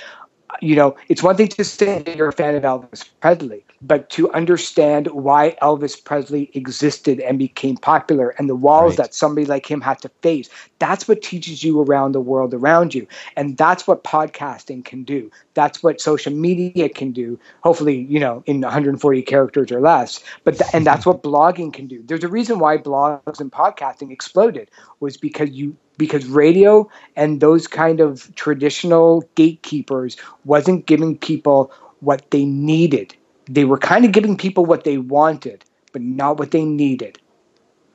you 0.60 0.76
know, 0.76 0.96
it's 1.08 1.22
one 1.22 1.36
thing 1.36 1.48
to 1.48 1.64
say 1.64 2.02
you're 2.16 2.28
a 2.28 2.32
fan 2.32 2.54
of 2.54 2.62
Elvis 2.62 3.08
Presley, 3.20 3.64
but 3.82 4.10
to 4.10 4.30
understand 4.32 5.06
why 5.08 5.56
Elvis 5.62 6.02
Presley 6.02 6.50
existed 6.54 7.20
and 7.20 7.38
became 7.38 7.76
popular 7.76 8.30
and 8.30 8.48
the 8.48 8.54
walls 8.54 8.92
right. 8.92 8.98
that 8.98 9.14
somebody 9.14 9.46
like 9.46 9.70
him 9.70 9.80
had 9.80 10.00
to 10.02 10.08
face, 10.22 10.48
that's 10.78 11.08
what 11.08 11.22
teaches 11.22 11.64
you 11.64 11.82
around 11.82 12.12
the 12.12 12.20
world 12.20 12.52
around 12.54 12.94
you. 12.94 13.06
And 13.36 13.56
that's 13.56 13.86
what 13.86 14.04
podcasting 14.04 14.84
can 14.84 15.04
do. 15.04 15.30
That's 15.54 15.82
what 15.82 16.00
social 16.00 16.32
media 16.32 16.88
can 16.88 17.12
do. 17.12 17.38
Hopefully, 17.62 18.06
you 18.08 18.20
know, 18.20 18.42
in 18.46 18.60
140 18.60 19.22
characters 19.22 19.72
or 19.72 19.80
less. 19.80 20.22
But 20.44 20.58
th- 20.58 20.70
and 20.72 20.86
that's 20.86 21.06
what 21.06 21.22
blogging 21.30 21.72
can 21.72 21.86
do. 21.86 22.02
There's 22.04 22.24
a 22.24 22.28
reason 22.28 22.58
why 22.58 22.76
blogs 22.78 23.40
and 23.40 23.50
podcasting 23.50 24.10
exploded 24.10 24.70
was 25.00 25.16
because 25.16 25.50
you 25.50 25.76
because 25.96 26.26
radio 26.26 26.88
and 27.16 27.40
those 27.40 27.66
kind 27.66 28.00
of 28.00 28.34
traditional 28.34 29.22
gatekeepers 29.34 30.16
wasn't 30.44 30.86
giving 30.86 31.16
people 31.16 31.72
what 32.00 32.30
they 32.30 32.44
needed. 32.44 33.14
They 33.46 33.64
were 33.64 33.78
kind 33.78 34.04
of 34.04 34.12
giving 34.12 34.36
people 34.36 34.64
what 34.64 34.84
they 34.84 34.96
wanted, 34.96 35.64
but 35.92 36.00
not 36.00 36.38
what 36.38 36.52
they 36.52 36.64
needed. 36.64 37.18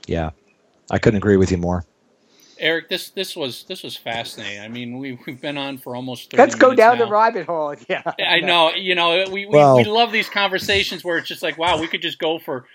Yeah. 0.05 0.31
I 0.91 0.99
couldn't 0.99 1.17
agree 1.17 1.37
with 1.37 1.51
you 1.51 1.57
more. 1.57 1.85
Eric, 2.57 2.87
this 2.89 3.09
this 3.09 3.35
was 3.35 3.63
this 3.63 3.83
was 3.83 3.97
fascinating. 3.97 4.61
I 4.61 4.69
mean, 4.69 4.97
we 4.97 5.19
we've 5.25 5.41
been 5.41 5.57
on 5.57 5.77
for 5.77 5.95
almost. 5.95 6.33
Let's 6.33 6.55
go 6.55 6.73
down 6.73 6.97
now. 6.97 7.05
the 7.05 7.11
rabbit 7.11 7.47
hole. 7.47 7.75
Yeah, 7.89 8.01
I 8.19 8.39
know. 8.39 8.71
You 8.73 8.95
know, 8.95 9.25
we 9.29 9.45
we, 9.45 9.47
well, 9.47 9.75
we 9.75 9.83
love 9.83 10.13
these 10.13 10.29
conversations 10.29 11.03
where 11.03 11.17
it's 11.17 11.27
just 11.27 11.43
like, 11.43 11.57
wow, 11.57 11.79
we 11.79 11.87
could 11.87 12.01
just 12.01 12.17
go 12.17 12.39
for 12.39 12.65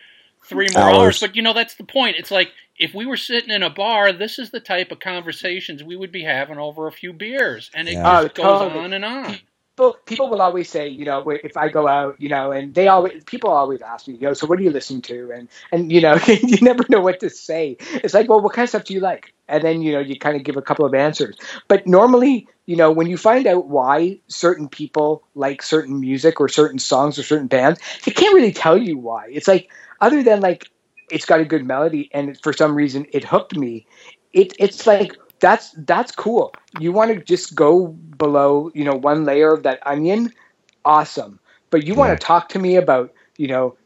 three 0.44 0.66
more 0.74 0.82
hours. 0.82 0.96
hours. 0.96 1.20
But 1.20 1.36
you 1.36 1.40
know, 1.40 1.54
that's 1.54 1.76
the 1.76 1.84
point. 1.84 2.16
It's 2.18 2.30
like 2.30 2.50
if 2.80 2.94
we 2.94 3.04
were 3.04 3.18
sitting 3.18 3.50
in 3.50 3.62
a 3.62 3.70
bar, 3.70 4.10
this 4.10 4.38
is 4.38 4.50
the 4.50 4.58
type 4.58 4.90
of 4.90 4.98
conversations 5.00 5.84
we 5.84 5.96
would 5.96 6.10
be 6.10 6.24
having 6.24 6.58
over 6.58 6.86
a 6.86 6.92
few 6.92 7.12
beers, 7.12 7.70
and 7.74 7.86
it 7.86 7.92
yeah. 7.92 8.18
Oh, 8.18 8.22
just 8.24 8.40
oh, 8.40 8.42
goes 8.42 8.60
totally. 8.62 8.84
on 8.84 8.92
and 8.94 9.04
on. 9.04 9.38
People, 9.76 9.96
people 10.06 10.30
will 10.30 10.40
always 10.40 10.68
say, 10.68 10.88
you 10.88 11.04
know, 11.04 11.28
if 11.28 11.58
I 11.58 11.68
go 11.68 11.86
out, 11.86 12.18
you 12.18 12.30
know, 12.30 12.52
and 12.52 12.74
they 12.74 12.88
always, 12.88 13.22
people 13.24 13.50
always 13.50 13.82
ask 13.82 14.08
me, 14.08 14.14
you 14.14 14.20
know, 14.22 14.32
so 14.32 14.46
what 14.46 14.58
are 14.58 14.62
you 14.62 14.70
listening 14.70 15.02
to? 15.02 15.30
And, 15.30 15.48
and, 15.72 15.92
you 15.92 16.00
know, 16.00 16.18
you 16.26 16.58
never 16.62 16.84
know 16.88 17.00
what 17.00 17.20
to 17.20 17.30
say. 17.30 17.76
It's 17.92 18.14
like, 18.14 18.28
well, 18.28 18.40
what 18.40 18.54
kind 18.54 18.64
of 18.64 18.70
stuff 18.70 18.84
do 18.84 18.94
you 18.94 19.00
like? 19.00 19.34
And 19.46 19.62
then, 19.62 19.82
you 19.82 19.92
know, 19.92 20.00
you 20.00 20.18
kind 20.18 20.36
of 20.36 20.42
give 20.42 20.56
a 20.56 20.62
couple 20.62 20.86
of 20.86 20.94
answers. 20.94 21.36
But 21.68 21.86
normally, 21.86 22.48
you 22.64 22.76
know, 22.76 22.90
when 22.90 23.08
you 23.08 23.18
find 23.18 23.46
out 23.46 23.68
why 23.68 24.18
certain 24.28 24.68
people 24.68 25.22
like 25.34 25.62
certain 25.62 26.00
music 26.00 26.40
or 26.40 26.48
certain 26.48 26.78
songs 26.78 27.18
or 27.18 27.22
certain 27.22 27.46
bands, 27.46 27.78
they 28.04 28.12
can't 28.12 28.34
really 28.34 28.52
tell 28.52 28.76
you 28.76 28.96
why. 28.96 29.28
It's 29.30 29.48
like, 29.48 29.70
other 30.00 30.22
than 30.22 30.40
like 30.40 30.70
it's 31.10 31.24
got 31.24 31.40
a 31.40 31.44
good 31.44 31.64
melody 31.64 32.08
and 32.12 32.38
for 32.42 32.52
some 32.52 32.74
reason 32.74 33.06
it 33.12 33.24
hooked 33.24 33.56
me 33.56 33.86
it 34.32 34.52
it's 34.58 34.86
like 34.86 35.12
that's 35.40 35.72
that's 35.78 36.12
cool 36.12 36.52
you 36.78 36.92
want 36.92 37.12
to 37.12 37.20
just 37.22 37.54
go 37.54 37.88
below 38.18 38.70
you 38.74 38.84
know 38.84 38.94
one 38.94 39.24
layer 39.24 39.52
of 39.52 39.62
that 39.62 39.84
onion 39.86 40.32
awesome 40.84 41.38
but 41.70 41.84
you 41.84 41.94
yeah. 41.94 41.98
want 41.98 42.18
to 42.18 42.24
talk 42.24 42.48
to 42.48 42.58
me 42.58 42.76
about 42.76 43.12
you 43.36 43.48
know 43.48 43.76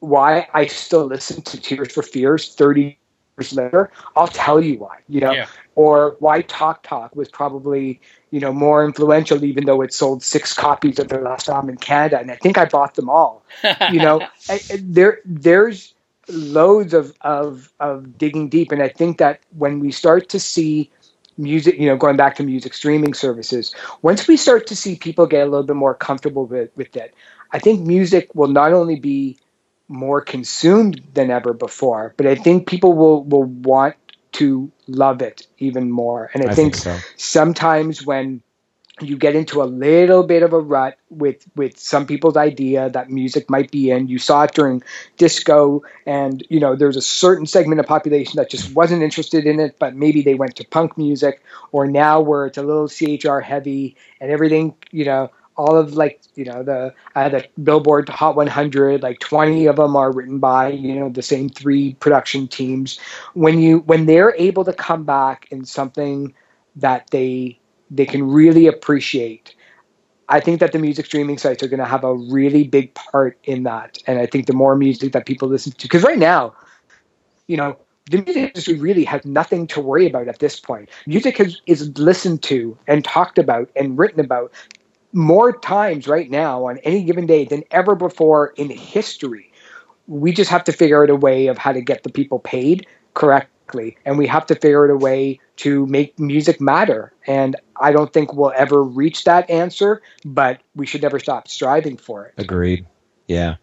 why 0.00 0.46
i 0.54 0.66
still 0.66 1.04
listen 1.04 1.42
to 1.42 1.60
tears 1.60 1.92
for 1.92 2.02
fears 2.02 2.54
30 2.54 2.98
years 3.40 3.52
later, 3.54 3.90
I'll 4.16 4.28
tell 4.28 4.60
you 4.62 4.78
why. 4.78 4.98
You 5.08 5.20
know, 5.20 5.32
Yeah. 5.32 5.46
or 5.74 6.16
why 6.20 6.42
Talk 6.42 6.82
Talk 6.82 7.14
was 7.16 7.28
probably 7.28 8.00
you 8.30 8.40
know 8.40 8.52
more 8.52 8.84
influential, 8.84 9.44
even 9.44 9.64
though 9.64 9.82
it 9.82 9.92
sold 9.92 10.22
six 10.22 10.52
copies 10.52 10.98
of 10.98 11.08
their 11.08 11.22
last 11.22 11.48
album 11.48 11.70
in 11.70 11.76
Canada, 11.76 12.20
and 12.20 12.30
I 12.30 12.36
think 12.36 12.58
I 12.58 12.66
bought 12.66 12.94
them 12.94 13.08
all. 13.08 13.42
You 13.90 14.00
know, 14.00 14.20
I- 14.48 14.60
there 14.78 15.20
there's 15.24 15.94
loads 16.32 16.94
of, 16.94 17.14
of 17.20 17.72
of 17.80 18.18
digging 18.18 18.48
deep, 18.48 18.72
and 18.72 18.82
I 18.82 18.88
think 18.88 19.18
that 19.18 19.40
when 19.56 19.80
we 19.80 19.92
start 19.92 20.28
to 20.30 20.40
see 20.40 20.90
music, 21.38 21.78
you 21.78 21.86
know, 21.86 21.96
going 21.96 22.16
back 22.16 22.36
to 22.36 22.42
music 22.42 22.74
streaming 22.74 23.14
services, 23.14 23.74
once 24.02 24.28
we 24.28 24.36
start 24.36 24.66
to 24.68 24.76
see 24.76 24.96
people 24.96 25.26
get 25.26 25.42
a 25.42 25.50
little 25.50 25.66
bit 25.66 25.76
more 25.76 25.94
comfortable 25.94 26.46
with, 26.46 26.70
with 26.76 26.94
it, 26.96 27.14
I 27.52 27.58
think 27.58 27.86
music 27.86 28.34
will 28.34 28.48
not 28.48 28.72
only 28.72 28.98
be 28.98 29.38
more 29.88 30.20
consumed 30.20 31.02
than 31.14 31.30
ever 31.30 31.52
before, 31.52 32.14
but 32.16 32.26
I 32.26 32.34
think 32.34 32.68
people 32.68 32.92
will 32.92 33.24
will 33.24 33.44
want 33.44 33.96
to 34.32 34.70
love 34.86 35.22
it 35.22 35.46
even 35.58 35.90
more. 35.90 36.30
And 36.34 36.44
I, 36.44 36.46
I 36.46 36.54
think, 36.54 36.76
think 36.76 36.82
so. 36.84 36.98
sometimes 37.16 38.06
when 38.06 38.42
you 39.00 39.16
get 39.16 39.34
into 39.34 39.62
a 39.62 39.64
little 39.64 40.22
bit 40.22 40.42
of 40.42 40.52
a 40.52 40.58
rut 40.58 40.98
with 41.10 41.44
with 41.56 41.78
some 41.78 42.06
people's 42.06 42.36
idea 42.36 42.90
that 42.90 43.10
music 43.10 43.48
might 43.50 43.70
be 43.70 43.90
in. 43.90 44.08
You 44.08 44.18
saw 44.18 44.42
it 44.44 44.52
during 44.54 44.82
disco 45.16 45.82
and 46.06 46.46
you 46.50 46.60
know 46.60 46.76
there's 46.76 46.96
a 46.96 47.02
certain 47.02 47.46
segment 47.46 47.80
of 47.80 47.86
population 47.86 48.36
that 48.36 48.50
just 48.50 48.74
wasn't 48.74 49.02
interested 49.02 49.46
in 49.46 49.60
it 49.60 49.76
but 49.78 49.94
maybe 49.94 50.22
they 50.22 50.34
went 50.34 50.56
to 50.56 50.64
punk 50.66 50.96
music 50.96 51.42
or 51.72 51.86
now 51.86 52.20
where 52.20 52.46
it's 52.46 52.58
a 52.58 52.62
little 52.62 52.88
chr 52.88 53.40
heavy 53.40 53.96
and 54.20 54.30
everything 54.30 54.74
you 54.90 55.04
know 55.04 55.30
all 55.60 55.76
of 55.76 55.94
like 55.94 56.22
you 56.36 56.44
know 56.44 56.62
the 56.62 56.94
the 57.14 57.46
billboard 57.62 58.08
hot 58.08 58.34
100 58.34 59.02
like 59.02 59.18
20 59.20 59.66
of 59.66 59.76
them 59.76 59.94
are 59.94 60.10
written 60.10 60.38
by 60.38 60.68
you 60.68 60.94
know 60.94 61.10
the 61.10 61.22
same 61.22 61.50
three 61.50 61.94
production 61.94 62.48
teams. 62.48 62.98
When 63.34 63.60
you 63.60 63.80
when 63.80 64.06
they're 64.06 64.34
able 64.36 64.64
to 64.64 64.72
come 64.72 65.04
back 65.04 65.48
in 65.50 65.66
something 65.66 66.34
that 66.76 67.10
they 67.10 67.59
they 67.90 68.06
can 68.06 68.28
really 68.28 68.66
appreciate. 68.66 69.54
I 70.28 70.38
think 70.38 70.60
that 70.60 70.72
the 70.72 70.78
music 70.78 71.06
streaming 71.06 71.38
sites 71.38 71.62
are 71.62 71.68
going 71.68 71.80
to 71.80 71.86
have 71.86 72.04
a 72.04 72.14
really 72.14 72.64
big 72.64 72.94
part 72.94 73.36
in 73.44 73.64
that, 73.64 73.98
and 74.06 74.18
I 74.18 74.26
think 74.26 74.46
the 74.46 74.52
more 74.52 74.76
music 74.76 75.12
that 75.12 75.26
people 75.26 75.48
listen 75.48 75.72
to, 75.72 75.82
because 75.82 76.04
right 76.04 76.18
now, 76.18 76.54
you 77.48 77.56
know, 77.56 77.76
the 78.10 78.22
music 78.22 78.36
industry 78.36 78.74
really 78.74 79.04
has 79.04 79.24
nothing 79.24 79.66
to 79.68 79.80
worry 79.80 80.06
about 80.06 80.28
at 80.28 80.38
this 80.38 80.58
point. 80.58 80.88
Music 81.06 81.36
has, 81.38 81.60
is 81.66 81.96
listened 81.98 82.42
to 82.44 82.76
and 82.86 83.04
talked 83.04 83.38
about 83.38 83.70
and 83.76 83.98
written 83.98 84.20
about 84.20 84.52
more 85.12 85.56
times 85.58 86.06
right 86.06 86.30
now 86.30 86.66
on 86.66 86.78
any 86.78 87.02
given 87.02 87.26
day 87.26 87.44
than 87.44 87.62
ever 87.72 87.94
before 87.94 88.48
in 88.56 88.70
history. 88.70 89.52
We 90.06 90.32
just 90.32 90.50
have 90.50 90.64
to 90.64 90.72
figure 90.72 91.02
out 91.02 91.10
a 91.10 91.16
way 91.16 91.48
of 91.48 91.58
how 91.58 91.72
to 91.72 91.80
get 91.80 92.02
the 92.04 92.10
people 92.10 92.38
paid 92.38 92.86
correctly, 93.14 93.96
and 94.04 94.18
we 94.18 94.26
have 94.26 94.46
to 94.46 94.54
figure 94.54 94.84
out 94.84 94.90
a 94.90 94.96
way 94.96 95.40
to 95.60 95.86
make 95.86 96.18
music 96.18 96.60
matter. 96.60 97.12
And 97.26 97.56
I 97.76 97.92
don't 97.92 98.12
think 98.12 98.32
we'll 98.32 98.52
ever 98.56 98.82
reach 98.82 99.24
that 99.24 99.48
answer, 99.50 100.00
but 100.24 100.60
we 100.74 100.86
should 100.86 101.02
never 101.02 101.18
stop 101.18 101.48
striving 101.48 101.98
for 101.98 102.26
it. 102.26 102.34
Agreed. 102.38 102.86
Yeah. 103.28 103.56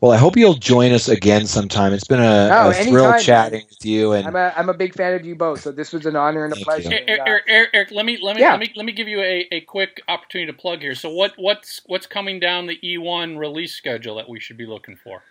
Well, 0.00 0.12
I 0.12 0.16
hope 0.18 0.36
you'll 0.36 0.54
join 0.54 0.92
us 0.92 1.08
again 1.08 1.46
sometime. 1.46 1.92
It's 1.92 2.04
been 2.06 2.20
a, 2.20 2.50
Oh, 2.52 2.70
a 2.70 2.74
thrill 2.74 3.06
anytime. 3.06 3.20
chatting 3.20 3.64
with 3.68 3.84
you, 3.84 4.12
and 4.12 4.26
I'm 4.26 4.36
a, 4.36 4.52
I'm 4.56 4.68
a 4.68 4.74
big 4.74 4.94
fan 4.94 5.14
of 5.14 5.24
you 5.24 5.34
both, 5.34 5.60
so 5.60 5.72
this 5.72 5.92
was 5.92 6.06
an 6.06 6.16
honor 6.16 6.44
and 6.44 6.52
a 6.52 6.56
pleasure. 6.56 6.90
Eric, 6.92 7.04
Eric, 7.26 7.44
Eric, 7.46 7.70
Eric, 7.74 7.90
let 7.92 8.06
me 8.06 8.18
let 8.22 8.36
me 8.36 8.42
Yeah. 8.42 8.52
let 8.52 8.60
me 8.60 8.72
let 8.76 8.86
me 8.86 8.92
give 8.92 9.08
you 9.08 9.20
a, 9.20 9.46
a 9.52 9.60
quick 9.62 10.02
opportunity 10.08 10.50
to 10.50 10.56
plug 10.56 10.80
here. 10.80 10.94
So 10.94 11.10
what 11.10 11.32
what's 11.36 11.80
what's 11.86 12.06
coming 12.06 12.40
down 12.40 12.66
the 12.66 12.78
eOne 12.82 13.38
release 13.38 13.74
schedule 13.74 14.16
that 14.16 14.28
we 14.28 14.40
should 14.40 14.56
be 14.56 14.66
looking 14.66 14.96
for? 14.96 15.22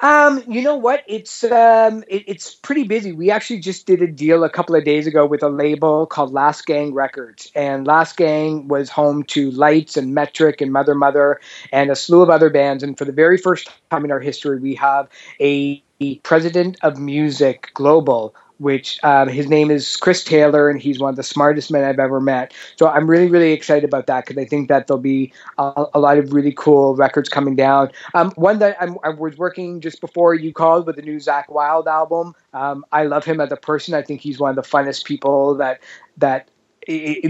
Um, 0.00 0.42
you 0.48 0.62
know 0.62 0.76
what? 0.76 1.02
It's 1.06 1.44
um, 1.44 2.04
it, 2.08 2.24
it's 2.26 2.54
pretty 2.54 2.82
busy. 2.82 3.12
We 3.12 3.30
actually 3.30 3.60
just 3.60 3.86
did 3.86 4.02
a 4.02 4.06
deal 4.06 4.44
a 4.44 4.50
couple 4.50 4.74
of 4.74 4.84
days 4.84 5.06
ago 5.06 5.24
with 5.24 5.42
a 5.42 5.48
label 5.48 6.06
called 6.06 6.32
Last 6.32 6.66
Gang 6.66 6.92
Records, 6.92 7.50
and 7.54 7.86
Last 7.86 8.16
Gang 8.16 8.68
was 8.68 8.90
home 8.90 9.22
to 9.24 9.50
Lights 9.52 9.96
and 9.96 10.12
Metric 10.12 10.60
and 10.60 10.72
Mother 10.72 10.94
Mother 10.94 11.40
and 11.72 11.90
a 11.90 11.96
slew 11.96 12.22
of 12.22 12.28
other 12.28 12.50
bands. 12.50 12.82
And 12.82 12.98
for 12.98 13.04
the 13.04 13.12
very 13.12 13.38
first 13.38 13.70
time 13.90 14.04
in 14.04 14.10
our 14.10 14.20
history, 14.20 14.58
we 14.58 14.74
have 14.74 15.08
a 15.40 15.82
president 16.22 16.76
of 16.82 16.98
music 16.98 17.70
global. 17.72 18.34
Which 18.58 19.02
um, 19.02 19.28
his 19.28 19.48
name 19.48 19.70
is 19.72 19.96
Chris 19.96 20.22
Taylor, 20.22 20.70
and 20.70 20.80
he's 20.80 21.00
one 21.00 21.10
of 21.10 21.16
the 21.16 21.24
smartest 21.24 21.72
men 21.72 21.82
I've 21.84 21.98
ever 21.98 22.20
met. 22.20 22.54
So 22.76 22.86
I'm 22.88 23.10
really, 23.10 23.28
really 23.28 23.52
excited 23.52 23.82
about 23.84 24.06
that 24.06 24.24
because 24.24 24.40
I 24.40 24.46
think 24.46 24.68
that 24.68 24.86
there'll 24.86 25.00
be 25.00 25.32
a, 25.58 25.86
a 25.94 25.98
lot 25.98 26.18
of 26.18 26.32
really 26.32 26.52
cool 26.56 26.94
records 26.94 27.28
coming 27.28 27.56
down. 27.56 27.90
Um, 28.14 28.30
one 28.36 28.60
that 28.60 28.76
I'm, 28.80 28.96
I 29.02 29.08
was 29.08 29.36
working 29.36 29.80
just 29.80 30.00
before 30.00 30.34
you 30.34 30.52
called 30.52 30.86
with 30.86 30.96
the 30.96 31.02
new 31.02 31.16
Zakk 31.16 31.48
Wylde 31.48 31.88
album. 31.88 32.34
Um, 32.52 32.84
I 32.92 33.04
love 33.04 33.24
him 33.24 33.40
as 33.40 33.50
a 33.50 33.56
person. 33.56 33.92
I 33.94 34.02
think 34.02 34.20
he's 34.20 34.38
one 34.38 34.50
of 34.50 34.56
the 34.56 34.62
funnest 34.62 35.04
people 35.04 35.56
that 35.56 35.80
that 36.18 36.48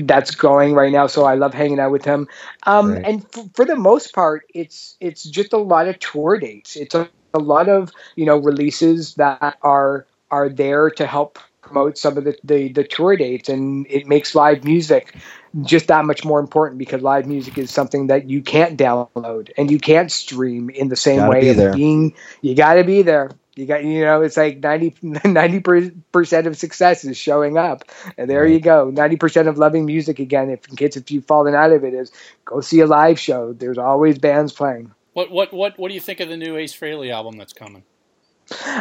that's 0.03 0.33
going 0.35 0.75
right 0.75 0.93
now. 0.93 1.07
So 1.07 1.25
I 1.25 1.37
love 1.37 1.55
hanging 1.55 1.79
out 1.81 1.91
with 1.93 2.05
him. 2.05 2.29
Um, 2.65 2.93
Right. 2.93 3.05
And 3.05 3.27
f- 3.37 3.47
for 3.55 3.65
the 3.65 3.77
most 3.77 4.13
part, 4.15 4.45
it's 4.55 4.97
it's 5.01 5.23
just 5.25 5.53
a 5.53 5.59
lot 5.59 5.89
of 5.89 5.99
tour 6.01 6.39
dates. 6.39 6.77
It's 6.77 6.95
a, 6.95 7.09
a 7.33 7.39
lot 7.39 7.69
of 7.69 7.91
you 8.17 8.27
know 8.27 8.37
releases 8.37 9.15
that 9.15 9.57
are 9.63 10.07
are 10.31 10.49
there 10.49 10.91
to 10.91 11.07
help 11.07 11.39
promote 11.61 11.97
some 11.97 12.19
of 12.19 12.25
the, 12.25 12.37
the, 12.45 12.73
the 12.73 12.85
tour 12.85 13.17
dates 13.17 13.49
and 13.49 13.87
it 13.89 14.07
makes 14.07 14.35
live 14.35 14.65
music 14.65 15.17
just 15.63 15.89
that 15.89 16.05
much 16.05 16.25
more 16.25 16.41
important 16.41 16.79
because 16.79 17.03
live 17.03 17.27
music 17.27 17.57
is 17.57 17.71
something 17.71 18.09
that 18.09 18.29
you 18.29 18.43
can't 18.43 18.79
download 18.79 19.51
and 19.57 19.71
you 19.71 19.79
can't 19.79 20.11
stream 20.11 20.69
in 20.69 20.89
the 20.89 20.97
same 20.97 21.19
Gotta 21.19 21.31
way 21.31 21.41
be 21.41 21.49
of 21.51 21.57
there. 21.57 21.73
being 21.73 22.15
you 22.43 22.55
got 22.55 22.75
to 22.75 22.85
be 22.85 23.03
there. 23.03 23.31
You 23.55 23.67
got 23.67 23.85
you 23.85 24.05
know 24.05 24.23
it's 24.23 24.37
like 24.37 24.59
90 24.59 25.61
percent 26.13 26.47
of 26.49 26.57
success 26.57 27.05
is 27.05 27.17
showing 27.17 27.57
up. 27.57 27.85
And 28.19 28.29
there 28.29 28.47
you 28.47 28.59
go 28.59 28.91
90% 28.91 29.49
of 29.49 29.59
loving 29.59 29.87
music 29.87 30.19
again. 30.19 30.51
If 30.51 30.69
in 30.69 30.77
case 30.77 30.97
if 30.97 31.11
you've 31.11 31.25
fallen 31.25 31.55
out 31.55 31.71
of 31.71 31.85
it 31.85 31.95
is 31.95 32.11
go 32.45 32.61
see 32.61 32.81
a 32.81 32.87
live 32.87 33.19
show. 33.19 33.53
There's 33.53 33.79
always 33.79 34.19
bands 34.19 34.53
playing. 34.53 34.93
What 35.13 35.31
what 35.31 35.53
what 35.53 35.79
what 35.79 35.89
do 35.89 35.95
you 35.95 36.01
think 36.01 36.19
of 36.19 36.29
the 36.29 36.37
new 36.37 36.57
Ace 36.57 36.75
Frehley 36.75 37.13
album 37.13 37.39
that's 37.39 37.53
coming? 37.53 37.85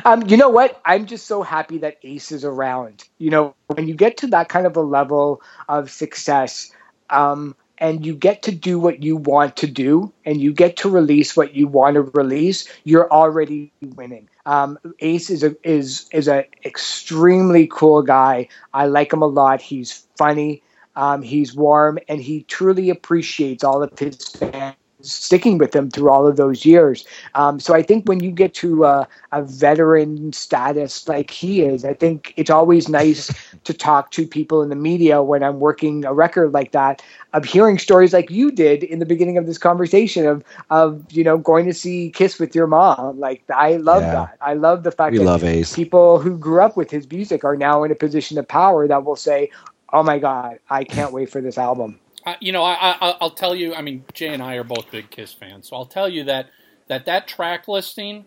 Um, 0.06 0.24
you 0.28 0.38
know 0.38 0.50
what? 0.50 0.82
I'm 0.86 1.06
just 1.06 1.26
so 1.28 1.42
happy 1.42 1.78
that 1.80 1.98
Ace 2.04 2.32
is 2.32 2.44
around. 2.44 3.04
You 3.18 3.30
know, 3.30 3.56
when 3.68 3.88
you 3.88 3.96
get 3.96 4.18
to 4.18 4.28
that 4.28 4.50
kind 4.50 4.66
of 4.66 4.76
a 4.76 4.82
level 4.82 5.42
of 5.70 5.90
success, 5.90 6.72
um, 7.10 7.56
and 7.78 8.06
you 8.06 8.16
get 8.16 8.44
to 8.44 8.52
do 8.52 8.80
what 8.80 9.04
you 9.04 9.18
want 9.18 9.58
to 9.58 9.68
do, 9.68 10.14
and 10.26 10.40
you 10.40 10.54
get 10.54 10.78
to 10.78 10.90
release 10.90 11.36
what 11.36 11.54
you 11.56 11.68
want 11.68 11.96
to 11.96 12.02
release, 12.02 12.68
you're 12.84 13.12
already 13.12 13.72
winning. 13.82 14.30
Um, 14.46 14.78
Ace 15.00 15.30
is 15.30 15.44
a 15.44 15.56
is 15.68 16.08
is 16.12 16.28
a 16.28 16.46
extremely 16.66 17.68
cool 17.68 18.02
guy. 18.02 18.48
I 18.74 18.86
like 18.86 19.12
him 19.12 19.22
a 19.22 19.28
lot. 19.28 19.62
He's 19.62 20.06
funny. 20.18 20.62
Um, 20.96 21.24
he's 21.24 21.56
warm, 21.56 21.98
and 22.08 22.22
he 22.22 22.44
truly 22.44 22.90
appreciates 22.90 23.64
all 23.64 23.82
of 23.82 23.98
his 23.98 24.18
fans 24.18 24.76
sticking 25.04 25.58
with 25.58 25.76
him 25.76 25.90
through 25.90 26.10
all 26.10 26.28
of 26.28 26.38
those 26.38 26.66
years. 26.66 27.06
Um, 27.36 27.60
so 27.60 27.74
I 27.74 27.84
think 27.84 28.08
when 28.08 28.22
you 28.22 28.32
get 28.32 28.54
to 28.56 28.86
uh, 28.86 29.06
a 29.32 29.44
veteran 29.44 30.34
status 30.34 31.08
like 31.08 31.30
he 31.32 31.62
is, 31.62 31.86
I 31.86 31.94
think 31.94 32.34
it's 32.38 32.50
always 32.50 32.90
nice 32.90 33.32
to 33.64 33.74
talk 33.74 34.12
to 34.12 34.28
people 34.28 34.62
in 34.64 34.70
the 34.70 34.76
media 34.76 35.22
when 35.24 35.44
I'm 35.44 35.60
working 35.60 36.06
a 36.06 36.14
record 36.14 36.54
like 36.54 36.72
that 36.72 37.02
of 37.34 37.46
hearing 37.46 37.78
stories 37.80 38.14
like 38.14 38.30
you 38.30 38.52
did 38.52 38.84
in 38.84 39.00
the 39.00 39.06
beginning 39.06 39.38
of 39.38 39.46
this 39.46 39.58
conversation 39.58 40.26
of 40.28 40.44
of 40.70 41.04
you 41.12 41.24
know 41.24 41.38
going 41.38 41.66
to 41.66 41.74
see 41.74 42.10
Kiss 42.12 42.40
with 42.40 42.56
your 42.56 42.68
mom. 42.68 43.20
Like 43.20 43.44
I 43.54 43.78
love 43.78 44.02
Yeah. 44.04 44.12
that. 44.12 44.38
I 44.42 44.54
love 44.54 44.84
the 44.84 44.92
fact 44.92 45.18
we 45.18 45.20
that 45.20 45.42
people 45.72 46.20
who 46.20 46.38
grew 46.38 46.62
up 46.62 46.78
with 46.78 46.92
his 46.92 47.10
music 47.10 47.44
are 47.44 47.56
now 47.56 47.84
in 47.84 47.92
a 47.92 47.96
position 47.96 48.38
of 48.38 48.48
power 48.48 48.88
that 48.88 49.04
will 49.06 49.16
say, 49.16 49.50
"Oh 49.92 50.04
my 50.04 50.20
God, 50.20 50.60
I 50.70 50.84
can't 50.84 51.12
wait 51.14 51.30
for 51.30 51.42
this 51.42 51.58
album." 51.58 52.00
Uh, 52.26 52.36
you 52.40 52.52
know, 52.52 52.64
I, 52.64 52.76
I 53.02 53.16
I'll 53.22 53.32
tell 53.32 53.56
you. 53.56 53.74
I 53.74 53.82
mean, 53.82 54.06
Jay 54.14 54.34
and 54.34 54.44
I 54.44 54.56
are 54.56 54.64
both 54.64 54.92
big 54.92 55.12
Kiss 55.12 55.34
fans, 55.34 55.70
so 55.70 55.76
I'll 55.76 55.86
tell 55.86 56.10
you 56.10 56.26
that 56.26 56.50
that 56.88 57.06
that 57.06 57.28
track 57.28 57.68
listing 57.68 58.26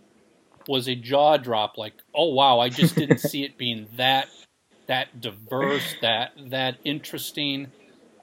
was 0.68 0.88
a 0.88 0.94
jaw 0.94 1.36
drop. 1.38 1.78
Like, 1.78 1.94
oh 2.14 2.32
wow, 2.34 2.60
I 2.60 2.68
just 2.68 2.96
didn't 2.98 3.18
see 3.20 3.44
it 3.44 3.56
being 3.58 3.88
that 3.96 4.28
that 4.88 5.20
diverse, 5.20 5.96
that 6.02 6.32
that 6.50 6.76
interesting. 6.84 7.72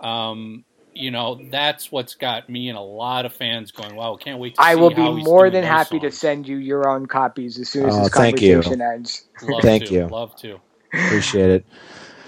Um, 0.01 0.65
you 0.93 1.09
know, 1.11 1.41
that's 1.49 1.91
what's 1.91 2.15
got 2.15 2.49
me 2.49 2.69
and 2.69 2.77
a 2.77 2.81
lot 2.81 3.25
of 3.25 3.33
fans 3.33 3.71
going. 3.71 3.95
Wow, 3.95 4.15
can't 4.17 4.39
wait 4.39 4.55
to 4.55 4.61
I 4.61 4.75
see 4.75 4.79
will 4.79 4.91
how 4.91 5.15
be 5.15 5.17
he's 5.17 5.25
more 5.25 5.49
than 5.49 5.63
those 5.63 5.69
happy 5.71 5.99
to 6.01 6.11
send 6.11 6.47
you 6.47 6.57
your 6.57 6.87
own 6.87 7.07
copies 7.07 7.57
as 7.59 7.69
soon 7.69 7.87
as 7.87 7.95
Oh, 7.95 8.03
this 8.03 8.13
thank 8.15 8.41
you. 8.41 8.61
ends. 8.81 9.25
Love 9.41 9.61
Thank 9.61 9.83
to, 9.83 9.91
you. 9.91 10.07
Love 10.07 10.35
to. 10.37 10.59
Appreciate 10.93 11.49
it. 11.49 11.65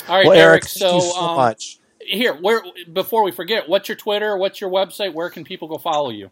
All 0.08 0.16
right, 0.18 0.26
well, 0.26 0.38
Eric. 0.38 0.64
Eric, 0.64 0.64
so, 0.66 0.90
thank 0.90 1.04
you 1.06 1.12
so 1.12 1.20
um, 1.20 1.36
much. 1.36 1.80
Here, 2.06 2.34
where 2.34 2.62
before 2.92 3.24
we 3.24 3.32
forget, 3.32 3.68
what's 3.68 3.90
your 3.90 3.96
Twitter? 3.96 4.38
What's 4.38 4.62
your 4.62 4.70
website? 4.70 5.14
Where 5.14 5.30
can 5.30 5.44
people 5.44 5.68
go 5.68 5.78
follow 5.78 6.10
you? 6.10 6.30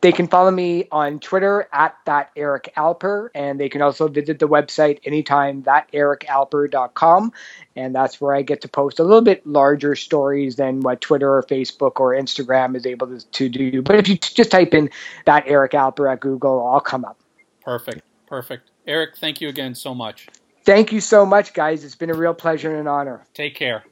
They 0.00 0.10
can 0.10 0.26
follow 0.26 0.50
me 0.50 0.88
on 0.90 1.20
Twitter 1.20 1.68
at 1.72 1.96
that 2.06 2.30
Eric 2.34 2.72
Alper, 2.76 3.28
and 3.36 3.60
they 3.60 3.68
can 3.68 3.82
also 3.82 4.08
visit 4.08 4.40
the 4.40 4.48
website 4.48 4.98
anytime 5.04 5.62
that 5.62 5.92
ericalper.com, 5.92 7.32
and 7.76 7.94
that's 7.94 8.20
where 8.20 8.34
I 8.34 8.42
get 8.42 8.62
to 8.62 8.68
post 8.68 8.98
a 8.98 9.04
little 9.04 9.22
bit 9.22 9.46
larger 9.46 9.94
stories 9.94 10.56
than 10.56 10.80
what 10.80 11.00
Twitter 11.00 11.32
or 11.32 11.44
Facebook 11.44 12.00
or 12.00 12.14
Instagram 12.14 12.74
is 12.74 12.84
able 12.84 13.06
to, 13.06 13.24
to 13.30 13.48
do. 13.48 13.80
But 13.82 13.96
if 14.00 14.08
you 14.08 14.16
just 14.16 14.50
type 14.50 14.74
in 14.74 14.90
that 15.24 15.44
Eric 15.46 15.72
Alper 15.72 16.12
at 16.12 16.18
Google, 16.18 16.66
I'll 16.66 16.80
come 16.80 17.04
up. 17.04 17.20
Perfect. 17.62 18.02
Perfect. 18.26 18.70
Eric, 18.88 19.16
thank 19.16 19.40
you 19.40 19.48
again 19.48 19.76
so 19.76 19.94
much. 19.94 20.26
Thank 20.64 20.90
you 20.90 21.00
so 21.00 21.24
much, 21.24 21.54
guys. 21.54 21.84
It's 21.84 21.94
been 21.94 22.10
a 22.10 22.14
real 22.14 22.34
pleasure 22.34 22.70
and 22.70 22.80
an 22.80 22.88
honor. 22.88 23.24
Take 23.34 23.54
care. 23.54 23.84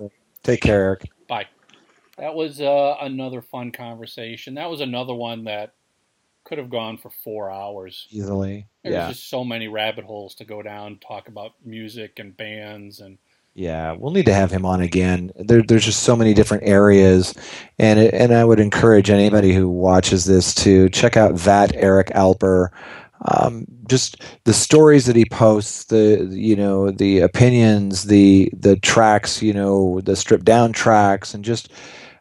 Take 0.42 0.60
care, 0.60 0.82
Eric. 0.82 1.13
That 2.18 2.34
was 2.34 2.60
uh, 2.60 2.96
another 3.00 3.42
fun 3.42 3.72
conversation. 3.72 4.54
That 4.54 4.70
was 4.70 4.80
another 4.80 5.14
one 5.14 5.44
that 5.44 5.74
could 6.44 6.58
have 6.58 6.70
gone 6.70 6.98
for 6.98 7.10
four 7.10 7.50
hours 7.50 8.06
easily. 8.10 8.66
There's 8.82 8.94
yeah. 8.94 9.08
just 9.08 9.28
so 9.28 9.44
many 9.44 9.66
rabbit 9.66 10.04
holes 10.04 10.34
to 10.36 10.44
go 10.44 10.62
down, 10.62 10.98
talk 10.98 11.28
about 11.28 11.52
music 11.64 12.18
and 12.18 12.36
bands 12.36 13.00
and. 13.00 13.18
Yeah, 13.56 13.92
we'll 13.92 14.12
need 14.12 14.26
to 14.26 14.34
have 14.34 14.50
him 14.50 14.66
on 14.66 14.80
again. 14.80 15.30
There, 15.36 15.62
there's 15.62 15.84
just 15.84 16.02
so 16.02 16.16
many 16.16 16.34
different 16.34 16.64
areas, 16.66 17.34
and 17.78 18.00
it, 18.00 18.12
and 18.12 18.34
I 18.34 18.44
would 18.44 18.58
encourage 18.58 19.10
anybody 19.10 19.52
who 19.52 19.68
watches 19.68 20.24
this 20.24 20.52
to 20.56 20.88
check 20.88 21.16
out 21.16 21.36
that 21.36 21.72
Eric 21.76 22.08
Alper. 22.08 22.70
Um, 23.26 23.64
just 23.88 24.20
the 24.42 24.52
stories 24.52 25.06
that 25.06 25.14
he 25.14 25.24
posts, 25.24 25.84
the 25.84 26.28
you 26.32 26.56
know 26.56 26.90
the 26.90 27.20
opinions, 27.20 28.04
the 28.04 28.50
the 28.52 28.74
tracks, 28.74 29.40
you 29.40 29.52
know 29.52 30.00
the 30.00 30.16
stripped 30.16 30.44
down 30.44 30.72
tracks, 30.72 31.32
and 31.32 31.44
just 31.44 31.70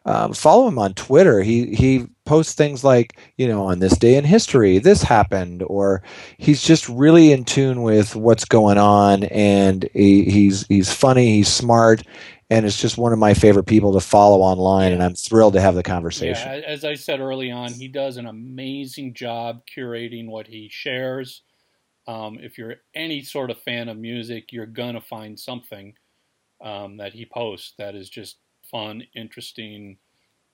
um, 0.06 0.34
follow 0.34 0.68
him 0.68 0.78
on 0.78 0.94
Twitter. 0.94 1.42
He 1.42 1.74
he 1.74 2.06
posts 2.26 2.54
things 2.54 2.84
like 2.84 3.18
you 3.36 3.48
know 3.48 3.64
on 3.64 3.78
this 3.78 3.96
day 3.96 4.16
in 4.16 4.24
history 4.24 4.78
this 4.78 5.02
happened, 5.02 5.62
or 5.66 6.02
he's 6.38 6.62
just 6.62 6.88
really 6.88 7.32
in 7.32 7.44
tune 7.44 7.82
with 7.82 8.14
what's 8.14 8.44
going 8.44 8.78
on, 8.78 9.24
and 9.24 9.88
he, 9.94 10.24
he's 10.24 10.66
he's 10.66 10.92
funny, 10.92 11.36
he's 11.36 11.48
smart, 11.48 12.02
and 12.50 12.66
it's 12.66 12.80
just 12.80 12.98
one 12.98 13.12
of 13.12 13.18
my 13.18 13.32
favorite 13.32 13.64
people 13.64 13.92
to 13.94 14.00
follow 14.00 14.40
online, 14.40 14.92
and 14.92 15.02
I'm 15.02 15.14
thrilled 15.14 15.54
to 15.54 15.60
have 15.60 15.74
the 15.74 15.82
conversation. 15.82 16.52
Yeah, 16.52 16.66
as 16.66 16.84
I 16.84 16.94
said 16.94 17.20
early 17.20 17.50
on, 17.50 17.72
he 17.72 17.88
does 17.88 18.18
an 18.18 18.26
amazing 18.26 19.14
job 19.14 19.62
curating 19.66 20.28
what 20.28 20.46
he 20.46 20.68
shares. 20.70 21.42
Um, 22.06 22.38
if 22.42 22.58
you're 22.58 22.76
any 22.94 23.22
sort 23.22 23.50
of 23.50 23.58
fan 23.62 23.88
of 23.88 23.96
music, 23.96 24.52
you're 24.52 24.66
gonna 24.66 25.00
find 25.00 25.40
something 25.40 25.94
um, 26.62 26.98
that 26.98 27.14
he 27.14 27.24
posts 27.24 27.72
that 27.78 27.94
is 27.94 28.10
just 28.10 28.36
fun, 28.74 29.04
interesting. 29.16 29.98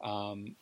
Um, 0.05 0.57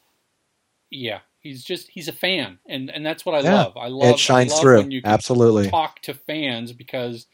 yeah, 0.90 1.20
he's 1.40 1.64
just 1.64 1.88
he's 1.90 2.08
a 2.08 2.12
fan, 2.12 2.58
and 2.68 2.90
and 2.90 3.06
that's 3.06 3.26
what 3.26 3.34
I 3.36 3.40
Yeah, 3.40 3.42
love. 3.42 3.76
I 3.76 3.88
love 3.88 4.24
it 4.26 4.38
shines 4.38 4.58
love 4.58 4.60
through. 4.60 4.74
when 4.74 4.92
you 4.92 5.02
can 5.02 5.18
Absolutely, 5.18 5.70
talk 5.70 6.02
to 6.02 6.14
fans 6.14 6.72
because 6.72 7.26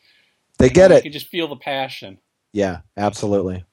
they 0.58 0.70
you 0.70 0.76
know, 0.76 0.84
get 0.84 0.90
You 0.90 0.98
it. 0.98 1.00
can 1.00 1.12
just 1.12 1.28
feel 1.28 1.48
the 1.48 1.56
passion. 1.56 2.18
Yeah, 2.52 2.80
absolutely. 2.96 3.64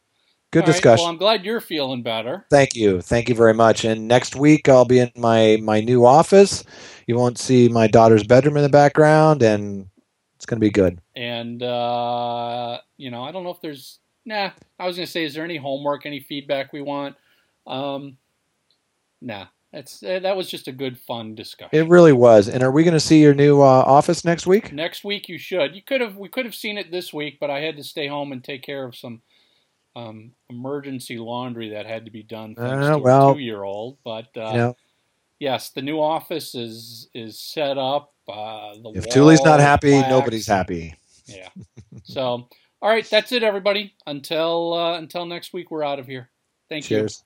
Good 0.51 0.65
All 0.65 0.69
right, 0.69 0.83
discussion. 0.83 0.95
well, 0.95 1.07
I'm 1.07 1.17
glad 1.17 1.45
you're 1.45 1.61
feeling 1.61 2.03
better. 2.03 2.47
Thank 2.51 2.75
you. 2.75 3.01
Thank 3.01 3.29
you 3.29 3.35
very 3.35 3.53
much. 3.53 3.85
And 3.85 4.07
next 4.07 4.35
week 4.35 4.69
I'll 4.69 4.85
be 4.85 4.99
in 4.99 5.11
my 5.17 5.59
my 5.61 5.81
new 5.81 6.05
office. 6.05 6.63
You 7.07 7.15
won't 7.17 7.39
see 7.39 7.69
my 7.69 7.87
daughter's 7.87 8.23
bedroom 8.25 8.57
in 8.57 8.63
the 8.63 8.69
background 8.69 9.43
and 9.43 9.87
it's 10.37 10.45
going 10.47 10.57
to 10.59 10.65
be 10.65 10.71
good. 10.71 11.01
And 11.15 11.63
uh, 11.63 12.79
you 12.97 13.11
know, 13.11 13.23
I 13.23 13.33
don't 13.33 13.45
know 13.45 13.51
if 13.51 13.61
there's 13.61 14.00
nah. 14.25 14.51
I 14.79 14.87
was 14.87 14.95
gonna 14.95 15.07
say, 15.07 15.23
is 15.23 15.33
there 15.33 15.43
any 15.43 15.57
homework, 15.57 16.05
any 16.05 16.19
feedback 16.19 16.73
we 16.73 16.81
want? 16.81 17.15
Um, 17.67 18.17
nah. 19.21 19.47
That's 19.73 20.03
uh, 20.03 20.19
that 20.19 20.35
was 20.35 20.49
just 20.49 20.67
a 20.67 20.71
good, 20.73 20.99
fun 20.99 21.33
discussion. 21.33 21.69
It 21.71 21.87
really 21.87 22.11
was. 22.11 22.49
And 22.49 22.61
are 22.61 22.71
we 22.71 22.83
going 22.83 22.93
to 22.93 22.99
see 22.99 23.21
your 23.21 23.33
new 23.33 23.61
uh, 23.61 23.65
office 23.65 24.25
next 24.25 24.45
week? 24.45 24.73
Next 24.73 25.05
week 25.05 25.29
you 25.29 25.37
should. 25.37 25.75
You 25.75 25.81
could 25.81 26.01
have 26.01 26.17
we 26.17 26.27
could 26.27 26.43
have 26.45 26.55
seen 26.55 26.77
it 26.77 26.91
this 26.91 27.13
week, 27.13 27.37
but 27.39 27.49
I 27.49 27.61
had 27.61 27.77
to 27.77 27.83
stay 27.83 28.07
home 28.07 28.33
and 28.33 28.43
take 28.43 28.63
care 28.63 28.83
of 28.83 28.97
some 28.97 29.21
um, 29.95 30.31
emergency 30.49 31.17
laundry 31.17 31.69
that 31.69 31.85
had 31.85 32.03
to 32.03 32.11
be 32.11 32.23
done 32.23 32.55
thanks 32.55 32.85
Uh, 32.85 32.91
to 32.91 32.97
well, 32.97 33.31
a 33.31 33.33
two-year-old. 33.33 33.97
But 34.03 34.27
uh, 34.35 34.51
you 34.51 34.57
know, 34.57 34.77
yes, 35.39 35.69
the 35.69 35.81
new 35.81 36.01
office 36.01 36.53
is 36.53 37.07
is 37.13 37.39
set 37.39 37.77
up. 37.77 38.13
Uh, 38.27 38.73
the 38.73 38.91
if 38.95 39.05
Thule's 39.05 39.43
not 39.43 39.61
happy, 39.61 40.01
nobody's 40.01 40.47
happy. 40.47 40.95
Yeah. 41.27 41.47
so, 42.03 42.49
all 42.81 42.89
right, 42.89 43.07
that's 43.09 43.31
it, 43.31 43.43
everybody. 43.43 43.95
Until 44.05 44.73
uh, 44.73 44.97
until 44.97 45.25
next 45.25 45.53
week, 45.53 45.71
we're 45.71 45.83
out 45.83 45.99
of 45.99 46.07
here. 46.07 46.29
Thank 46.69 46.89
you. 46.89 46.97
Cheers. 46.97 47.23